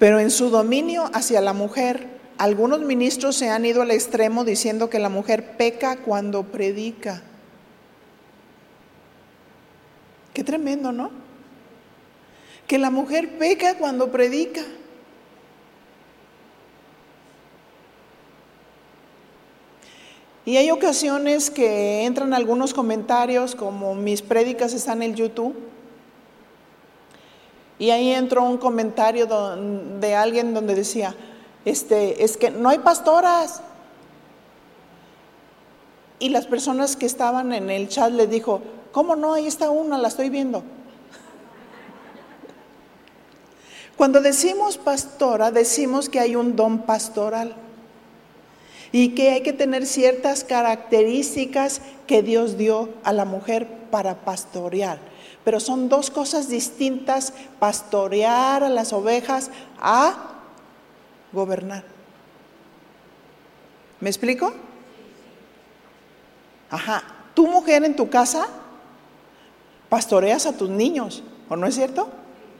Pero 0.00 0.18
en 0.18 0.30
su 0.30 0.48
dominio 0.48 1.10
hacia 1.12 1.42
la 1.42 1.52
mujer, 1.52 2.08
algunos 2.38 2.80
ministros 2.80 3.36
se 3.36 3.50
han 3.50 3.66
ido 3.66 3.82
al 3.82 3.90
extremo 3.90 4.44
diciendo 4.46 4.88
que 4.88 4.98
la 4.98 5.10
mujer 5.10 5.58
peca 5.58 5.98
cuando 5.98 6.44
predica. 6.44 7.22
Qué 10.32 10.42
tremendo, 10.42 10.90
¿no? 10.90 11.10
Que 12.66 12.78
la 12.78 12.88
mujer 12.88 13.36
peca 13.36 13.76
cuando 13.76 14.10
predica. 14.10 14.62
Y 20.46 20.56
hay 20.56 20.70
ocasiones 20.70 21.50
que 21.50 22.06
entran 22.06 22.32
algunos 22.32 22.72
comentarios, 22.72 23.54
como 23.54 23.94
mis 23.94 24.22
prédicas 24.22 24.72
están 24.72 25.02
en 25.02 25.10
el 25.10 25.16
YouTube, 25.16 25.54
y 27.80 27.90
ahí 27.90 28.12
entró 28.12 28.44
un 28.44 28.58
comentario 28.58 29.26
de 29.26 30.14
alguien 30.14 30.52
donde 30.52 30.74
decía, 30.74 31.14
este, 31.64 32.22
es 32.22 32.36
que 32.36 32.50
no 32.50 32.68
hay 32.68 32.78
pastoras. 32.78 33.62
Y 36.18 36.28
las 36.28 36.46
personas 36.46 36.94
que 36.94 37.06
estaban 37.06 37.54
en 37.54 37.70
el 37.70 37.88
chat 37.88 38.12
le 38.12 38.26
dijo, 38.26 38.60
¿cómo 38.92 39.16
no? 39.16 39.32
Ahí 39.32 39.46
está 39.46 39.70
una, 39.70 39.96
la 39.96 40.08
estoy 40.08 40.28
viendo. 40.28 40.62
Cuando 43.96 44.20
decimos 44.20 44.76
pastora, 44.76 45.50
decimos 45.50 46.10
que 46.10 46.20
hay 46.20 46.36
un 46.36 46.56
don 46.56 46.80
pastoral 46.80 47.56
y 48.92 49.14
que 49.14 49.30
hay 49.30 49.42
que 49.42 49.54
tener 49.54 49.86
ciertas 49.86 50.44
características 50.44 51.80
que 52.06 52.22
Dios 52.22 52.58
dio 52.58 52.90
a 53.04 53.14
la 53.14 53.24
mujer 53.24 53.66
para 53.90 54.16
pastorear. 54.16 55.09
Pero 55.44 55.60
son 55.60 55.88
dos 55.88 56.10
cosas 56.10 56.48
distintas, 56.48 57.32
pastorear 57.58 58.62
a 58.62 58.68
las 58.68 58.92
ovejas 58.92 59.50
a 59.80 60.30
gobernar. 61.32 61.84
¿Me 64.00 64.08
explico? 64.10 64.52
Ajá, 66.70 67.02
tu 67.34 67.46
mujer 67.46 67.84
en 67.84 67.96
tu 67.96 68.08
casa 68.08 68.48
pastoreas 69.88 70.46
a 70.46 70.56
tus 70.56 70.70
niños, 70.70 71.22
¿o 71.48 71.56
no 71.56 71.66
es 71.66 71.74
cierto? 71.74 72.08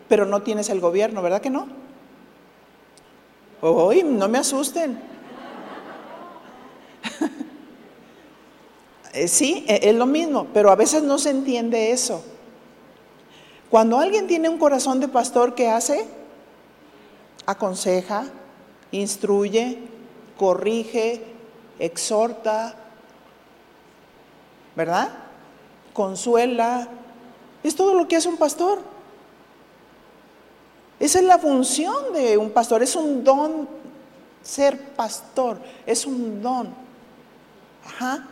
Pero 0.08 0.26
no 0.26 0.42
tienes 0.42 0.68
el 0.68 0.80
gobierno, 0.80 1.22
¿verdad 1.22 1.40
que 1.40 1.48
no? 1.48 1.68
Uy, 3.62 4.02
no 4.02 4.28
me 4.28 4.38
asusten. 4.38 5.00
Eh, 9.12 9.26
sí, 9.26 9.64
e, 9.66 9.90
es 9.90 9.94
lo 9.96 10.06
mismo, 10.06 10.46
pero 10.54 10.70
a 10.70 10.76
veces 10.76 11.02
no 11.02 11.18
se 11.18 11.30
entiende 11.30 11.90
eso. 11.90 12.24
Cuando 13.70 13.98
alguien 13.98 14.26
tiene 14.26 14.48
un 14.48 14.58
corazón 14.58 14.98
de 14.98 15.06
pastor, 15.06 15.54
¿qué 15.54 15.68
hace? 15.68 16.04
Aconseja, 17.46 18.24
instruye, 18.90 19.78
corrige, 20.36 21.22
exhorta, 21.78 22.74
¿verdad? 24.74 25.10
Consuela. 25.92 26.88
Es 27.62 27.76
todo 27.76 27.94
lo 27.94 28.08
que 28.08 28.16
hace 28.16 28.28
un 28.28 28.36
pastor. 28.36 28.80
Esa 30.98 31.20
es 31.20 31.24
la 31.24 31.38
función 31.38 32.12
de 32.12 32.36
un 32.36 32.50
pastor, 32.50 32.82
es 32.82 32.96
un 32.96 33.22
don 33.22 33.68
ser 34.42 34.78
pastor, 34.94 35.58
es 35.86 36.06
un 36.06 36.42
don. 36.42 36.74
Ajá. 37.86 38.26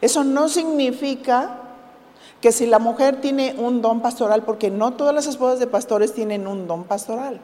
Eso 0.00 0.22
no 0.22 0.48
significa 0.48 1.58
que 2.42 2.50
si 2.50 2.66
la 2.66 2.80
mujer 2.80 3.20
tiene 3.20 3.54
un 3.56 3.80
don 3.80 4.02
pastoral, 4.02 4.42
porque 4.42 4.68
no 4.68 4.94
todas 4.94 5.14
las 5.14 5.28
esposas 5.28 5.60
de 5.60 5.68
pastores 5.68 6.12
tienen 6.12 6.48
un 6.48 6.66
don 6.66 6.82
pastoral. 6.82 7.40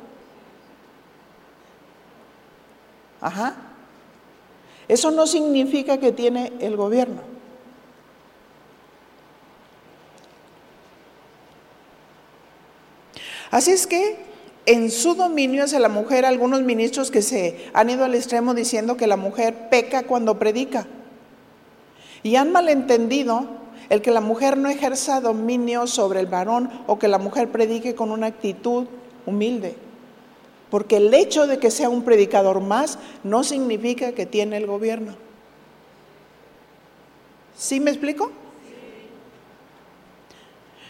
Ajá. 3.20 3.54
Eso 4.88 5.12
no 5.12 5.28
significa 5.28 5.98
que 5.98 6.10
tiene 6.10 6.52
el 6.58 6.76
gobierno. 6.76 7.20
Así 13.52 13.70
es 13.70 13.86
que 13.86 14.26
en 14.66 14.90
su 14.90 15.14
dominio 15.14 15.64
hacia 15.64 15.78
la 15.78 15.88
mujer, 15.88 16.24
algunos 16.24 16.62
ministros 16.62 17.12
que 17.12 17.22
se 17.22 17.70
han 17.72 17.88
ido 17.88 18.04
al 18.04 18.16
extremo 18.16 18.52
diciendo 18.52 18.96
que 18.96 19.06
la 19.06 19.16
mujer 19.16 19.68
peca 19.70 20.02
cuando 20.02 20.40
predica. 20.40 20.88
Y 22.24 22.34
han 22.34 22.50
malentendido 22.50 23.46
el 23.88 24.02
que 24.02 24.10
la 24.10 24.20
mujer 24.20 24.56
no 24.56 24.68
ejerza 24.68 25.20
dominio 25.20 25.86
sobre 25.86 26.20
el 26.20 26.26
varón 26.26 26.70
o 26.86 26.98
que 26.98 27.08
la 27.08 27.18
mujer 27.18 27.50
predique 27.50 27.94
con 27.94 28.10
una 28.10 28.26
actitud 28.26 28.86
humilde. 29.26 29.76
Porque 30.70 30.98
el 30.98 31.12
hecho 31.14 31.46
de 31.46 31.58
que 31.58 31.70
sea 31.70 31.88
un 31.88 32.02
predicador 32.02 32.60
más 32.60 32.98
no 33.24 33.44
significa 33.44 34.12
que 34.12 34.26
tiene 34.26 34.56
el 34.56 34.66
gobierno. 34.66 35.14
¿Sí 37.56 37.80
me 37.80 37.90
explico? 37.90 38.30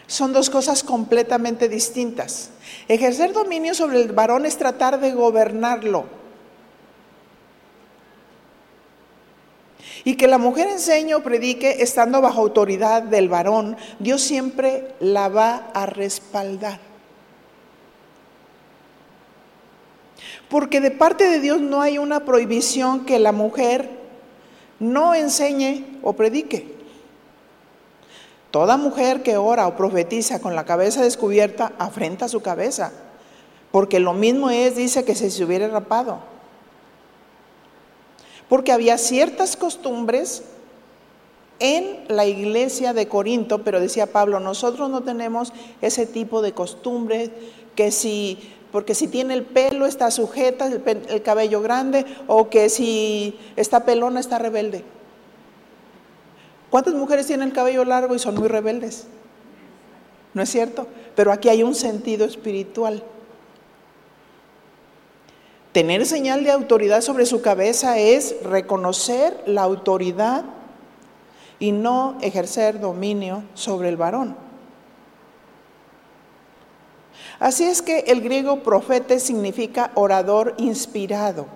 Son 0.07 0.33
dos 0.33 0.51
cosas 0.51 0.83
completamente 0.83 1.69
distintas. 1.69 2.51
Ejercer 2.89 3.33
dominio 3.33 3.75
sobre 3.75 4.01
el 4.01 4.13
varón 4.13 4.47
es 4.47 4.57
tratar 4.57 5.01
de 5.01 5.13
gobernarlo. 5.13 6.07
Y 10.09 10.17
que 10.17 10.27
la 10.27 10.39
mujer 10.39 10.69
enseñe 10.69 11.13
o 11.13 11.23
predique 11.23 11.83
estando 11.83 12.23
bajo 12.23 12.41
autoridad 12.41 13.03
del 13.03 13.29
varón, 13.29 13.77
Dios 13.99 14.23
siempre 14.23 14.95
la 15.01 15.29
va 15.29 15.69
a 15.75 15.85
respaldar. 15.85 16.81
Porque 20.49 20.81
de 20.81 20.91
parte 20.91 21.25
de 21.29 21.41
Dios 21.41 21.61
no 21.61 21.83
hay 21.83 21.99
una 21.99 22.25
prohibición 22.25 23.05
que 23.05 23.19
la 23.19 23.33
mujer 23.33 23.91
no 24.81 25.15
enseñe 25.15 25.85
o 26.01 26.15
predique. 26.15 26.75
Toda 28.51 28.79
mujer 28.79 29.23
que 29.23 29.37
ora 29.37 29.67
o 29.67 29.77
profetiza 29.77 30.41
con 30.41 30.57
la 30.57 30.65
cabeza 30.65 31.03
descubierta 31.03 31.75
afrenta 31.79 32.29
su 32.29 32.41
cabeza, 32.41 32.93
porque 33.71 34.01
lo 34.01 34.15
mismo 34.15 34.49
es, 34.49 34.75
dice, 34.75 35.05
que 35.05 35.15
si 35.15 35.31
se 35.31 35.45
hubiera 35.45 35.69
rapado 35.69 36.38
porque 38.49 38.73
había 38.73 38.99
ciertas 38.99 39.57
costumbres 39.57 40.43
en 41.61 42.05
la 42.09 42.27
iglesia 42.27 42.93
de 42.93 43.09
Corinto, 43.09 43.63
pero 43.63 43.81
decía 43.81 44.13
Pablo, 44.13 44.41
nosotros 44.41 44.91
no 44.91 45.03
tenemos 45.03 45.53
ese 45.81 46.07
tipo 46.07 46.41
de 46.41 46.53
costumbres, 46.53 47.31
que 47.75 47.91
si, 47.91 48.39
porque 48.71 48.95
si 48.95 49.09
tiene 49.09 49.35
el 49.35 49.45
pelo 49.45 49.87
está 49.87 50.11
sujeta, 50.11 50.67
el, 50.67 51.23
cabello 51.23 51.61
grande, 51.61 52.07
o 52.27 52.49
que 52.49 52.69
si 52.69 53.39
está 53.57 53.85
pelona 53.85 54.21
está 54.21 54.39
rebelde. 54.39 54.85
¿Cuántas 56.71 56.95
mujeres 56.95 57.27
tienen 57.27 57.49
el 57.49 57.55
cabello 57.55 57.85
largo 57.85 58.15
y 58.15 58.19
son 58.19 58.37
muy 58.37 58.49
rebeldes? 58.49 59.07
¿No 60.35 60.43
es 60.43 60.51
cierto? 60.51 60.87
Pero 61.17 61.33
aquí 61.33 61.49
hay 61.49 61.63
un 61.63 61.75
sentido 61.75 62.27
espiritual. 62.27 63.03
Tener 65.73 66.07
señal 66.07 66.45
de 66.45 66.51
autoridad 66.51 67.03
sobre 67.03 67.27
su 67.27 67.43
cabeza 67.43 67.99
es 67.99 68.37
reconocer 68.43 69.43
la 69.47 69.63
autoridad 69.63 70.45
y 71.59 71.73
no 71.73 72.17
ejercer 72.23 72.81
dominio 72.81 73.43
sobre 73.55 73.89
el 73.89 73.97
varón. 73.97 74.37
Así 77.39 77.65
es 77.65 77.83
que 77.83 78.01
el 78.01 78.21
griego 78.21 78.63
profete 78.63 79.21
significa 79.21 79.93
orador 79.95 80.55
inspirado, 80.59 81.47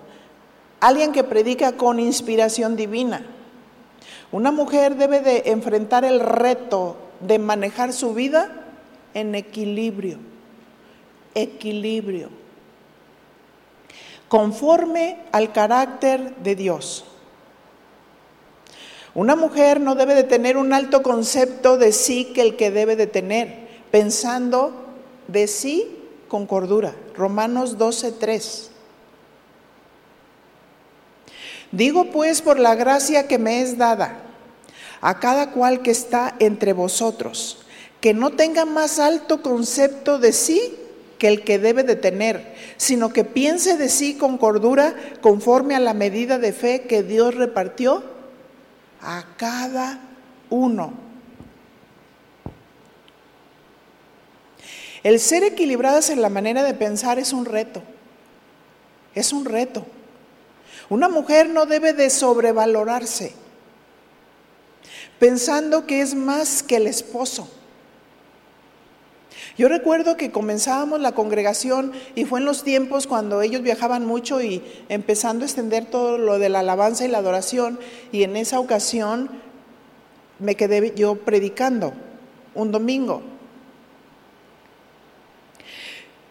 alguien 0.79 1.11
que 1.11 1.23
predica 1.23 1.73
con 1.73 1.99
inspiración 1.99 2.75
divina. 2.75 3.25
Una 4.31 4.51
mujer 4.51 4.95
debe 4.95 5.19
de 5.21 5.43
enfrentar 5.47 6.05
el 6.05 6.19
reto 6.19 6.97
de 7.19 7.39
manejar 7.39 7.93
su 7.93 8.13
vida 8.13 8.51
en 9.13 9.35
equilibrio, 9.35 10.17
equilibrio, 11.35 12.29
conforme 14.33 15.19
al 15.31 15.51
carácter 15.51 16.37
de 16.37 16.55
Dios. 16.55 17.05
Una 19.13 19.35
mujer 19.35 19.79
no 19.79 19.93
debe 19.93 20.15
de 20.15 20.23
tener 20.23 20.57
un 20.57 20.73
alto 20.73 21.03
concepto 21.03 21.77
de 21.77 21.91
sí 21.91 22.33
que 22.33 22.41
el 22.41 22.55
que 22.55 22.71
debe 22.71 22.95
de 22.95 23.05
tener, 23.05 23.67
pensando 23.91 24.73
de 25.27 25.45
sí 25.45 25.99
con 26.29 26.47
cordura. 26.47 26.95
Romanos 27.13 27.77
12:3. 27.77 28.71
Digo 31.71 32.05
pues 32.05 32.41
por 32.41 32.57
la 32.57 32.73
gracia 32.73 33.27
que 33.27 33.37
me 33.37 33.61
es 33.61 33.77
dada 33.77 34.23
a 35.01 35.19
cada 35.19 35.51
cual 35.51 35.83
que 35.83 35.91
está 35.91 36.33
entre 36.39 36.73
vosotros, 36.73 37.59
que 38.01 38.15
no 38.15 38.31
tenga 38.31 38.65
más 38.65 38.97
alto 38.97 39.43
concepto 39.43 40.17
de 40.17 40.33
sí 40.33 40.79
que 41.23 41.29
el 41.29 41.45
que 41.45 41.57
debe 41.57 41.83
de 41.83 41.95
tener, 41.95 42.53
sino 42.75 43.13
que 43.13 43.23
piense 43.23 43.77
de 43.77 43.87
sí 43.87 44.15
con 44.17 44.37
cordura 44.37 44.93
conforme 45.21 45.73
a 45.73 45.79
la 45.79 45.93
medida 45.93 46.37
de 46.37 46.51
fe 46.51 46.81
que 46.81 47.01
Dios 47.01 47.33
repartió 47.35 48.03
a 49.01 49.23
cada 49.37 50.01
uno. 50.49 50.91
El 55.01 55.21
ser 55.21 55.45
equilibradas 55.45 56.09
en 56.09 56.21
la 56.21 56.27
manera 56.27 56.61
de 56.61 56.73
pensar 56.73 57.19
es 57.19 57.31
un 57.31 57.45
reto. 57.45 57.81
Es 59.15 59.31
un 59.31 59.45
reto. 59.45 59.85
Una 60.89 61.07
mujer 61.07 61.47
no 61.47 61.65
debe 61.65 61.93
de 61.93 62.09
sobrevalorarse 62.09 63.31
pensando 65.19 65.87
que 65.87 66.01
es 66.01 66.15
más 66.15 66.63
que 66.63 66.75
el 66.75 66.85
esposo. 66.85 67.49
Yo 69.57 69.69
recuerdo 69.69 70.17
que 70.17 70.31
comenzábamos 70.31 70.99
la 70.99 71.11
congregación 71.11 71.91
y 72.15 72.25
fue 72.25 72.39
en 72.39 72.45
los 72.45 72.63
tiempos 72.63 73.05
cuando 73.05 73.41
ellos 73.43 73.61
viajaban 73.61 74.05
mucho 74.05 74.41
y 74.41 74.63
empezando 74.89 75.43
a 75.43 75.47
extender 75.47 75.85
todo 75.85 76.17
lo 76.17 76.39
de 76.39 76.49
la 76.49 76.59
alabanza 76.59 77.05
y 77.05 77.07
la 77.07 77.19
adoración 77.19 77.79
y 78.11 78.23
en 78.23 78.35
esa 78.35 78.59
ocasión 78.59 79.29
me 80.39 80.55
quedé 80.55 80.93
yo 80.95 81.15
predicando 81.15 81.93
un 82.55 82.71
domingo 82.71 83.21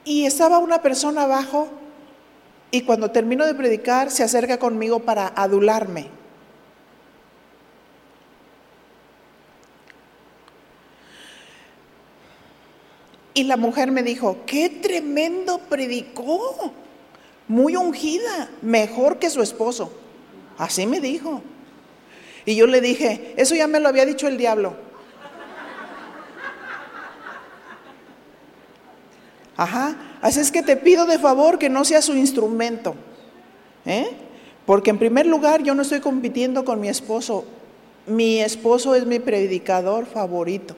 y 0.05 0.27
estaba 0.27 0.59
una 0.59 0.83
persona 0.83 1.23
abajo 1.23 1.69
y 2.73 2.83
cuando 2.83 3.11
termino 3.11 3.47
de 3.47 3.55
predicar 3.55 4.11
se 4.11 4.25
acerca 4.25 4.59
conmigo 4.59 5.01
para 5.01 5.29
adularme. 5.29 6.22
Y 13.35 13.45
la 13.45 13.57
mujer 13.57 13.91
me 13.91 14.03
dijo, 14.03 14.39
qué 14.47 14.69
tremendo 14.69 15.59
predicó, 15.59 16.73
muy 17.49 17.77
ungida, 17.77 18.51
mejor 18.61 19.19
que 19.19 19.31
su 19.31 19.43
esposo. 19.43 19.93
Así 20.59 20.87
me 20.87 21.01
dijo. 21.01 21.43
Y 22.45 22.57
yo 22.57 22.67
le 22.67 22.81
dije, 22.81 23.35
eso 23.37 23.55
ya 23.55 23.67
me 23.67 23.81
lo 23.81 23.89
había 23.89 24.05
dicho 24.05 24.29
el 24.29 24.37
diablo. 24.37 24.75
Ajá. 29.57 29.97
Así 30.21 30.41
es 30.41 30.53
que 30.53 30.63
te 30.63 30.77
pido 30.77 31.07
de 31.07 31.19
favor 31.19 31.59
que 31.59 31.69
no 31.69 31.85
sea 31.85 32.03
su 32.03 32.15
instrumento. 32.15 32.95
¿eh? 33.85 34.11
Porque 34.67 34.91
en 34.91 34.99
primer 34.99 35.27
lugar 35.27 35.63
yo 35.63 35.75
no 35.75 35.83
estoy 35.83 36.01
compitiendo 36.01 36.65
con 36.65 36.81
mi 36.81 36.89
esposo. 36.89 37.45
Mi 38.07 38.41
esposo 38.41 38.95
es 38.95 39.07
mi 39.07 39.19
predicador 39.19 40.07
favorito. 40.07 40.77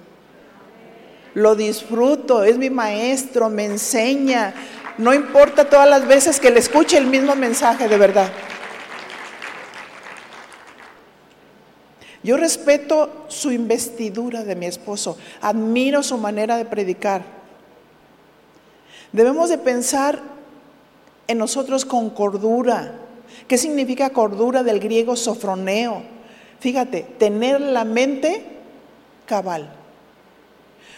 Lo 1.35 1.57
disfruto, 1.57 2.45
es 2.45 2.57
mi 2.57 2.70
maestro, 2.70 3.51
me 3.51 3.64
enseña. 3.64 4.55
No 4.99 5.12
importa 5.12 5.68
todas 5.68 5.89
las 5.89 6.07
veces 6.07 6.39
que 6.39 6.51
le 6.51 6.61
escuche 6.61 6.97
el 6.97 7.09
mismo 7.09 7.35
mensaje, 7.35 7.89
de 7.89 7.99
verdad. 7.99 8.30
Yo 12.22 12.39
respeto 12.39 13.26
su 13.28 13.53
investidura 13.53 14.45
de 14.45 14.57
mi 14.57 14.64
esposo, 14.64 15.18
admiro 15.43 16.03
su 16.03 16.16
manera 16.16 16.57
de 16.57 16.64
predicar. 16.64 17.22
Debemos 19.12 19.51
de 19.51 19.59
pensar 19.59 20.22
en 21.26 21.39
nosotros 21.39 21.85
con 21.85 22.11
cordura. 22.11 22.95
¿Qué 23.47 23.59
significa 23.59 24.11
cordura 24.11 24.62
del 24.62 24.80
griego 24.80 25.16
sofroneo? 25.16 26.03
Fíjate, 26.61 27.03
tener 27.18 27.61
la 27.61 27.85
mente 27.85 28.43
cabal. 29.26 29.84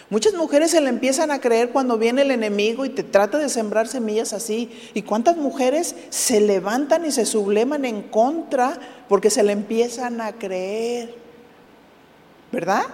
Muchas 0.08 0.34
mujeres 0.34 0.70
se 0.70 0.80
le 0.80 0.88
empiezan 0.88 1.32
a 1.32 1.40
creer 1.40 1.70
cuando 1.70 1.98
viene 1.98 2.22
el 2.22 2.30
enemigo 2.30 2.84
y 2.84 2.90
te 2.90 3.02
trata 3.02 3.38
de 3.38 3.48
sembrar 3.48 3.88
semillas 3.88 4.32
así. 4.32 4.70
¿Y 4.94 5.02
cuántas 5.02 5.36
mujeres 5.36 5.96
se 6.10 6.40
levantan 6.40 7.04
y 7.04 7.10
se 7.10 7.26
subleman 7.26 7.84
en 7.84 8.02
contra 8.02 8.78
porque 9.08 9.30
se 9.30 9.42
le 9.42 9.52
empiezan 9.52 10.20
a 10.20 10.32
creer? 10.32 11.12
¿Verdad? 12.52 12.84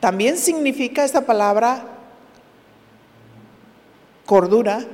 También 0.00 0.36
significa 0.36 1.04
esta 1.04 1.22
palabra 1.22 1.84
cordura, 4.26 4.84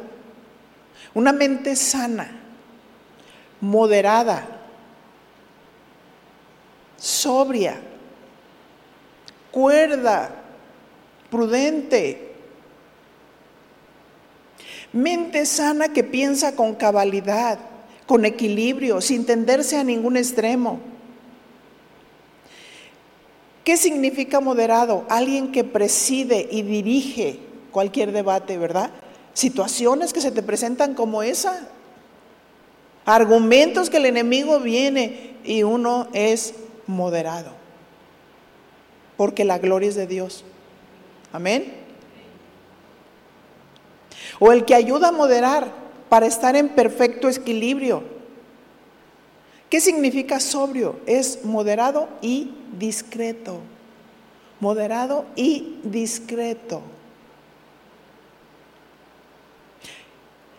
una 1.14 1.32
mente 1.32 1.76
sana, 1.76 2.30
moderada, 3.60 4.53
sobria, 7.04 7.80
cuerda, 9.50 10.42
prudente. 11.30 12.32
Mente 14.92 15.44
sana 15.44 15.88
que 15.88 16.04
piensa 16.04 16.54
con 16.54 16.74
cabalidad, 16.74 17.58
con 18.06 18.24
equilibrio, 18.24 19.00
sin 19.00 19.26
tenderse 19.26 19.76
a 19.76 19.84
ningún 19.84 20.16
extremo 20.16 20.80
¿Qué 23.64 23.78
significa 23.78 24.40
moderado? 24.40 25.06
Alguien 25.08 25.50
que 25.50 25.64
preside 25.64 26.46
y 26.50 26.60
dirige 26.62 27.40
cualquier 27.70 28.12
debate, 28.12 28.58
¿verdad? 28.58 28.90
Situaciones 29.32 30.12
que 30.12 30.20
se 30.20 30.30
te 30.30 30.42
presentan 30.42 30.92
como 30.94 31.22
esa. 31.22 31.66
Argumentos 33.06 33.88
que 33.88 33.96
el 33.96 34.06
enemigo 34.06 34.60
viene 34.60 35.36
y 35.44 35.62
uno 35.62 36.08
es 36.12 36.54
moderado. 36.86 37.52
Porque 39.16 39.44
la 39.44 39.58
gloria 39.58 39.88
es 39.88 39.94
de 39.94 40.06
Dios. 40.06 40.44
Amén. 41.32 41.72
O 44.38 44.52
el 44.52 44.64
que 44.64 44.74
ayuda 44.74 45.08
a 45.08 45.12
moderar 45.12 45.72
para 46.08 46.26
estar 46.26 46.56
en 46.56 46.68
perfecto 46.70 47.28
equilibrio. 47.28 48.02
¿Qué 49.68 49.80
significa 49.80 50.38
sobrio? 50.40 51.00
Es 51.06 51.44
moderado 51.44 52.08
y 52.20 52.54
discreto. 52.78 53.58
Moderado 54.60 55.24
y 55.34 55.80
discreto. 55.82 56.82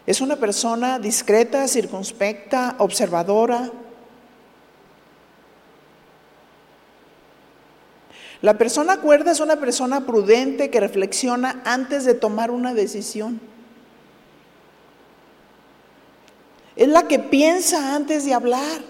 Es 0.06 0.22
una 0.22 0.36
persona 0.36 1.00
discreta, 1.00 1.68
circunspecta, 1.68 2.76
observadora. 2.78 3.72
La 8.46 8.60
persona 8.60 8.98
cuerda 8.98 9.32
es 9.32 9.40
una 9.40 9.56
persona 9.56 10.06
prudente 10.06 10.70
que 10.70 10.80
reflexiona 10.80 11.64
antes 11.66 12.06
de 12.06 12.14
tomar 12.14 12.52
una 12.52 12.76
decisión. 12.76 13.42
Es 16.76 16.88
la 16.88 17.08
que 17.08 17.18
piensa 17.18 17.96
antes 17.96 18.24
de 18.24 18.36
hablar. 18.36 18.84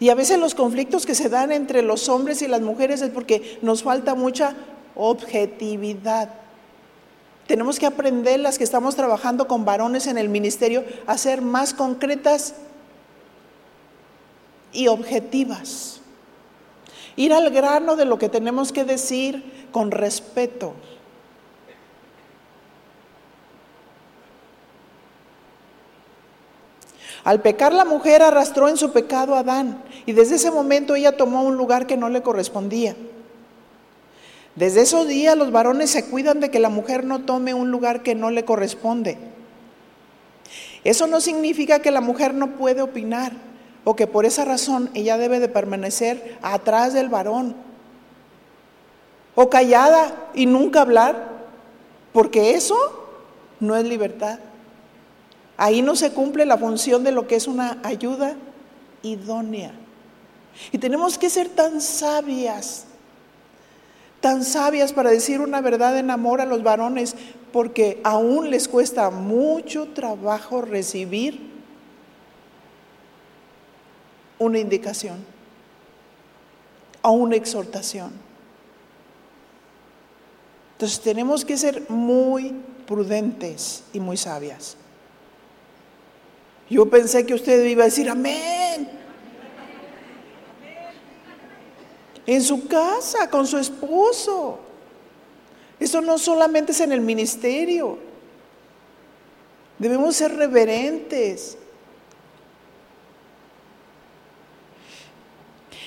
Y 0.00 0.08
a 0.08 0.16
veces 0.16 0.40
los 0.40 0.56
conflictos 0.56 1.06
que 1.06 1.14
se 1.14 1.28
dan 1.28 1.52
entre 1.52 1.80
los 1.82 2.08
hombres 2.08 2.42
y 2.42 2.48
las 2.48 2.60
mujeres 2.60 3.02
es 3.02 3.10
porque 3.10 3.60
nos 3.62 3.84
falta 3.84 4.16
mucha 4.16 4.56
objetividad. 4.96 6.28
Tenemos 7.46 7.78
que 7.78 7.86
aprender 7.86 8.40
las 8.40 8.58
que 8.58 8.64
estamos 8.64 8.96
trabajando 8.96 9.46
con 9.46 9.64
varones 9.64 10.08
en 10.08 10.18
el 10.18 10.28
ministerio 10.28 10.84
a 11.06 11.16
ser 11.16 11.40
más 11.40 11.72
concretas 11.72 12.56
y 14.72 14.88
objetivas. 14.88 16.01
Ir 17.16 17.32
al 17.32 17.50
grano 17.50 17.96
de 17.96 18.04
lo 18.04 18.18
que 18.18 18.28
tenemos 18.28 18.72
que 18.72 18.84
decir 18.84 19.68
con 19.72 19.90
respeto. 19.90 20.74
Al 27.24 27.40
pecar 27.40 27.72
la 27.72 27.84
mujer 27.84 28.22
arrastró 28.22 28.68
en 28.68 28.76
su 28.76 28.92
pecado 28.92 29.34
a 29.34 29.40
Adán 29.40 29.82
y 30.06 30.12
desde 30.12 30.36
ese 30.36 30.50
momento 30.50 30.94
ella 30.94 31.16
tomó 31.16 31.42
un 31.42 31.56
lugar 31.56 31.86
que 31.86 31.96
no 31.96 32.08
le 32.08 32.22
correspondía. 32.22 32.96
Desde 34.56 34.82
esos 34.82 35.06
días 35.06 35.36
los 35.36 35.52
varones 35.52 35.90
se 35.90 36.04
cuidan 36.06 36.40
de 36.40 36.50
que 36.50 36.58
la 36.58 36.68
mujer 36.68 37.04
no 37.04 37.20
tome 37.20 37.54
un 37.54 37.70
lugar 37.70 38.02
que 38.02 38.14
no 38.14 38.30
le 38.30 38.44
corresponde. 38.44 39.18
Eso 40.84 41.06
no 41.06 41.20
significa 41.20 41.78
que 41.80 41.92
la 41.92 42.00
mujer 42.00 42.34
no 42.34 42.56
puede 42.56 42.82
opinar 42.82 43.32
o 43.84 43.96
que 43.96 44.06
por 44.06 44.26
esa 44.26 44.44
razón 44.44 44.90
ella 44.94 45.18
debe 45.18 45.40
de 45.40 45.48
permanecer 45.48 46.38
atrás 46.42 46.92
del 46.92 47.08
varón 47.08 47.54
o 49.34 49.48
callada 49.48 50.30
y 50.34 50.46
nunca 50.46 50.82
hablar, 50.82 51.30
porque 52.12 52.54
eso 52.54 52.76
no 53.60 53.76
es 53.76 53.84
libertad. 53.84 54.38
Ahí 55.56 55.82
no 55.82 55.96
se 55.96 56.12
cumple 56.12 56.44
la 56.44 56.58
función 56.58 57.04
de 57.04 57.12
lo 57.12 57.26
que 57.26 57.36
es 57.36 57.46
una 57.46 57.78
ayuda 57.82 58.36
idónea. 59.02 59.72
Y 60.70 60.78
tenemos 60.78 61.18
que 61.18 61.30
ser 61.30 61.48
tan 61.48 61.80
sabias 61.80 62.86
tan 64.22 64.44
sabias 64.44 64.92
para 64.92 65.10
decir 65.10 65.40
una 65.40 65.60
verdad 65.60 65.98
en 65.98 66.10
amor 66.10 66.40
a 66.40 66.46
los 66.46 66.62
varones, 66.62 67.16
porque 67.52 68.00
aún 68.04 68.48
les 68.48 68.68
cuesta 68.68 69.10
mucho 69.10 69.88
trabajo 69.88 70.62
recibir 70.62 71.51
una 74.42 74.58
indicación 74.58 75.24
o 77.02 77.12
una 77.12 77.36
exhortación. 77.36 78.12
Entonces 80.72 81.00
tenemos 81.00 81.44
que 81.44 81.56
ser 81.56 81.88
muy 81.88 82.54
prudentes 82.86 83.84
y 83.92 84.00
muy 84.00 84.16
sabias. 84.16 84.76
Yo 86.68 86.88
pensé 86.88 87.24
que 87.26 87.34
usted 87.34 87.64
iba 87.66 87.82
a 87.82 87.86
decir 87.86 88.08
amén. 88.08 89.02
en 92.26 92.42
su 92.42 92.66
casa, 92.66 93.28
con 93.28 93.46
su 93.46 93.58
esposo. 93.58 94.58
Eso 95.78 96.00
no 96.00 96.18
solamente 96.18 96.72
es 96.72 96.80
en 96.80 96.92
el 96.92 97.00
ministerio. 97.00 97.98
Debemos 99.78 100.16
ser 100.16 100.36
reverentes. 100.36 101.58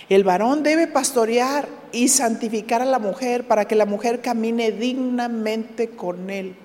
El 0.10 0.24
varón 0.24 0.62
debe 0.62 0.88
pastorear 0.88 1.68
y 1.92 2.10
santificar 2.10 2.82
a 2.82 2.86
la 2.86 3.00
mujer 3.00 3.48
para 3.48 3.66
que 3.66 3.76
la 3.76 3.86
mujer 3.86 4.22
camine 4.22 4.72
dignamente 4.72 5.90
con 5.90 6.30
él. 6.30 6.56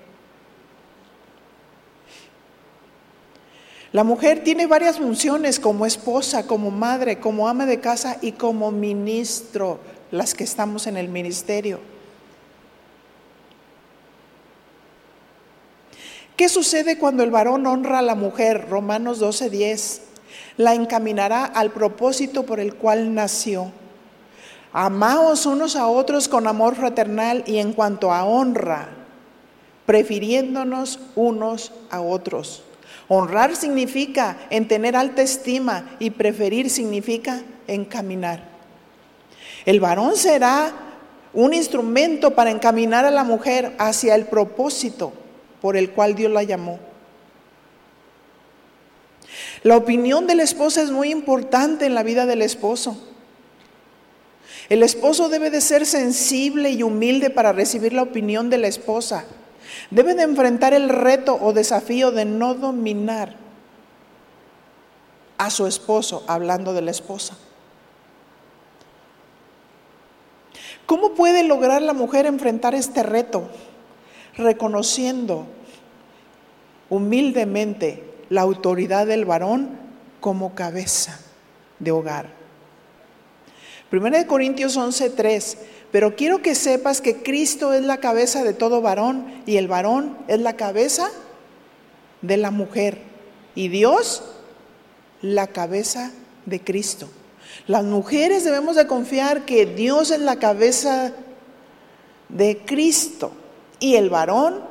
La 3.91 4.03
mujer 4.03 4.43
tiene 4.43 4.67
varias 4.67 4.99
funciones 4.99 5.59
como 5.59 5.85
esposa, 5.85 6.47
como 6.47 6.71
madre, 6.71 7.19
como 7.19 7.49
ama 7.49 7.65
de 7.65 7.81
casa 7.81 8.17
y 8.21 8.33
como 8.33 8.71
ministro, 8.71 9.79
las 10.11 10.33
que 10.33 10.45
estamos 10.45 10.87
en 10.87 10.95
el 10.95 11.09
ministerio. 11.09 11.79
¿Qué 16.37 16.47
sucede 16.47 16.97
cuando 16.97 17.23
el 17.23 17.31
varón 17.31 17.67
honra 17.67 17.99
a 17.99 18.01
la 18.01 18.15
mujer? 18.15 18.69
Romanos 18.69 19.19
12:10. 19.19 20.10
La 20.57 20.73
encaminará 20.73 21.45
al 21.45 21.71
propósito 21.71 22.43
por 22.43 22.59
el 22.59 22.75
cual 22.75 23.13
nació. 23.13 23.71
Amaos 24.73 25.45
unos 25.45 25.75
a 25.75 25.87
otros 25.87 26.27
con 26.27 26.47
amor 26.47 26.75
fraternal 26.75 27.43
y 27.45 27.57
en 27.57 27.73
cuanto 27.73 28.13
a 28.13 28.23
honra, 28.23 28.89
prefiriéndonos 29.85 30.99
unos 31.15 31.73
a 31.89 32.01
otros. 32.01 32.63
Honrar 33.07 33.55
significa 33.57 34.37
en 34.49 34.69
tener 34.69 34.95
alta 34.95 35.21
estima 35.21 35.97
y 35.99 36.11
preferir 36.11 36.69
significa 36.69 37.41
encaminar. 37.67 38.43
El 39.65 39.81
varón 39.81 40.15
será 40.15 40.71
un 41.33 41.53
instrumento 41.53 42.31
para 42.31 42.51
encaminar 42.51 43.05
a 43.05 43.11
la 43.11 43.23
mujer 43.23 43.73
hacia 43.77 44.15
el 44.15 44.25
propósito 44.25 45.13
por 45.61 45.77
el 45.77 45.91
cual 45.91 46.15
Dios 46.15 46.31
la 46.31 46.43
llamó. 46.43 46.79
La 49.63 49.77
opinión 49.77 50.25
de 50.25 50.35
la 50.35 50.43
esposa 50.43 50.81
es 50.81 50.89
muy 50.89 51.11
importante 51.11 51.85
en 51.85 51.93
la 51.93 52.03
vida 52.03 52.25
del 52.25 52.41
esposo. 52.41 52.97
El 54.69 54.81
esposo 54.83 55.29
debe 55.29 55.51
de 55.51 55.61
ser 55.61 55.85
sensible 55.85 56.71
y 56.71 56.81
humilde 56.81 57.29
para 57.29 57.51
recibir 57.51 57.93
la 57.93 58.03
opinión 58.03 58.49
de 58.49 58.57
la 58.57 58.67
esposa. 58.67 59.25
Debe 59.91 60.15
de 60.15 60.23
enfrentar 60.23 60.73
el 60.73 60.89
reto 60.89 61.37
o 61.39 61.53
desafío 61.53 62.11
de 62.11 62.25
no 62.25 62.55
dominar 62.55 63.35
a 65.37 65.49
su 65.49 65.67
esposo, 65.67 66.23
hablando 66.27 66.73
de 66.73 66.81
la 66.81 66.91
esposa. 66.91 67.37
¿Cómo 70.85 71.13
puede 71.13 71.43
lograr 71.43 71.81
la 71.81 71.93
mujer 71.93 72.25
enfrentar 72.25 72.73
este 72.75 73.03
reto? 73.03 73.49
Reconociendo 74.35 75.45
humildemente 76.89 78.10
la 78.31 78.41
autoridad 78.41 79.05
del 79.05 79.25
varón 79.25 79.77
como 80.21 80.55
cabeza 80.55 81.19
de 81.79 81.91
hogar. 81.91 82.29
Primera 83.89 84.17
de 84.17 84.25
Corintios 84.25 84.77
11:3 84.77 85.57
pero 85.91 86.15
quiero 86.15 86.41
que 86.41 86.55
sepas 86.55 87.01
que 87.01 87.21
Cristo 87.21 87.73
es 87.73 87.83
la 87.83 87.97
cabeza 87.97 88.43
de 88.43 88.53
todo 88.53 88.81
varón 88.81 89.25
y 89.45 89.57
el 89.57 89.67
varón 89.67 90.17
es 90.29 90.39
la 90.39 90.55
cabeza 90.55 91.11
de 92.21 92.37
la 92.37 92.49
mujer 92.49 92.99
y 93.55 93.67
Dios 93.67 94.23
la 95.21 95.47
cabeza 95.47 96.11
de 96.45 96.61
Cristo. 96.61 97.09
Las 97.67 97.83
mujeres 97.83 98.45
debemos 98.45 98.77
de 98.77 98.87
confiar 98.87 99.43
que 99.43 99.65
Dios 99.65 100.11
es 100.11 100.21
la 100.21 100.37
cabeza 100.37 101.11
de 102.29 102.59
Cristo 102.65 103.33
y 103.81 103.95
el 103.95 104.09
varón 104.09 104.61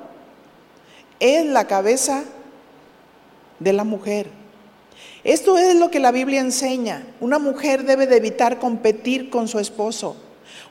es 1.19 1.45
la 1.45 1.67
cabeza 1.67 2.23
de 2.23 2.40
la 3.61 3.85
mujer. 3.85 4.27
Esto 5.23 5.59
es 5.59 5.77
lo 5.77 5.91
que 5.91 6.01
la 6.01 6.13
Biblia 6.13 6.41
enseña. 6.41 7.07
Una 7.21 7.39
mujer 7.39 7.85
debe 7.85 8.07
de 8.07 8.17
evitar 8.17 8.59
competir 8.59 9.29
con 9.31 9.49
su 9.49 9.59
esposo. 9.59 10.17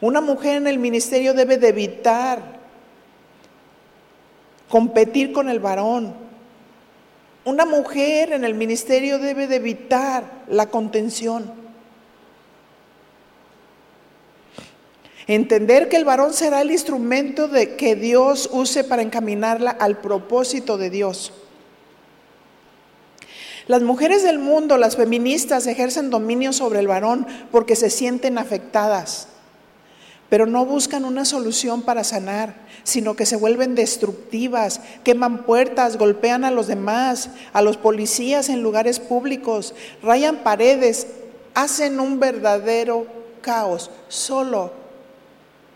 Una 0.02 0.22
mujer 0.22 0.58
en 0.58 0.68
el 0.68 0.80
ministerio 0.80 1.34
debe 1.34 1.58
de 1.58 1.70
evitar 1.70 2.60
competir 4.68 5.32
con 5.32 5.50
el 5.50 5.60
varón. 5.60 6.16
Una 7.46 7.66
mujer 7.66 8.34
en 8.34 8.44
el 8.44 8.56
ministerio 8.56 9.20
debe 9.20 9.48
de 9.48 9.58
evitar 9.58 10.24
la 10.48 10.68
contención. 10.68 11.52
Entender 15.28 15.90
que 15.90 15.98
el 15.98 16.06
varón 16.06 16.34
será 16.34 16.62
el 16.62 16.72
instrumento 16.72 17.48
de 17.48 17.76
que 17.76 17.96
Dios 17.96 18.50
use 18.52 18.84
para 18.84 19.04
encaminarla 19.04 19.70
al 19.70 20.00
propósito 20.00 20.78
de 20.78 20.90
Dios. 20.90 21.32
Las 23.70 23.84
mujeres 23.84 24.24
del 24.24 24.40
mundo, 24.40 24.78
las 24.78 24.96
feministas, 24.96 25.68
ejercen 25.68 26.10
dominio 26.10 26.54
sobre 26.54 26.80
el 26.80 26.88
varón 26.88 27.28
porque 27.52 27.76
se 27.76 27.92
sienten 27.92 28.40
afectadas 28.40 29.28
pero 30.30 30.46
no 30.46 30.64
buscan 30.66 31.06
una 31.06 31.26
solución 31.26 31.82
para 31.82 32.04
sanar, 32.04 32.56
sino 32.84 33.16
que 33.16 33.26
se 33.26 33.36
vuelven 33.36 33.74
destructivas, 33.74 34.80
queman 35.04 35.44
puertas, 35.44 35.98
golpean 35.98 36.46
a 36.46 36.52
los 36.52 36.68
demás, 36.68 37.32
a 37.52 37.64
los 37.64 37.78
policías 37.78 38.50
en 38.50 38.62
lugares 38.62 39.00
públicos, 39.00 39.74
rayan 40.04 40.44
paredes, 40.44 41.08
hacen 41.56 42.00
un 42.00 42.20
verdadero 42.20 43.08
caos, 43.42 43.90
solo 44.08 44.72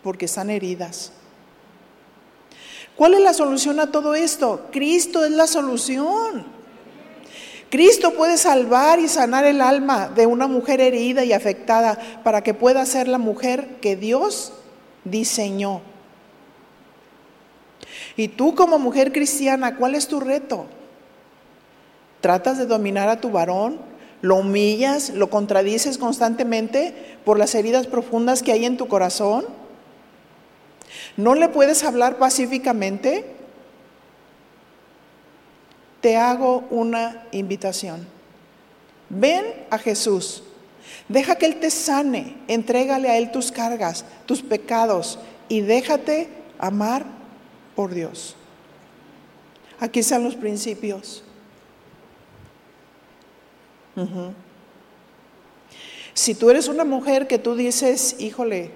porque 0.04 0.26
están 0.26 0.50
heridas. 0.50 1.10
¿Cuál 2.94 3.14
es 3.14 3.20
la 3.22 3.34
solución 3.34 3.80
a 3.80 3.90
todo 3.90 4.14
esto? 4.14 4.68
Cristo 4.70 5.24
es 5.24 5.32
la 5.32 5.48
solución. 5.48 6.53
Cristo 7.74 8.14
puede 8.14 8.38
salvar 8.38 9.00
y 9.00 9.08
sanar 9.08 9.44
el 9.44 9.60
alma 9.60 10.06
de 10.06 10.28
una 10.28 10.46
mujer 10.46 10.80
herida 10.80 11.24
y 11.24 11.32
afectada 11.32 11.98
para 12.22 12.40
que 12.40 12.54
pueda 12.54 12.86
ser 12.86 13.08
la 13.08 13.18
mujer 13.18 13.80
que 13.80 13.96
Dios 13.96 14.52
diseñó. 15.02 15.80
Y 18.16 18.28
tú 18.28 18.54
como 18.54 18.78
mujer 18.78 19.10
cristiana, 19.10 19.74
¿cuál 19.74 19.96
es 19.96 20.06
tu 20.06 20.20
reto? 20.20 20.66
¿Tratas 22.20 22.58
de 22.58 22.66
dominar 22.66 23.08
a 23.08 23.20
tu 23.20 23.32
varón? 23.32 23.80
¿Lo 24.22 24.36
humillas? 24.36 25.10
¿Lo 25.10 25.28
contradices 25.28 25.98
constantemente 25.98 26.94
por 27.24 27.40
las 27.40 27.56
heridas 27.56 27.88
profundas 27.88 28.44
que 28.44 28.52
hay 28.52 28.66
en 28.66 28.76
tu 28.76 28.86
corazón? 28.86 29.46
¿No 31.16 31.34
le 31.34 31.48
puedes 31.48 31.82
hablar 31.82 32.18
pacíficamente? 32.18 33.34
Te 36.04 36.18
hago 36.18 36.66
una 36.68 37.26
invitación. 37.32 38.06
Ven 39.08 39.46
a 39.70 39.78
Jesús. 39.78 40.42
Deja 41.08 41.36
que 41.36 41.46
Él 41.46 41.60
te 41.60 41.70
sane. 41.70 42.36
Entrégale 42.46 43.08
a 43.08 43.16
Él 43.16 43.32
tus 43.32 43.50
cargas, 43.50 44.04
tus 44.26 44.42
pecados 44.42 45.18
y 45.48 45.62
déjate 45.62 46.28
amar 46.58 47.06
por 47.74 47.94
Dios. 47.94 48.36
Aquí 49.80 50.00
están 50.00 50.24
los 50.24 50.34
principios. 50.34 51.24
Si 56.12 56.34
tú 56.34 56.50
eres 56.50 56.68
una 56.68 56.84
mujer 56.84 57.26
que 57.26 57.38
tú 57.38 57.56
dices, 57.56 58.16
híjole, 58.18 58.72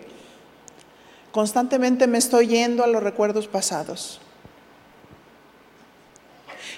Constantemente 1.31 2.07
me 2.07 2.19
estoy 2.19 2.47
yendo 2.47 2.83
a 2.83 2.87
los 2.87 3.03
recuerdos 3.03 3.47
pasados. 3.49 4.19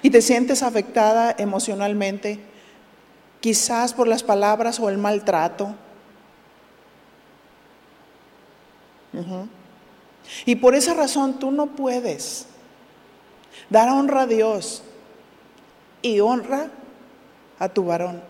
Y 0.02 0.10
te 0.10 0.22
sientes 0.22 0.62
afectada 0.62 1.34
emocionalmente, 1.38 2.40
quizás 3.40 3.92
por 3.92 4.08
las 4.08 4.22
palabras 4.22 4.80
o 4.80 4.88
el 4.88 4.98
maltrato. 4.98 5.74
Y 10.46 10.56
por 10.56 10.74
esa 10.74 10.94
razón 10.94 11.38
tú 11.38 11.50
no 11.50 11.66
puedes 11.66 12.46
dar 13.68 13.88
honra 13.88 14.22
a 14.22 14.26
Dios 14.26 14.82
y 16.02 16.20
honra 16.20 16.70
a 17.58 17.68
tu 17.68 17.84
varón. 17.84 18.22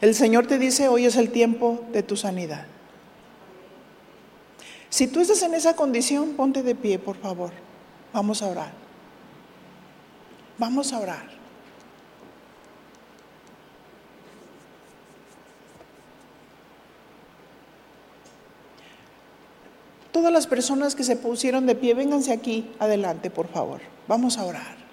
El 0.00 0.14
Señor 0.14 0.46
te 0.46 0.58
dice, 0.58 0.88
hoy 0.88 1.06
es 1.06 1.16
el 1.16 1.30
tiempo 1.30 1.84
de 1.92 2.02
tu 2.02 2.16
sanidad. 2.16 2.66
Si 4.90 5.06
tú 5.06 5.20
estás 5.20 5.42
en 5.42 5.54
esa 5.54 5.76
condición, 5.76 6.34
ponte 6.34 6.62
de 6.62 6.74
pie, 6.74 6.98
por 6.98 7.16
favor. 7.16 7.50
Vamos 8.12 8.42
a 8.42 8.46
orar. 8.46 8.87
Vamos 10.58 10.92
a 10.92 10.98
orar. 10.98 11.38
Todas 20.12 20.32
las 20.32 20.48
personas 20.48 20.96
que 20.96 21.04
se 21.04 21.14
pusieron 21.14 21.66
de 21.66 21.76
pie, 21.76 21.94
vénganse 21.94 22.32
aquí 22.32 22.72
adelante, 22.80 23.30
por 23.30 23.46
favor. 23.46 23.80
Vamos 24.08 24.36
a 24.36 24.44
orar. 24.44 24.87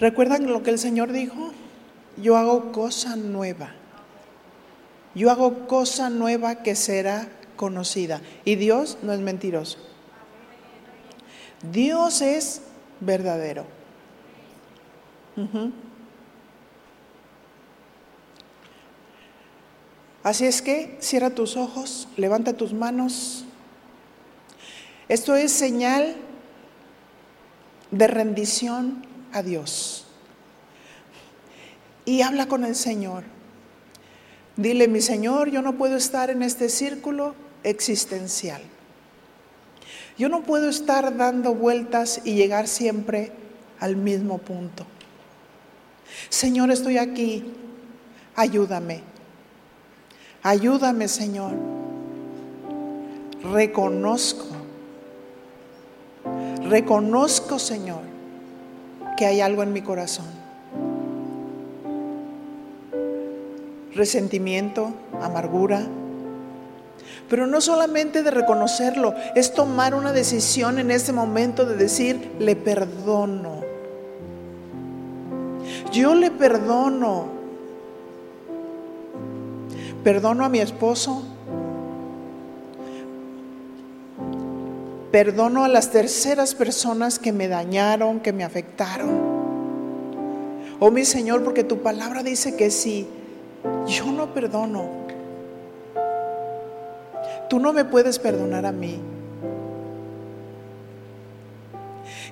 ¿Recuerdan 0.00 0.46
lo 0.46 0.62
que 0.62 0.70
el 0.70 0.78
Señor 0.78 1.12
dijo? 1.12 1.52
Yo 2.16 2.36
hago 2.36 2.72
cosa 2.72 3.16
nueva. 3.16 3.74
Yo 5.14 5.30
hago 5.30 5.66
cosa 5.66 6.10
nueva 6.10 6.62
que 6.62 6.76
será 6.76 7.28
conocida. 7.56 8.20
Y 8.44 8.54
Dios 8.54 8.98
no 9.02 9.12
es 9.12 9.20
mentiroso. 9.20 9.78
Dios 11.72 12.22
es 12.22 12.62
verdadero. 13.00 13.64
Así 20.22 20.46
es 20.46 20.62
que 20.62 20.96
cierra 21.00 21.30
tus 21.30 21.56
ojos, 21.56 22.08
levanta 22.16 22.52
tus 22.52 22.72
manos. 22.72 23.44
Esto 25.08 25.36
es 25.36 25.52
señal 25.52 26.16
de 27.90 28.06
rendición 28.06 29.06
a 29.32 29.42
Dios. 29.42 30.06
Y 32.04 32.22
habla 32.22 32.46
con 32.46 32.64
el 32.64 32.74
Señor. 32.74 33.24
Dile, 34.56 34.88
mi 34.88 35.00
Señor, 35.00 35.50
yo 35.50 35.62
no 35.62 35.76
puedo 35.76 35.96
estar 35.96 36.30
en 36.30 36.42
este 36.42 36.68
círculo 36.68 37.34
existencial. 37.62 38.62
Yo 40.16 40.28
no 40.28 40.42
puedo 40.42 40.68
estar 40.68 41.16
dando 41.16 41.54
vueltas 41.54 42.20
y 42.24 42.34
llegar 42.34 42.66
siempre 42.66 43.30
al 43.78 43.96
mismo 43.96 44.38
punto. 44.38 44.84
Señor, 46.28 46.70
estoy 46.70 46.98
aquí. 46.98 47.44
Ayúdame. 48.34 49.02
Ayúdame, 50.42 51.06
Señor. 51.06 51.52
Reconozco. 53.42 54.46
Reconozco, 56.68 57.58
Señor, 57.58 58.02
que 59.18 59.26
hay 59.26 59.40
algo 59.40 59.64
en 59.64 59.72
mi 59.72 59.82
corazón. 59.82 60.26
Resentimiento, 63.92 64.92
amargura. 65.20 65.82
Pero 67.28 67.48
no 67.48 67.60
solamente 67.60 68.22
de 68.22 68.30
reconocerlo, 68.30 69.16
es 69.34 69.52
tomar 69.54 69.96
una 69.96 70.12
decisión 70.12 70.78
en 70.78 70.92
ese 70.92 71.12
momento 71.12 71.66
de 71.66 71.74
decir, 71.74 72.30
le 72.38 72.54
perdono. 72.54 73.62
Yo 75.90 76.14
le 76.14 76.30
perdono. 76.30 77.26
Perdono 80.04 80.44
a 80.44 80.48
mi 80.48 80.60
esposo. 80.60 81.24
Perdono 85.10 85.64
a 85.64 85.68
las 85.68 85.90
terceras 85.90 86.54
personas 86.54 87.18
que 87.18 87.32
me 87.32 87.48
dañaron, 87.48 88.20
que 88.20 88.34
me 88.34 88.44
afectaron. 88.44 89.38
Oh 90.80 90.90
mi 90.90 91.04
Señor, 91.06 91.42
porque 91.42 91.64
tu 91.64 91.78
palabra 91.78 92.22
dice 92.22 92.56
que 92.56 92.70
si 92.70 93.08
yo 93.86 94.12
no 94.12 94.34
perdono, 94.34 94.90
tú 97.48 97.58
no 97.58 97.72
me 97.72 97.86
puedes 97.86 98.18
perdonar 98.18 98.66
a 98.66 98.72
mí. 98.72 99.00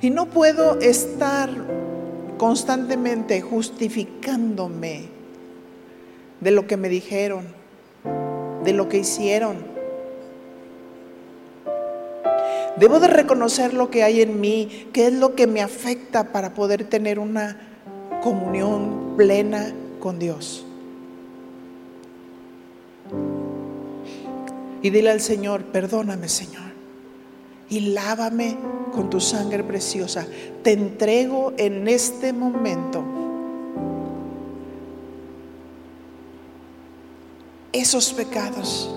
Y 0.03 0.11
no 0.11 0.27
puedo 0.27 0.79
estar 0.81 1.49
constantemente 2.37 3.41
justificándome 3.41 5.09
de 6.41 6.51
lo 6.51 6.67
que 6.67 6.77
me 6.77 6.91
dijeron, 6.91 7.47
de 8.65 8.73
lo 8.75 8.91
que 8.91 8.99
hicieron 8.99 9.76
Debo 12.77 13.01
de 13.01 13.09
reconocer 13.09 13.73
lo 13.73 13.91
que 13.91 14.03
hay 14.03 14.21
en 14.21 14.41
mí, 14.41 14.89
qué 14.93 15.07
es 15.07 15.13
lo 15.13 15.35
que 15.35 15.47
me 15.47 15.63
afecta 15.63 16.33
para 16.33 16.53
poder 16.53 16.85
tener 16.85 17.19
una 17.19 17.57
comunión 18.23 19.15
plena 19.17 19.73
con 19.99 20.19
Dios. 20.19 20.65
Y 24.83 24.91
dile 24.91 25.11
al 25.11 25.21
Señor, 25.21 25.65
perdóname 25.65 26.29
Señor, 26.29 26.63
y 27.71 27.81
lávame 27.81 28.57
con 28.93 29.09
tu 29.11 29.21
sangre 29.21 29.65
preciosa. 29.65 30.27
Te 30.63 30.73
entrego 30.73 31.55
en 31.57 31.89
este 31.89 32.33
momento 32.33 33.03
esos 37.73 38.13
pecados 38.13 38.91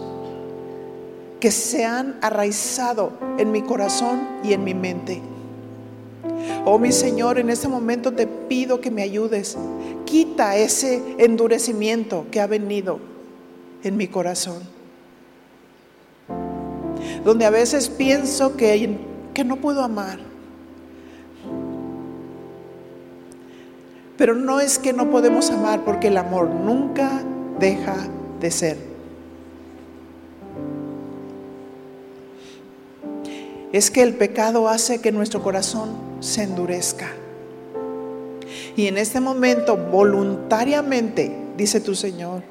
que 1.39 1.51
se 1.51 1.85
han 1.85 2.17
arraizado 2.21 3.11
en 3.37 3.51
mi 3.51 3.61
corazón 3.61 4.19
y 4.43 4.53
en 4.53 4.63
mi 4.63 4.73
mente. 4.73 5.21
Oh 6.65 6.77
mi 6.77 6.91
Señor, 6.91 7.39
en 7.39 7.49
este 7.49 7.67
momento 7.67 8.13
te 8.13 8.27
pido 8.27 8.81
que 8.81 8.91
me 8.91 9.01
ayudes. 9.01 9.57
Quita 10.05 10.57
ese 10.57 11.01
endurecimiento 11.17 12.25
que 12.31 12.41
ha 12.41 12.47
venido 12.47 12.99
en 13.83 13.97
mi 13.97 14.07
corazón. 14.07 14.61
Donde 17.23 17.45
a 17.45 17.49
veces 17.49 17.89
pienso 17.89 18.55
que, 18.55 18.97
que 19.33 19.43
no 19.43 19.57
puedo 19.57 19.83
amar. 19.83 20.19
Pero 24.17 24.35
no 24.35 24.59
es 24.59 24.77
que 24.77 24.91
no 24.91 25.09
podemos 25.09 25.49
amar 25.49 25.85
porque 25.85 26.07
el 26.07 26.17
amor 26.17 26.49
nunca 26.49 27.23
deja 27.59 27.95
de 28.41 28.51
ser. 28.51 28.88
Es 33.71 33.91
que 33.91 34.01
el 34.01 34.15
pecado 34.15 34.67
hace 34.67 34.99
que 34.99 35.11
nuestro 35.11 35.43
corazón 35.43 35.89
se 36.19 36.43
endurezca. 36.43 37.07
Y 38.75 38.87
en 38.87 38.97
este 38.97 39.19
momento, 39.19 39.77
voluntariamente, 39.77 41.35
dice 41.57 41.79
tu 41.79 41.95
Señor, 41.95 42.43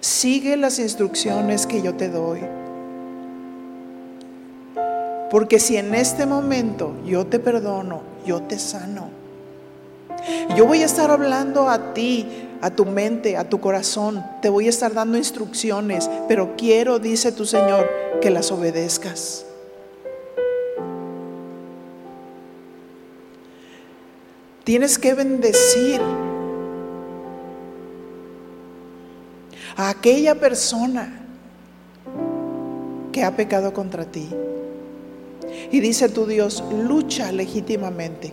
sigue 0.00 0.56
las 0.56 0.78
instrucciones 0.78 1.66
que 1.66 1.82
yo 1.82 1.94
te 1.94 2.08
doy. 2.08 2.40
Porque 5.30 5.58
si 5.58 5.76
en 5.76 5.94
este 5.94 6.26
momento 6.26 6.92
yo 7.04 7.26
te 7.26 7.38
perdono, 7.38 8.02
yo 8.26 8.42
te 8.42 8.58
sano. 8.58 9.08
Yo 10.56 10.66
voy 10.66 10.82
a 10.82 10.86
estar 10.86 11.10
hablando 11.10 11.68
a 11.68 11.94
ti, 11.94 12.26
a 12.60 12.70
tu 12.70 12.84
mente, 12.84 13.36
a 13.36 13.48
tu 13.48 13.60
corazón. 13.60 14.24
Te 14.42 14.48
voy 14.48 14.66
a 14.66 14.70
estar 14.70 14.92
dando 14.92 15.16
instrucciones, 15.16 16.10
pero 16.28 16.56
quiero, 16.56 16.98
dice 16.98 17.32
tu 17.32 17.46
Señor, 17.46 17.88
que 18.20 18.30
las 18.30 18.50
obedezcas. 18.50 19.46
Tienes 24.70 25.00
que 25.00 25.14
bendecir 25.14 26.00
a 29.76 29.90
aquella 29.90 30.36
persona 30.36 31.12
que 33.10 33.24
ha 33.24 33.34
pecado 33.34 33.74
contra 33.74 34.04
ti. 34.04 34.28
Y 35.72 35.80
dice 35.80 36.08
tu 36.08 36.24
Dios, 36.24 36.62
lucha 36.86 37.32
legítimamente. 37.32 38.32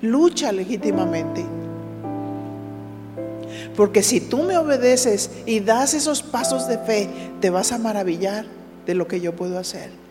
lucha 0.00 0.50
legítimamente. 0.50 1.44
Porque 3.76 4.02
si 4.02 4.18
tú 4.18 4.44
me 4.44 4.56
obedeces 4.56 5.28
y 5.44 5.60
das 5.60 5.92
esos 5.92 6.22
pasos 6.22 6.66
de 6.68 6.78
fe, 6.78 7.10
te 7.42 7.50
vas 7.50 7.70
a 7.70 7.76
maravillar 7.76 8.46
de 8.86 8.94
lo 8.94 9.06
que 9.06 9.20
yo 9.20 9.36
puedo 9.36 9.58
hacer. 9.58 10.01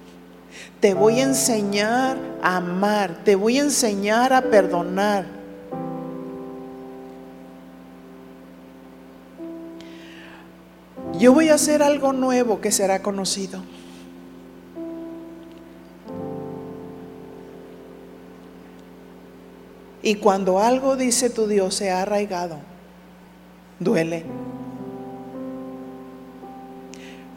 Te 0.80 0.94
voy 0.94 1.20
a 1.20 1.24
enseñar 1.24 2.18
a 2.42 2.58
amar, 2.58 3.24
te 3.24 3.36
voy 3.36 3.60
a 3.60 3.64
enseñar 3.64 4.34
a 4.34 4.42
perdonar. 4.42 5.26
Yo 11.18 11.34
voy 11.34 11.50
a 11.50 11.54
hacer 11.54 11.84
algo 11.84 12.14
nuevo 12.14 12.62
que 12.62 12.72
será 12.72 13.04
conocido. 13.04 13.62
Y 20.02 20.16
cuando 20.16 20.60
algo 20.60 20.96
dice 20.96 21.30
tu 21.30 21.46
Dios 21.46 21.76
se 21.76 21.92
ha 21.92 22.02
arraigado, 22.02 22.58
duele. 23.80 24.26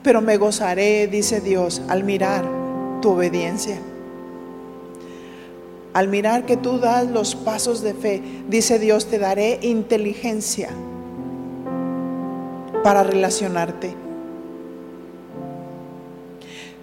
Pero 0.02 0.22
me 0.22 0.38
gozaré, 0.38 1.06
dice 1.06 1.42
Dios, 1.42 1.82
al 1.88 2.04
mirar 2.04 2.63
tu 3.04 3.10
obediencia. 3.10 3.76
Al 5.92 6.08
mirar 6.08 6.46
que 6.46 6.56
tú 6.56 6.78
das 6.78 7.06
los 7.10 7.34
pasos 7.34 7.82
de 7.82 7.92
fe, 7.92 8.22
dice 8.48 8.78
Dios, 8.78 9.10
te 9.10 9.18
daré 9.18 9.58
inteligencia 9.60 10.70
para 12.82 13.02
relacionarte. 13.02 13.94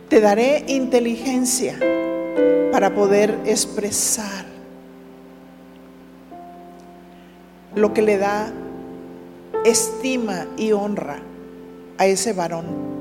Te 0.10 0.22
daré 0.22 0.64
inteligencia 0.68 1.80
para 2.72 2.94
poder 2.94 3.40
expresar 3.46 4.46
lo 7.74 7.96
que 7.96 8.04
le 8.04 8.20
da 8.20 8.54
estima 9.66 10.46
y 10.56 10.72
honra 10.72 11.18
a 11.98 12.06
ese 12.06 12.34
varón. 12.34 13.01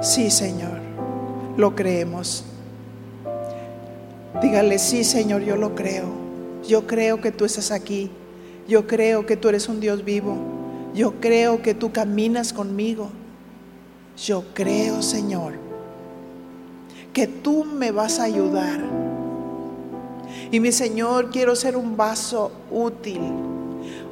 Sí, 0.00 0.30
Señor, 0.30 0.80
lo 1.58 1.76
creemos. 1.76 2.44
Dígale, 4.40 4.78
sí, 4.78 5.04
Señor, 5.04 5.42
yo 5.42 5.56
lo 5.56 5.74
creo. 5.74 6.06
Yo 6.66 6.86
creo 6.86 7.20
que 7.20 7.32
tú 7.32 7.44
estás 7.44 7.70
aquí. 7.70 8.10
Yo 8.66 8.86
creo 8.86 9.26
que 9.26 9.36
tú 9.36 9.48
eres 9.48 9.68
un 9.68 9.78
Dios 9.78 10.02
vivo. 10.02 10.38
Yo 10.94 11.20
creo 11.20 11.60
que 11.60 11.74
tú 11.74 11.92
caminas 11.92 12.54
conmigo. 12.54 13.10
Yo 14.16 14.44
creo, 14.54 15.02
Señor, 15.02 15.54
que 17.12 17.26
tú 17.26 17.64
me 17.64 17.90
vas 17.90 18.20
a 18.20 18.24
ayudar. 18.24 18.80
Y 20.50 20.60
mi 20.60 20.72
Señor, 20.72 21.30
quiero 21.30 21.54
ser 21.54 21.76
un 21.76 21.96
vaso 21.96 22.50
útil, 22.70 23.20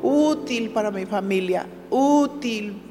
útil 0.03 0.71
para 0.71 0.91
mi 0.91 1.07
familia, 1.07 1.67
útil 1.91 2.88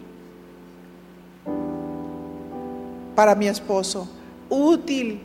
para 3.18 3.34
mi 3.34 3.48
esposo, 3.48 4.08
útil 4.48 5.20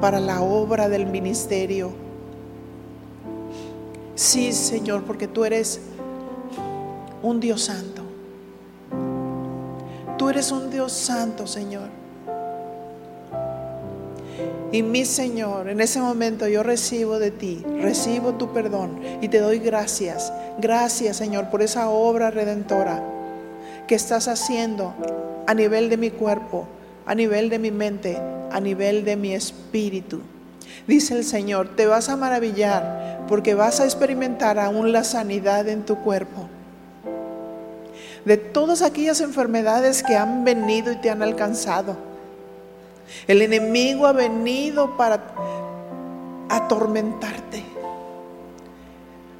para 0.00 0.18
la 0.18 0.42
obra 0.42 0.88
del 0.88 1.06
ministerio. 1.06 1.92
Sí, 4.16 4.52
Señor, 4.52 5.04
porque 5.04 5.28
tú 5.28 5.44
eres 5.44 5.82
un 7.22 7.38
Dios 7.38 7.62
santo. 7.62 8.02
Tú 10.18 10.30
eres 10.30 10.50
un 10.50 10.68
Dios 10.68 10.90
santo, 10.90 11.46
Señor. 11.46 11.90
Y 14.72 14.82
mi 14.82 15.04
Señor, 15.04 15.68
en 15.68 15.80
ese 15.80 16.00
momento 16.00 16.48
yo 16.48 16.64
recibo 16.64 17.20
de 17.20 17.30
ti, 17.30 17.64
recibo 17.80 18.34
tu 18.34 18.52
perdón 18.52 18.98
y 19.20 19.28
te 19.28 19.38
doy 19.38 19.60
gracias. 19.60 20.32
Gracias, 20.58 21.18
Señor, 21.18 21.50
por 21.50 21.62
esa 21.62 21.88
obra 21.88 22.32
redentora 22.32 23.00
que 23.86 23.94
estás 23.94 24.26
haciendo 24.26 24.92
a 25.46 25.54
nivel 25.54 25.88
de 25.88 25.96
mi 25.98 26.10
cuerpo, 26.10 26.66
a 27.06 27.14
nivel 27.14 27.50
de 27.50 27.58
mi 27.58 27.70
mente, 27.70 28.18
a 28.50 28.60
nivel 28.60 29.04
de 29.04 29.16
mi 29.16 29.34
espíritu. 29.34 30.20
Dice 30.86 31.16
el 31.16 31.24
Señor, 31.24 31.76
te 31.76 31.86
vas 31.86 32.08
a 32.08 32.16
maravillar 32.16 33.24
porque 33.28 33.54
vas 33.54 33.80
a 33.80 33.84
experimentar 33.84 34.58
aún 34.58 34.92
la 34.92 35.04
sanidad 35.04 35.68
en 35.68 35.84
tu 35.84 35.96
cuerpo 35.96 36.48
de 38.24 38.36
todas 38.36 38.82
aquellas 38.82 39.20
enfermedades 39.20 40.02
que 40.02 40.16
han 40.16 40.44
venido 40.44 40.92
y 40.92 40.96
te 40.96 41.10
han 41.10 41.22
alcanzado. 41.22 41.96
El 43.26 43.42
enemigo 43.42 44.06
ha 44.06 44.12
venido 44.12 44.96
para 44.96 45.34
atormentarte. 46.48 47.64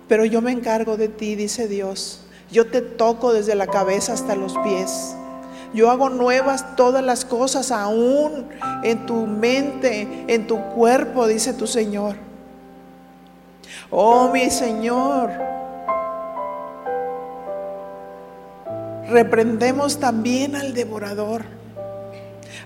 Pero 0.09 0.25
yo 0.25 0.43
me 0.43 0.53
encargo 0.53 0.97
de 0.97 1.09
ti, 1.09 1.37
dice 1.37 1.69
Dios. 1.69 2.21
Yo 2.51 2.67
te 2.67 2.83
toco 2.83 3.33
desde 3.33 3.55
la 3.55 3.67
cabeza 3.67 4.13
hasta 4.13 4.35
los 4.35 4.59
pies. 4.59 5.15
Yo 5.75 5.91
hago 5.91 6.11
nuevas 6.11 6.77
todas 6.77 7.03
las 7.03 7.25
cosas 7.25 7.71
aún 7.71 8.49
en 8.83 9.07
tu 9.07 9.27
mente, 9.27 10.25
en 10.29 10.47
tu 10.47 10.61
cuerpo, 10.61 11.27
dice 11.27 11.55
tu 11.55 11.67
Señor. 11.67 12.17
Oh, 13.91 14.29
mi 14.29 14.51
Señor, 14.51 15.31
reprendemos 19.09 19.99
también 19.99 20.57
al 20.57 20.75
devorador, 20.75 21.45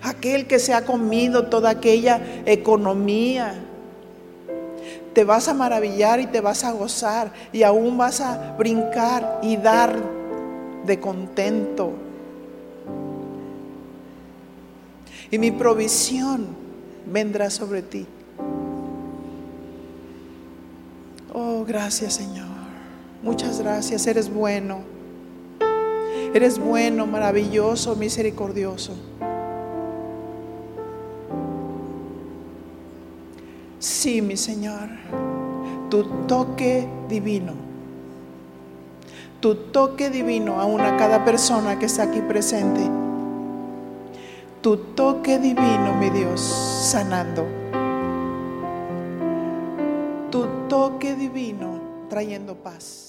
aquel 0.03 0.47
que 0.47 0.59
se 0.59 0.75
ha 0.75 0.85
comido 0.85 1.47
toda 1.47 1.71
aquella 1.71 2.21
economía. 2.45 3.55
Te 5.15 5.25
vas 5.25 5.49
a 5.49 5.55
maravillar 5.55 6.21
y 6.21 6.27
te 6.27 6.41
vas 6.41 6.65
a 6.65 6.73
gozar 6.73 7.31
y 7.53 7.63
aún 7.63 7.97
vas 7.97 8.21
a 8.21 8.55
brincar 8.59 9.39
y 9.43 9.57
dar 9.57 9.97
de 10.85 11.01
contento. 11.01 12.06
Y 15.31 15.39
mi 15.39 15.51
provisión 15.51 16.47
vendrá 17.11 17.51
sobre 17.51 17.83
ti. 17.83 18.07
Oh, 21.33 21.65
gracias 21.67 22.15
Señor. 22.15 22.47
Muchas 23.23 23.61
gracias. 23.61 24.07
Eres 24.07 24.33
bueno. 24.33 24.81
Eres 26.35 26.59
bueno, 26.59 27.07
maravilloso, 27.07 27.97
misericordioso. 27.97 28.93
Sí, 33.79 34.21
mi 34.21 34.37
Señor, 34.37 34.89
tu 35.91 36.05
toque 36.27 36.89
divino, 37.09 37.53
tu 39.41 39.55
toque 39.55 40.11
divino 40.11 40.61
aún 40.61 40.81
a 40.81 40.97
cada 40.97 41.25
persona 41.25 41.79
que 41.79 41.87
está 41.87 42.05
aquí 42.05 42.21
presente, 42.21 42.81
tu 44.63 44.77
toque 44.95 45.39
divino, 45.39 45.95
mi 45.99 46.11
Dios, 46.11 46.41
sanando, 46.41 47.47
tu 50.31 50.47
toque 50.69 51.15
divino 51.15 51.81
trayendo 52.09 52.55
paz. 52.55 53.06